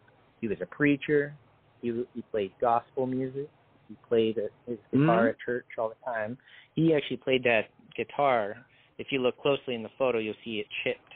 He 0.41 0.49
was 0.49 0.57
a 0.59 0.65
preacher. 0.65 1.33
He 1.81 2.03
he 2.13 2.21
played 2.31 2.51
gospel 2.59 3.07
music. 3.07 3.49
He 3.87 3.95
played 4.07 4.37
his 4.67 4.79
guitar 4.91 5.25
Mhm. 5.25 5.29
at 5.29 5.39
church 5.39 5.65
all 5.77 5.89
the 5.89 5.95
time. 6.05 6.37
He 6.73 6.93
actually 6.93 7.17
played 7.17 7.43
that 7.43 7.69
guitar. 7.95 8.65
If 8.97 9.11
you 9.11 9.19
look 9.19 9.37
closely 9.37 9.75
in 9.75 9.83
the 9.83 9.89
photo, 9.97 10.19
you'll 10.19 10.35
see 10.43 10.59
it 10.59 10.67
chipped 10.83 11.13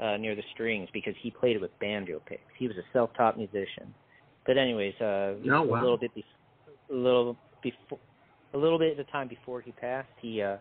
uh, 0.00 0.16
near 0.16 0.34
the 0.34 0.42
strings 0.52 0.88
because 0.92 1.14
he 1.18 1.30
played 1.30 1.56
it 1.56 1.60
with 1.60 1.78
banjo 1.78 2.20
picks. 2.20 2.54
He 2.58 2.66
was 2.66 2.76
a 2.76 2.84
self-taught 2.92 3.36
musician. 3.36 3.94
But 4.46 4.56
anyways, 4.56 4.94
uh, 5.00 5.34
Oh, 5.50 5.62
wow. 5.62 5.80
a 5.80 5.82
little 5.82 5.98
bit, 5.98 6.14
bef- 6.14 6.78
a 6.90 6.94
little 6.94 7.36
before, 7.62 7.98
a 8.54 8.58
little 8.58 8.78
bit 8.78 8.92
at 8.92 8.96
the 9.06 9.10
time 9.12 9.28
before 9.28 9.60
he 9.60 9.72
passed, 9.72 10.08
he 10.20 10.42
uh, 10.42 10.56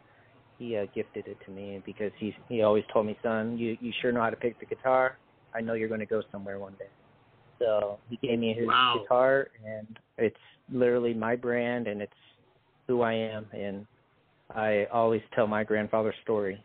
he 0.58 0.76
uh, 0.76 0.86
gifted 0.94 1.26
it 1.28 1.40
to 1.46 1.52
me 1.52 1.82
because 1.86 2.12
he 2.18 2.36
he 2.50 2.62
always 2.62 2.84
told 2.92 3.06
me, 3.06 3.18
son, 3.24 3.58
you 3.58 3.78
you 3.80 3.92
sure 4.02 4.12
know 4.12 4.22
how 4.22 4.30
to 4.30 4.36
pick 4.36 4.60
the 4.60 4.66
guitar. 4.66 5.18
I 5.56 5.62
know 5.62 5.74
you're 5.74 5.88
going 5.88 6.02
to 6.02 6.06
go 6.06 6.22
somewhere 6.32 6.60
one 6.60 6.76
day. 6.78 6.90
So 7.58 8.00
he 8.10 8.18
gave 8.18 8.40
me 8.40 8.54
his 8.54 8.68
Wow. 8.68 9.00
guitar, 9.02 9.50
and 9.66 9.98
it's 10.18 10.38
literally 10.72 11.14
my 11.14 11.36
brand, 11.36 11.88
and 11.88 12.02
it's 12.02 12.14
who 12.88 13.02
I 13.02 13.14
am. 13.14 13.48
And 13.54 13.86
I 14.54 14.86
always 14.92 15.22
tell 15.36 15.48
my 15.48 15.64
grandfather's 15.64 16.16
story 16.24 16.64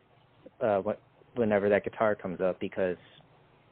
uh, 0.60 0.82
wh- 0.82 1.38
whenever 1.38 1.68
that 1.68 1.84
guitar 1.84 2.14
comes 2.14 2.40
up 2.40 2.60
because 2.60 2.96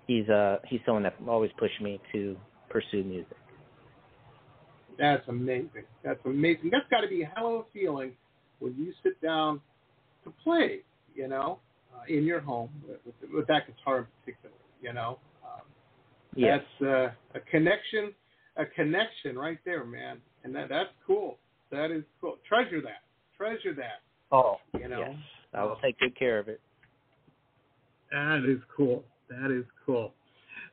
he's 0.06 0.28
uh 0.28 0.58
he's 0.68 0.80
someone 0.84 1.02
that 1.04 1.14
always 1.28 1.50
pushed 1.58 1.80
me 1.80 2.00
to 2.12 2.36
pursue 2.68 3.04
music. 3.04 3.36
that's 4.98 5.26
amazing. 5.28 5.84
That's 6.04 6.20
amazing. 6.24 6.70
That's 6.72 6.88
got 6.90 7.00
to 7.00 7.08
be 7.08 7.22
a 7.22 7.32
hell 7.34 7.54
of 7.54 7.60
a 7.60 7.64
feeling 7.72 8.12
when 8.58 8.74
you 8.76 8.92
sit 9.02 9.20
down 9.22 9.60
to 10.24 10.32
play. 10.44 10.80
You 11.14 11.28
know, 11.28 11.58
uh, 11.94 12.02
in 12.08 12.24
your 12.24 12.40
home 12.40 12.70
with, 12.88 13.14
with 13.32 13.46
that 13.48 13.66
guitar 13.66 13.98
in 13.98 14.06
particular. 14.20 14.54
You 14.80 14.92
know, 14.94 15.18
um, 15.44 15.62
Yes. 16.34 16.60
that's 16.80 16.88
uh, 16.88 17.38
a 17.38 17.40
connection. 17.50 18.14
A 18.56 18.66
connection 18.66 19.38
right 19.38 19.58
there, 19.64 19.84
man. 19.84 20.18
And 20.44 20.54
that 20.54 20.68
that's 20.68 20.90
cool. 21.06 21.38
That 21.70 21.90
is 21.90 22.04
cool. 22.20 22.36
Treasure 22.46 22.82
that. 22.82 23.02
Treasure 23.36 23.74
that. 23.74 24.02
Oh, 24.30 24.56
You 24.78 24.88
know. 24.88 25.00
yes. 25.00 25.16
I 25.54 25.64
will 25.64 25.76
take 25.82 25.98
good 25.98 26.18
care 26.18 26.38
of 26.38 26.48
it. 26.48 26.60
That 28.10 28.44
is 28.48 28.60
cool. 28.74 29.04
That 29.28 29.50
is 29.50 29.64
cool. 29.86 30.12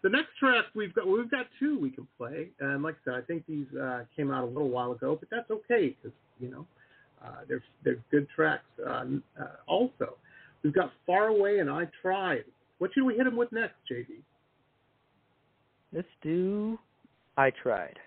The 0.01 0.09
next 0.09 0.29
track 0.39 0.65
we've 0.75 0.93
got 0.93 1.07
we've 1.07 1.29
got 1.29 1.47
two 1.59 1.77
we 1.79 1.89
can 1.89 2.07
play, 2.17 2.49
and 2.59 2.83
like 2.83 2.95
I 3.05 3.11
said, 3.11 3.13
I 3.15 3.21
think 3.25 3.45
these 3.47 3.65
uh, 3.81 4.03
came 4.15 4.31
out 4.31 4.43
a 4.43 4.47
little 4.47 4.69
while 4.69 4.93
ago, 4.93 5.17
but 5.19 5.29
that's 5.29 5.49
okay 5.51 5.95
because 6.01 6.15
you 6.39 6.49
know 6.49 6.65
uh, 7.23 7.41
they're 7.47 7.63
they're 7.83 7.97
good 8.11 8.27
tracks. 8.33 8.63
Uh, 8.85 9.05
uh, 9.39 9.45
also, 9.67 10.15
we've 10.63 10.73
got 10.73 10.91
Far 11.05 11.27
Away 11.27 11.59
and 11.59 11.69
I 11.69 11.87
Tried. 12.01 12.45
What 12.77 12.91
should 12.93 13.03
we 13.03 13.15
hit 13.15 13.25
them 13.25 13.35
with 13.35 13.51
next, 13.51 13.75
JB? 13.91 14.05
Let's 15.91 16.07
do 16.21 16.79
I 17.39 17.51
tried. 17.51 17.97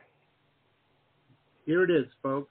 Here 1.64 1.84
it 1.84 1.90
is, 1.90 2.06
folks. 2.22 2.50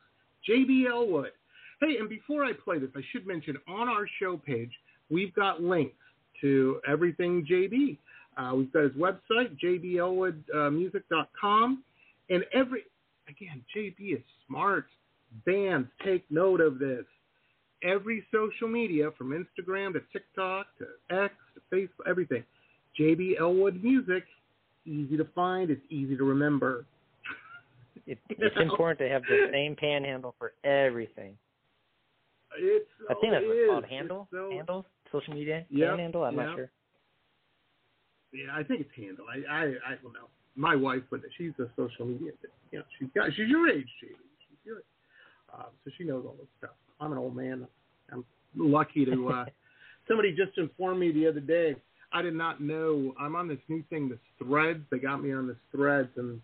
JB 0.50 0.90
Elwood. 0.90 1.34
Hey, 1.80 1.98
and 2.00 2.10
before 2.10 2.44
I 2.44 2.54
play 2.54 2.80
this, 2.80 2.90
I 2.96 3.02
should 3.12 3.28
mention 3.28 3.56
on 3.68 3.88
our 3.88 4.08
show 4.20 4.38
page, 4.38 4.72
we've 5.12 5.36
got 5.36 5.62
links 5.62 5.94
to 6.42 6.82
everything 6.88 7.46
JB. 7.46 8.00
Uh, 8.36 8.56
we've 8.56 8.74
got 8.74 8.86
his 8.86 8.94
website, 8.94 9.56
jbelwoodmusic.com. 9.64 11.84
And 12.32 12.46
every, 12.52 12.82
again, 13.30 13.64
JB 13.78 14.16
is 14.16 14.24
smart. 14.48 14.88
Bands, 15.46 15.88
take 16.04 16.26
note 16.32 16.62
of 16.62 16.80
this. 16.80 17.06
Every 17.84 18.26
social 18.32 18.68
media, 18.68 19.12
from 19.20 19.30
Instagram 19.30 19.94
to 19.94 20.02
TikTok 20.12 20.66
to 20.80 20.88
X 21.16 21.36
to 21.54 21.62
Facebook, 21.72 22.08
everything. 22.10 22.44
JB 23.00 23.40
Elwood 23.40 23.84
Music, 23.84 24.24
easy 24.86 25.18
to 25.18 25.26
find, 25.36 25.70
it's 25.70 25.82
easy 25.90 26.16
to 26.18 26.24
remember. 26.24 26.86
It, 28.08 28.18
it's 28.30 28.56
important 28.60 29.00
to 29.00 29.10
have 29.10 29.22
the 29.24 29.50
same 29.52 29.76
panhandle 29.76 30.36
for 30.38 30.54
everything. 30.64 31.38
It's 32.58 32.86
I 33.10 33.14
think 33.16 33.34
that's 33.34 33.44
it 33.44 33.48
what 33.48 33.56
it's 33.56 33.72
called. 33.72 33.86
Handle? 33.86 34.28
So- 34.32 34.50
Handle? 34.52 34.86
Social 35.12 35.34
media? 35.34 35.66
Yep, 35.70 35.90
Panhandle? 35.90 36.24
I'm 36.24 36.36
yep. 36.36 36.46
not 36.46 36.56
sure. 36.56 36.72
Yeah, 38.32 38.56
I 38.56 38.64
think 38.64 38.82
it's 38.82 38.90
handle. 38.96 39.26
I 39.28 39.54
I 39.54 39.64
I 39.64 39.96
don't 40.02 40.14
know. 40.14 40.30
My 40.56 40.76
wife, 40.76 41.04
but 41.10 41.20
she's 41.38 41.52
a 41.60 41.68
social 41.76 42.06
media. 42.06 42.32
You 42.72 42.80
know, 42.80 42.86
she's 42.98 43.10
got 43.14 43.30
she's 43.36 43.50
your 43.50 43.70
age, 43.70 43.88
JB. 44.02 44.16
She's 44.48 44.58
your 44.64 44.78
age. 44.78 44.84
Uh, 45.54 45.64
so 45.84 45.92
she 45.98 46.06
knows 46.06 46.24
all 46.26 46.36
this 46.40 46.48
stuff. 46.58 46.76
I'm 47.02 47.12
an 47.12 47.18
old 47.18 47.36
man. 47.36 47.68
I'm 48.12 48.24
lucky 48.56 49.04
to. 49.06 49.30
Uh, 49.30 49.46
somebody 50.08 50.34
just 50.34 50.58
informed 50.58 51.00
me 51.00 51.12
the 51.12 51.28
other 51.28 51.42
day. 51.42 51.76
I 52.14 52.22
did 52.22 52.36
not 52.36 52.62
know. 52.62 53.14
I'm 53.20 53.36
on 53.36 53.48
this 53.48 53.60
new 53.68 53.84
thing, 53.90 54.10
this 54.10 54.20
Threads. 54.38 54.84
They 54.92 55.00
got 55.00 55.24
me 55.24 55.34
on 55.34 55.48
this 55.48 55.58
Threads, 55.72 56.10
and 56.18 56.42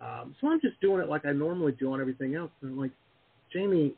um, 0.00 0.34
so 0.40 0.48
I'm 0.48 0.60
just 0.60 0.80
doing 0.80 1.00
it 1.00 1.08
like 1.08 1.24
I 1.26 1.32
normally 1.32 1.72
do 1.72 1.92
on 1.92 2.00
everything 2.00 2.34
else. 2.34 2.50
And 2.62 2.72
I'm 2.72 2.78
like, 2.78 2.92
Jamie, 3.52 3.94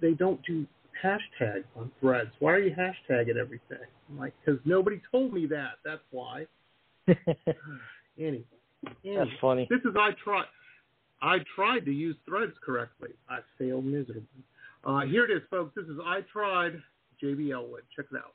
they 0.00 0.12
don't 0.12 0.40
do 0.46 0.66
hashtags 1.02 1.64
on 1.76 1.90
Threads. 2.00 2.30
Why 2.40 2.52
are 2.52 2.58
you 2.58 2.74
hashtagging 2.74 3.36
everything? 3.36 3.78
I'm 4.10 4.18
like, 4.18 4.34
because 4.44 4.60
nobody 4.64 5.00
told 5.10 5.32
me 5.32 5.46
that. 5.46 5.74
That's 5.84 6.02
why. 6.10 6.46
Anyway, 7.06 7.36
anyway, 8.18 8.44
That's 9.04 9.30
funny. 9.40 9.66
This 9.70 9.80
is 9.80 9.96
I 9.98 10.10
tried. 10.22 10.44
I 11.20 11.38
tried 11.56 11.84
to 11.84 11.92
use 11.92 12.16
Threads 12.26 12.52
correctly. 12.64 13.10
I 13.28 13.38
failed 13.58 13.84
miserably. 13.84 14.22
Uh, 14.84 15.00
here 15.00 15.24
it 15.24 15.30
is, 15.30 15.42
folks. 15.50 15.74
This 15.74 15.86
is 15.86 15.98
I 16.04 16.20
tried. 16.32 16.80
JB 17.22 17.52
Elwood. 17.52 17.82
Check 17.96 18.06
it 18.12 18.16
out. 18.16 18.34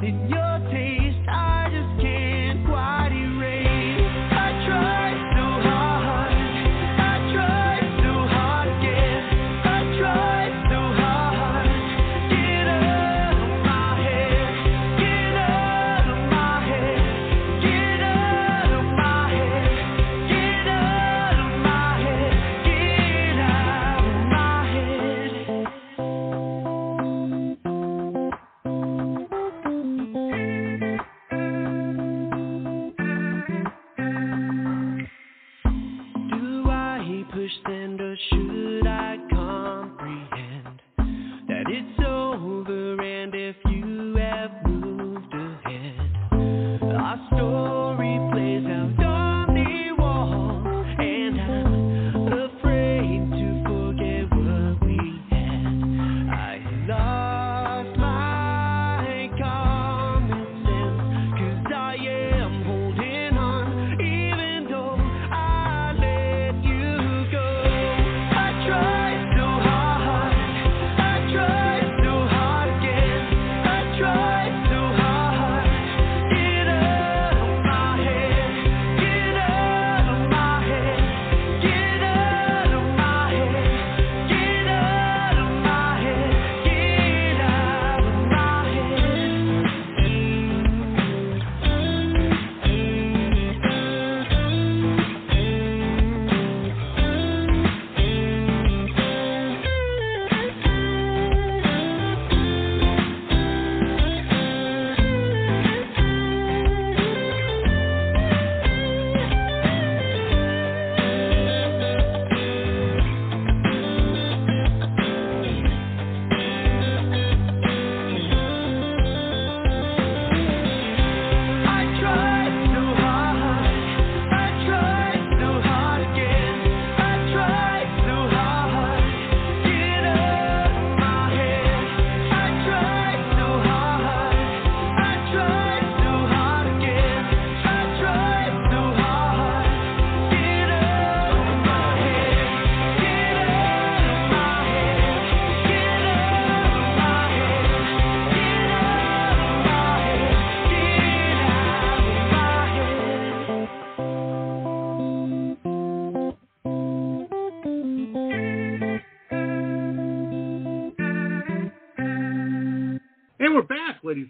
It's 0.00 0.37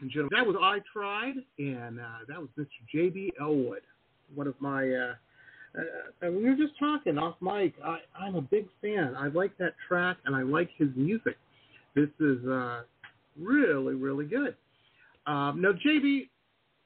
and 0.09 0.29
gentlemen. 0.29 0.39
That 0.39 0.47
was 0.47 0.57
I 0.61 0.79
Tried, 0.93 1.35
and 1.59 2.01
uh, 2.01 2.25
that 2.29 2.39
was 2.39 2.49
Mr. 2.59 2.67
J.B. 2.93 3.33
Elwood, 3.41 3.83
one 4.35 4.47
of 4.47 4.55
my. 4.61 4.89
Uh, 4.89 5.15
uh, 5.79 6.31
we 6.31 6.45
were 6.45 6.57
just 6.57 6.79
talking 6.79 7.19
off 7.19 7.37
mic. 7.41 7.75
I, 7.85 7.99
I'm 8.19 8.35
a 8.37 8.41
big 8.41 8.67
fan. 8.81 9.15
I 9.17 9.29
like 9.29 9.57
that 9.59 9.75
track, 9.87 10.17
and 10.25 10.35
I 10.35 10.43
like 10.43 10.71
his 10.77 10.89
music. 10.97 11.37
This 11.95 12.09
is 12.21 12.45
uh, 12.47 12.83
really, 13.39 13.95
really 13.95 14.25
good. 14.25 14.57
Um, 15.27 15.61
now, 15.61 15.73
JB, 15.73 16.29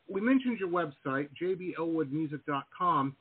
we 0.09 0.21
mentioned 0.21 0.59
your 0.59 0.69
website, 0.69 1.29
jbelwoodmusic.com. 1.41 3.17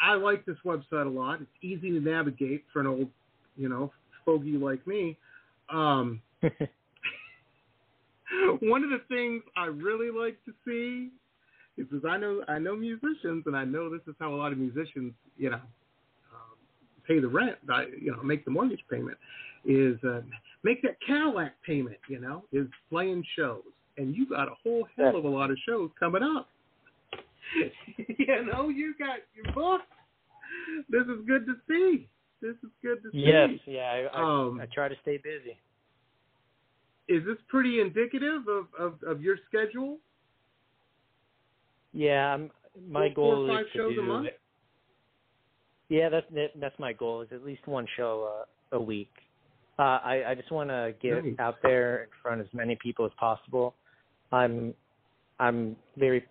I 0.00 0.14
like 0.14 0.44
this 0.46 0.56
website 0.64 1.06
a 1.06 1.10
lot. 1.10 1.40
It's 1.40 1.50
easy 1.62 1.90
to 1.90 2.00
navigate 2.00 2.64
for 2.72 2.80
an 2.80 2.86
old, 2.86 3.08
you 3.56 3.68
know, 3.68 3.92
fogey 4.24 4.56
like 4.56 4.84
me. 4.86 5.16
Um, 5.68 6.22
one 8.60 8.82
of 8.84 8.90
the 8.90 9.00
things 9.08 9.42
I 9.56 9.66
really 9.66 10.10
like 10.10 10.38
to 10.44 10.52
see 10.66 11.10
is 11.76 11.86
because 11.90 12.04
I 12.08 12.16
know 12.16 12.42
I 12.48 12.58
know 12.58 12.76
musicians, 12.76 13.44
and 13.46 13.56
I 13.56 13.64
know 13.64 13.90
this 13.90 14.02
is 14.06 14.14
how 14.18 14.34
a 14.34 14.36
lot 14.36 14.52
of 14.52 14.58
musicians, 14.58 15.12
you 15.36 15.50
know, 15.50 15.56
um, 15.56 16.56
pay 17.06 17.18
the 17.18 17.28
rent. 17.28 17.56
You 18.00 18.12
know, 18.12 18.22
make 18.22 18.44
the 18.44 18.50
mortgage 18.50 18.82
payment. 18.90 19.18
Is 19.64 19.96
uh, 20.04 20.20
make 20.62 20.82
that 20.82 20.96
Cadillac 21.06 21.54
payment. 21.66 21.98
You 22.08 22.20
know, 22.20 22.44
is 22.52 22.66
playing 22.90 23.24
shows, 23.36 23.62
and 23.96 24.14
you 24.14 24.28
got 24.28 24.48
a 24.48 24.54
whole 24.62 24.86
hell 24.96 25.16
of 25.16 25.24
a 25.24 25.28
lot 25.28 25.50
of 25.50 25.58
shows 25.66 25.90
coming 25.98 26.22
up. 26.22 26.48
you 28.08 28.44
know, 28.46 28.68
you 28.68 28.94
got 28.98 29.18
your 29.34 29.52
book. 29.52 29.82
This 30.88 31.02
is 31.02 31.26
good 31.26 31.46
to 31.46 31.54
see. 31.68 32.08
This 32.40 32.56
is 32.62 32.70
good 32.82 33.02
to 33.02 33.10
see. 33.10 33.24
Yes, 33.26 33.50
yeah, 33.66 34.08
I, 34.12 34.18
I, 34.18 34.22
Um, 34.22 34.60
I 34.60 34.66
try 34.66 34.88
to 34.88 34.94
stay 35.02 35.16
busy. 35.16 35.56
Is 37.08 37.22
this 37.24 37.36
pretty 37.48 37.80
indicative 37.80 38.42
of, 38.48 38.66
of, 38.78 39.02
of 39.06 39.22
your 39.22 39.36
schedule? 39.48 39.98
Yeah, 41.92 42.34
I'm, 42.34 42.50
my 42.88 43.12
Four- 43.14 43.34
goal 43.36 43.48
five 43.48 43.66
is 43.66 43.72
to 43.72 43.78
shows 43.78 43.94
do. 43.94 44.00
a 44.00 44.04
month? 44.04 44.28
Yeah, 45.90 46.08
that's 46.08 46.26
that's 46.58 46.78
my 46.78 46.92
goal. 46.94 47.20
Is 47.20 47.28
at 47.32 47.44
least 47.44 47.66
one 47.66 47.86
show 47.96 48.44
uh, 48.72 48.76
a 48.76 48.80
week. 48.80 49.10
Uh, 49.78 49.82
I 49.82 50.24
I 50.30 50.34
just 50.34 50.50
want 50.50 50.70
to 50.70 50.94
get 51.02 51.22
Nice. 51.24 51.34
out 51.38 51.56
there 51.62 52.04
in 52.04 52.08
front 52.22 52.40
of 52.40 52.46
as 52.46 52.54
many 52.54 52.76
people 52.82 53.04
as 53.04 53.12
possible. 53.20 53.74
I'm 54.32 54.72
I'm 55.38 55.76
very 55.98 56.24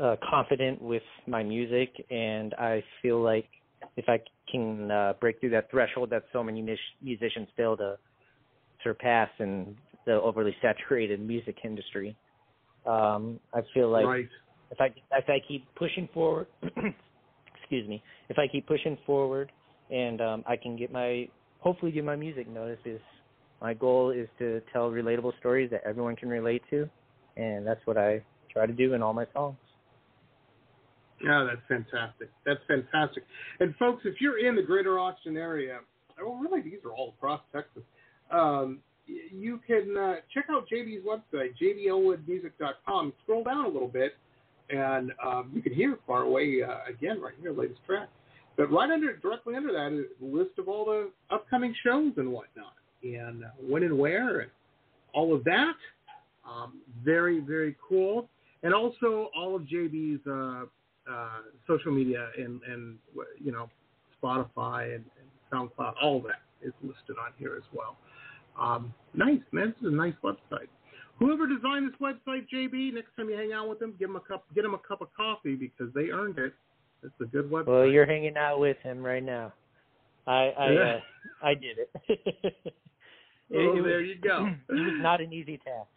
uh, 0.00 0.16
confident 0.28 0.82
with 0.82 1.02
my 1.26 1.42
music, 1.42 1.90
and 2.10 2.52
I 2.54 2.84
feel 3.00 3.20
like 3.22 3.48
if 3.96 4.04
I 4.08 4.20
can 4.50 4.90
uh, 4.90 5.14
break 5.18 5.40
through 5.40 5.50
that 5.50 5.70
threshold 5.70 6.10
that 6.10 6.24
so 6.32 6.44
many 6.44 6.60
mus- 6.62 6.78
musicians 7.02 7.48
fail 7.56 7.76
to 7.78 7.96
surpass 8.82 9.28
in 9.38 9.76
the 10.06 10.14
overly 10.14 10.54
saturated 10.62 11.20
music 11.20 11.56
industry, 11.64 12.16
um, 12.86 13.38
I 13.54 13.60
feel 13.74 13.90
like 13.90 14.06
right. 14.06 14.28
if 14.70 14.80
I 14.80 14.86
if 15.12 15.28
I 15.28 15.38
keep 15.46 15.66
pushing 15.74 16.08
forward, 16.14 16.46
excuse 16.62 17.88
me, 17.88 18.02
if 18.28 18.38
I 18.38 18.46
keep 18.46 18.66
pushing 18.66 18.96
forward, 19.04 19.52
and 19.90 20.20
um, 20.20 20.44
I 20.46 20.56
can 20.56 20.76
get 20.76 20.92
my 20.92 21.28
hopefully 21.60 21.92
get 21.92 22.04
my 22.04 22.16
music 22.16 22.48
noticed. 22.48 22.86
Is 22.86 23.00
my 23.60 23.74
goal 23.74 24.10
is 24.10 24.28
to 24.38 24.62
tell 24.72 24.90
relatable 24.90 25.38
stories 25.38 25.70
that 25.70 25.82
everyone 25.84 26.16
can 26.16 26.28
relate 26.28 26.62
to, 26.70 26.88
and 27.36 27.66
that's 27.66 27.84
what 27.84 27.98
I 27.98 28.22
try 28.52 28.66
to 28.66 28.72
do 28.72 28.94
in 28.94 29.02
all 29.02 29.12
my 29.12 29.26
songs. 29.32 29.56
Yeah, 31.22 31.48
that's 31.48 31.66
fantastic. 31.66 32.30
That's 32.46 32.60
fantastic. 32.68 33.24
And 33.60 33.74
folks, 33.76 34.02
if 34.04 34.20
you're 34.20 34.38
in 34.38 34.54
the 34.54 34.62
Greater 34.62 34.98
Austin 34.98 35.36
area, 35.36 35.80
well, 36.24 36.36
really, 36.36 36.62
these 36.62 36.78
are 36.84 36.92
all 36.92 37.14
across 37.16 37.40
Texas. 37.52 37.82
Um, 38.30 38.78
you 39.06 39.60
can 39.66 39.96
uh, 39.96 40.16
check 40.32 40.46
out 40.50 40.66
JB's 40.70 41.04
website, 41.04 41.54
jbelwoodmusic.com. 41.60 43.12
Scroll 43.22 43.44
down 43.44 43.64
a 43.64 43.68
little 43.68 43.88
bit, 43.88 44.14
and 44.70 45.12
um, 45.24 45.50
you 45.54 45.62
can 45.62 45.72
hear 45.72 45.98
"Far 46.06 46.22
Away" 46.22 46.62
uh, 46.62 46.90
again 46.90 47.20
right 47.20 47.34
here, 47.40 47.52
latest 47.52 47.80
track. 47.86 48.08
But 48.56 48.70
right 48.72 48.90
under, 48.90 49.16
directly 49.16 49.54
under 49.54 49.72
that 49.72 49.92
is 49.92 50.06
a 50.20 50.36
list 50.36 50.58
of 50.58 50.68
all 50.68 50.84
the 50.84 51.10
upcoming 51.30 51.74
shows 51.84 52.12
and 52.16 52.30
whatnot, 52.32 52.74
and 53.02 53.44
uh, 53.44 53.48
when 53.60 53.82
and 53.82 53.96
where, 53.98 54.40
and 54.40 54.50
all 55.14 55.34
of 55.34 55.44
that. 55.44 55.74
Um, 56.48 56.80
very, 57.04 57.40
very 57.40 57.76
cool. 57.86 58.28
And 58.62 58.74
also 58.74 59.30
all 59.36 59.54
of 59.54 59.62
JB's 59.62 60.26
uh, 60.26 60.64
uh, 61.10 61.28
social 61.66 61.92
media 61.92 62.28
and, 62.36 62.60
and 62.62 62.96
you 63.42 63.52
know 63.52 63.68
Spotify 64.22 64.94
and, 64.94 65.04
and 65.20 65.28
SoundCloud, 65.52 65.94
all 66.02 66.20
that 66.22 66.42
is 66.62 66.72
listed 66.82 67.16
on 67.18 67.32
here 67.38 67.54
as 67.56 67.62
well. 67.72 67.96
Um, 68.60 68.92
nice, 69.14 69.40
man. 69.52 69.74
This 69.80 69.88
is 69.88 69.92
a 69.92 69.96
nice 69.96 70.14
website. 70.24 70.68
Whoever 71.18 71.46
designed 71.46 71.88
this 71.88 71.96
website, 72.00 72.46
JB, 72.52 72.94
next 72.94 73.14
time 73.16 73.28
you 73.28 73.36
hang 73.36 73.52
out 73.52 73.68
with 73.68 73.78
them, 73.80 73.94
give 73.98 74.08
them 74.08 74.16
a 74.16 74.20
cup, 74.20 74.44
get 74.54 74.62
them 74.62 74.74
a 74.74 74.78
cup 74.78 75.00
of 75.00 75.08
coffee 75.16 75.56
because 75.56 75.92
they 75.94 76.10
earned 76.10 76.38
it. 76.38 76.52
It's 77.02 77.14
a 77.20 77.24
good 77.24 77.50
website. 77.50 77.66
Well, 77.66 77.86
you're 77.86 78.06
hanging 78.06 78.36
out 78.36 78.60
with 78.60 78.76
him 78.78 79.02
right 79.02 79.22
now. 79.22 79.52
I 80.26 80.52
I 80.58 80.70
Yeah. 80.72 80.80
uh, 80.80 81.00
I 81.46 81.54
did 81.54 81.78
it. 81.78 81.90
it, 82.08 82.20
it 83.50 83.82
there 83.84 83.98
was, 83.98 84.06
you 84.08 84.14
go. 84.22 84.46
it 84.68 84.72
was 84.72 84.98
not 85.00 85.20
an 85.20 85.32
easy 85.32 85.58
task, 85.58 85.88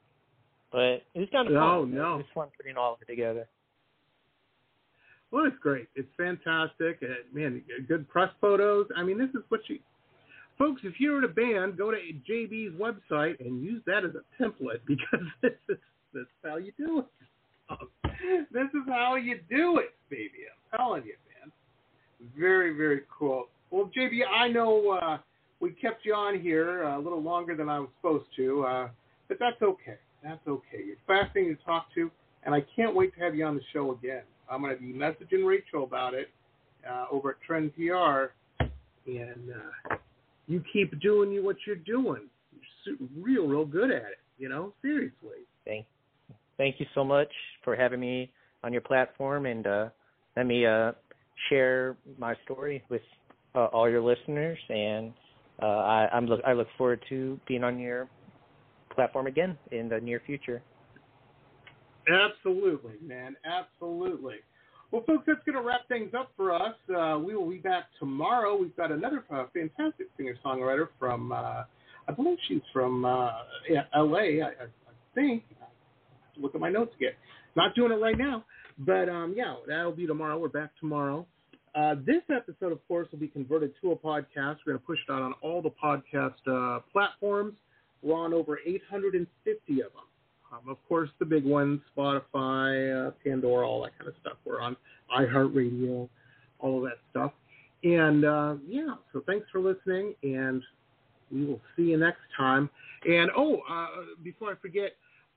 but 0.71 1.03
it 1.13 1.19
was 1.19 1.27
kind 1.31 1.47
of 1.47 1.53
No, 1.53 1.81
fun. 1.81 1.93
no. 1.93 2.13
It 2.15 2.17
was 2.17 2.25
fun 2.33 2.47
putting 2.57 2.77
all 2.77 2.93
of 2.93 3.01
it 3.01 3.07
together. 3.07 3.47
Well, 5.31 5.45
it's 5.45 5.57
great. 5.61 5.87
It's 5.95 6.09
fantastic. 6.17 6.99
Uh, 7.01 7.13
man, 7.33 7.63
good 7.87 8.07
press 8.09 8.29
photos. 8.41 8.87
I 8.97 9.03
mean, 9.03 9.17
this 9.17 9.29
is 9.29 9.43
what 9.49 9.61
you, 9.67 9.79
folks. 10.61 10.81
If 10.83 10.99
you're 10.99 11.17
in 11.17 11.23
a 11.23 11.27
band, 11.27 11.75
go 11.77 11.89
to 11.89 11.97
JB's 12.29 12.75
website 12.79 13.39
and 13.39 13.63
use 13.63 13.81
that 13.87 14.05
as 14.05 14.11
a 14.11 14.43
template 14.43 14.81
because 14.87 15.25
this 15.41 15.53
is 15.69 15.77
this 16.13 16.21
is 16.21 16.27
how 16.43 16.57
you 16.57 16.71
do 16.77 16.99
it. 16.99 17.05
This 18.51 18.67
is 18.73 18.83
how 18.87 19.15
you 19.15 19.39
do 19.49 19.79
it, 19.79 19.95
baby. 20.09 20.43
I'm 20.73 20.77
telling 20.77 21.03
you, 21.05 21.15
man. 21.41 21.51
Very, 22.37 22.75
very 22.75 23.01
cool. 23.17 23.47
Well, 23.71 23.89
JB, 23.97 24.19
I 24.31 24.47
know 24.47 24.99
uh, 25.01 25.17
we 25.59 25.71
kept 25.71 26.05
you 26.05 26.13
on 26.13 26.39
here 26.39 26.83
a 26.83 26.99
little 26.99 27.21
longer 27.21 27.55
than 27.55 27.67
I 27.67 27.79
was 27.79 27.89
supposed 27.97 28.27
to, 28.35 28.63
uh, 28.63 28.89
but 29.27 29.37
that's 29.39 29.59
okay. 29.63 29.97
That's 30.23 30.45
okay. 30.47 30.83
You're 30.85 30.97
fascinating 31.07 31.57
to 31.57 31.63
talk 31.63 31.87
to, 31.95 32.11
and 32.43 32.53
I 32.53 32.63
can't 32.75 32.95
wait 32.95 33.15
to 33.15 33.21
have 33.21 33.33
you 33.33 33.43
on 33.45 33.55
the 33.55 33.63
show 33.73 33.91
again. 33.91 34.21
I'm 34.49 34.61
going 34.61 34.75
to 34.75 34.79
be 34.81 34.93
messaging 34.93 35.47
Rachel 35.47 35.83
about 35.83 36.13
it 36.13 36.29
uh, 36.87 37.05
over 37.11 37.31
at 37.31 37.41
Trend 37.41 37.73
PR, 37.75 38.33
and 39.07 39.49
uh, 39.89 39.95
you 40.47 40.63
keep 40.71 40.99
doing 40.99 41.31
you 41.31 41.43
what 41.43 41.57
you're 41.65 41.75
doing. 41.75 42.27
You're 42.85 42.97
real, 43.19 43.47
real 43.47 43.65
good 43.65 43.91
at 43.91 44.03
it. 44.03 44.19
You 44.37 44.49
know, 44.49 44.73
seriously. 44.81 45.45
Thank 45.65 45.85
thank 46.57 46.79
you 46.79 46.85
so 46.95 47.03
much 47.03 47.29
for 47.63 47.75
having 47.75 47.99
me 47.99 48.31
on 48.63 48.71
your 48.71 48.81
platform 48.81 49.45
and 49.45 49.67
uh, 49.67 49.89
let 50.35 50.45
me 50.45 50.65
uh, 50.65 50.91
share 51.49 51.97
my 52.17 52.35
story 52.43 52.83
with 52.89 53.01
uh, 53.55 53.65
all 53.65 53.89
your 53.89 54.01
listeners. 54.01 54.57
And 54.69 55.13
uh, 55.61 55.65
I, 55.65 56.09
I'm 56.13 56.25
look 56.25 56.41
I 56.45 56.53
look 56.53 56.67
forward 56.77 57.03
to 57.09 57.39
being 57.47 57.63
on 57.63 57.79
your 57.79 58.07
platform 58.93 59.27
again 59.27 59.57
in 59.71 59.89
the 59.89 59.99
near 59.99 60.21
future. 60.25 60.61
Absolutely, 62.07 62.93
man. 63.05 63.35
Absolutely. 63.45 64.37
Well, 64.91 65.03
folks, 65.07 65.23
that's 65.25 65.39
going 65.45 65.55
to 65.55 65.61
wrap 65.61 65.87
things 65.87 66.11
up 66.17 66.31
for 66.35 66.53
us. 66.53 66.75
Uh, 66.93 67.17
we 67.17 67.33
will 67.33 67.49
be 67.49 67.59
back 67.59 67.85
tomorrow. 67.97 68.57
We've 68.57 68.75
got 68.75 68.91
another 68.91 69.23
uh, 69.33 69.45
fantastic 69.53 70.07
singer 70.17 70.37
songwriter 70.45 70.89
from, 70.99 71.31
uh, 71.31 71.63
I 72.09 72.11
believe 72.13 72.37
she's 72.49 72.61
from 72.73 73.05
uh, 73.05 73.29
L.A. 73.95 74.41
I, 74.41 74.47
I, 74.47 74.67
think. 75.15 75.43
I 75.61 75.65
look 76.41 76.55
at 76.55 76.59
my 76.59 76.69
notes 76.69 76.93
again. 76.97 77.13
Not 77.55 77.73
doing 77.73 77.93
it 77.93 77.95
right 77.95 78.17
now, 78.17 78.43
but 78.79 79.07
um, 79.07 79.33
yeah, 79.35 79.55
that'll 79.65 79.93
be 79.93 80.05
tomorrow. 80.05 80.37
We're 80.37 80.49
back 80.49 80.71
tomorrow. 80.77 81.25
Uh, 81.73 81.95
this 82.05 82.21
episode, 82.29 82.73
of 82.73 82.85
course, 82.89 83.07
will 83.13 83.19
be 83.19 83.29
converted 83.29 83.71
to 83.81 83.93
a 83.93 83.95
podcast. 83.95 84.57
We're 84.65 84.73
going 84.73 84.79
to 84.79 84.85
push 84.85 84.99
it 85.07 85.11
out 85.11 85.21
on 85.21 85.33
all 85.41 85.61
the 85.61 85.71
podcast 85.81 86.35
uh, 86.47 86.81
platforms. 86.91 87.53
We're 88.01 88.15
on 88.15 88.33
over 88.33 88.59
850 88.65 89.81
of 89.81 89.93
them. 89.93 90.03
Um, 90.51 90.69
of 90.69 90.77
course, 90.87 91.09
the 91.19 91.25
big 91.25 91.45
ones, 91.45 91.79
Spotify, 91.95 93.07
uh, 93.07 93.11
Pandora, 93.23 93.67
all 93.67 93.83
that 93.83 93.97
kind 93.97 94.09
of 94.09 94.15
stuff. 94.21 94.37
We're 94.45 94.61
on 94.61 94.75
iHeartRadio, 95.17 96.09
all 96.59 96.77
of 96.77 96.83
that 96.83 96.97
stuff. 97.11 97.31
And 97.83 98.25
uh, 98.25 98.55
yeah, 98.67 98.95
so 99.13 99.23
thanks 99.25 99.47
for 99.51 99.59
listening, 99.59 100.13
and 100.23 100.61
we 101.31 101.45
will 101.45 101.61
see 101.75 101.83
you 101.83 101.97
next 101.97 102.19
time. 102.37 102.69
And 103.07 103.31
oh, 103.35 103.61
uh, 103.69 103.87
before 104.23 104.51
I 104.51 104.55
forget, 104.61 104.91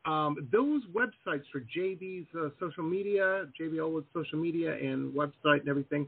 um, 0.05 0.49
those 0.53 0.83
websites 0.93 1.45
for 1.51 1.61
JB's 1.61 2.27
uh, 2.39 2.49
social 2.61 2.83
media, 2.83 3.47
JB 3.59 3.79
Elwood's 3.79 4.07
social 4.13 4.39
media 4.39 4.75
and 4.75 5.15
website 5.15 5.61
and 5.61 5.69
everything, 5.69 6.07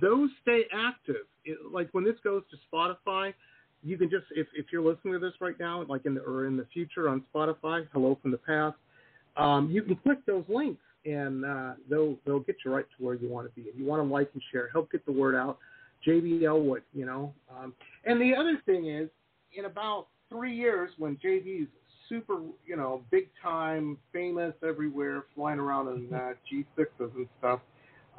those 0.00 0.28
stay 0.42 0.64
active. 0.72 1.26
It, 1.46 1.58
like 1.72 1.88
when 1.92 2.04
this 2.04 2.16
goes 2.22 2.42
to 2.50 2.56
Spotify, 2.70 3.32
you 3.82 3.96
can 3.96 4.10
just 4.10 4.24
if, 4.32 4.46
if 4.54 4.66
you're 4.72 4.82
listening 4.82 5.14
to 5.14 5.18
this 5.18 5.34
right 5.40 5.58
now, 5.58 5.84
like 5.88 6.06
in 6.06 6.14
the 6.14 6.20
or 6.20 6.46
in 6.46 6.56
the 6.56 6.66
future 6.72 7.08
on 7.08 7.22
Spotify, 7.34 7.86
hello 7.92 8.18
from 8.20 8.30
the 8.30 8.38
past, 8.38 8.76
um, 9.36 9.70
you 9.70 9.82
can 9.82 9.96
click 9.96 10.18
those 10.26 10.44
links 10.48 10.82
and 11.04 11.44
uh, 11.44 11.72
they'll 11.88 12.16
they'll 12.26 12.40
get 12.40 12.56
you 12.64 12.72
right 12.74 12.86
to 12.96 13.04
where 13.04 13.14
you 13.14 13.28
want 13.28 13.48
to 13.48 13.54
be. 13.54 13.68
If 13.68 13.78
you 13.78 13.86
want 13.86 14.06
to 14.06 14.12
like 14.12 14.30
and 14.34 14.42
share, 14.52 14.68
help 14.72 14.90
get 14.92 15.04
the 15.06 15.12
word 15.12 15.34
out. 15.34 15.58
JB 16.06 16.44
Elwood, 16.44 16.82
you 16.94 17.06
know. 17.06 17.34
Um, 17.50 17.74
and 18.04 18.20
the 18.20 18.34
other 18.34 18.60
thing 18.64 18.88
is, 18.88 19.08
in 19.56 19.66
about 19.66 20.06
three 20.30 20.54
years, 20.54 20.90
when 20.98 21.16
JB's 21.16 21.68
super, 22.08 22.38
you 22.66 22.76
know, 22.76 23.02
big 23.10 23.28
time, 23.42 23.98
famous 24.12 24.54
everywhere, 24.66 25.24
flying 25.34 25.58
around 25.58 25.88
in 25.88 26.14
uh, 26.14 26.32
G6s 26.50 27.14
and 27.16 27.26
stuff. 27.38 27.60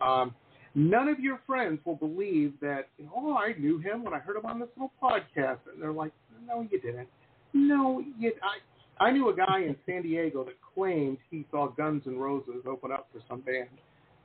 Um, 0.04 0.34
none 0.76 1.08
of 1.08 1.20
your 1.20 1.40
friends 1.46 1.80
will 1.86 1.96
believe 1.96 2.54
that, 2.62 2.90
oh, 3.16 3.36
I 3.36 3.54
knew 3.60 3.80
him 3.80 4.04
when 4.04 4.14
I 4.14 4.20
heard 4.20 4.38
him 4.38 4.46
on 4.46 4.60
this 4.60 4.70
little 4.76 4.92
podcast. 5.02 5.60
And 5.72 5.82
they're 5.82 5.92
like, 5.92 6.12
no, 6.48 6.62
you 6.70 6.80
didn't. 6.80 7.08
No, 7.54 8.04
you, 8.18 8.32
I, 8.42 9.04
I 9.04 9.12
knew 9.12 9.30
a 9.30 9.36
guy 9.36 9.62
in 9.62 9.76
San 9.86 10.04
Diego 10.04 10.44
that 10.46 10.56
claimed 10.74 11.18
he 11.30 11.46
saw 11.52 11.70
Guns 11.70 12.04
N' 12.06 12.18
Roses 12.18 12.64
open 12.68 12.92
up 12.92 13.08
for 13.12 13.22
some 13.30 13.42
band. 13.42 13.70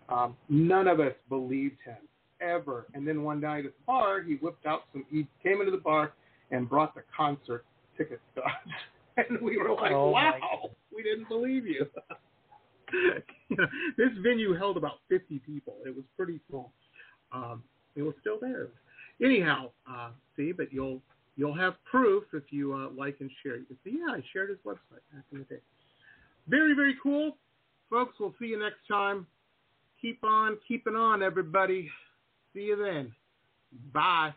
Um, 0.09 0.37
none 0.49 0.87
of 0.87 1.01
us 1.01 1.15
believed 1.29 1.79
him 1.85 1.97
ever. 2.41 2.87
And 2.95 3.07
then 3.07 3.23
one 3.23 3.41
night 3.41 3.65
at 3.65 3.73
the 3.73 3.85
bar, 3.87 4.23
he 4.23 4.35
whipped 4.35 4.67
out 4.67 4.83
some. 4.93 5.05
He 5.11 5.27
came 5.43 5.61
into 5.61 5.73
the 5.73 5.79
bar 5.79 6.13
and 6.51 6.69
brought 6.69 6.95
the 6.95 7.03
concert 7.17 7.65
ticket 7.97 8.21
stubs, 8.33 8.49
and 9.17 9.41
we 9.41 9.57
were 9.57 9.75
like, 9.75 9.91
Oh, 9.93 10.11
"Wow, 10.11 10.71
we 10.95 11.03
didn't 11.03 11.29
believe 11.29 11.67
you." 11.67 11.87
this 13.97 14.11
venue 14.23 14.55
held 14.55 14.77
about 14.77 14.99
50 15.09 15.41
people. 15.41 15.75
It 15.87 15.95
was 15.95 16.05
pretty 16.17 16.41
small. 16.49 16.73
Um, 17.33 17.63
it 17.95 18.03
was 18.03 18.15
still 18.21 18.39
there. 18.41 18.69
Anyhow, 19.23 19.71
uh, 19.91 20.11
see, 20.37 20.53
but 20.53 20.73
you'll 20.73 21.01
you'll 21.37 21.55
have 21.55 21.75
proof 21.85 22.25
if 22.33 22.45
you 22.51 22.75
uh, 22.75 22.89
like 22.97 23.17
and 23.21 23.31
share. 23.43 23.57
You 23.57 23.65
can 23.65 23.77
see, 23.85 23.99
yeah, 23.99 24.15
I 24.15 24.23
shared 24.33 24.51
his 24.51 24.59
website 24.67 25.03
back 25.13 25.25
in 25.33 25.39
the 25.39 25.45
day. 25.45 25.61
Very, 26.49 26.75
very 26.75 26.97
cool. 27.03 27.37
Folks, 27.89 28.15
we'll 28.21 28.35
see 28.39 28.47
you 28.47 28.59
next 28.59 28.87
time. 28.89 29.27
Keep 30.03 30.23
on 30.25 30.59
keeping 30.69 30.95
on, 30.95 31.23
everybody. 31.23 31.91
See 32.53 32.63
you 32.63 32.77
then. 32.77 33.13
Bye. 33.93 34.35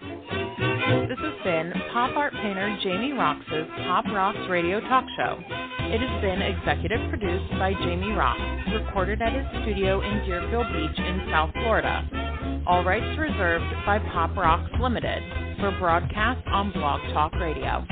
This 0.00 1.18
has 1.18 1.44
been 1.44 1.72
pop 1.92 2.16
art 2.16 2.32
painter 2.32 2.76
Jamie 2.82 3.12
Roxx's 3.12 3.68
Pop 3.86 4.04
Rocks 4.06 4.38
Radio 4.50 4.80
Talk 4.80 5.04
Show. 5.16 5.63
It 5.92 6.00
has 6.00 6.20
been 6.22 6.40
executive 6.40 7.10
produced 7.10 7.50
by 7.58 7.72
Jamie 7.84 8.16
Roxx, 8.16 8.86
recorded 8.86 9.20
at 9.20 9.32
his 9.32 9.46
studio 9.62 10.00
in 10.00 10.24
Deerfield 10.24 10.66
Beach 10.72 10.98
in 10.98 11.28
South 11.30 11.52
Florida. 11.52 12.62
All 12.66 12.82
rights 12.84 13.18
reserved 13.18 13.64
by 13.84 13.98
Pop 14.12 14.34
Rocks 14.36 14.70
Limited 14.80 15.22
for 15.60 15.70
broadcast 15.78 16.46
on 16.48 16.72
Blog 16.72 17.00
Talk 17.12 17.32
Radio. 17.34 17.84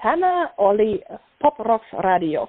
Tana 0.00 0.52
Oli, 0.58 1.02
Pop 1.42 1.58
Rocks 1.58 1.84
Radio. 2.04 2.48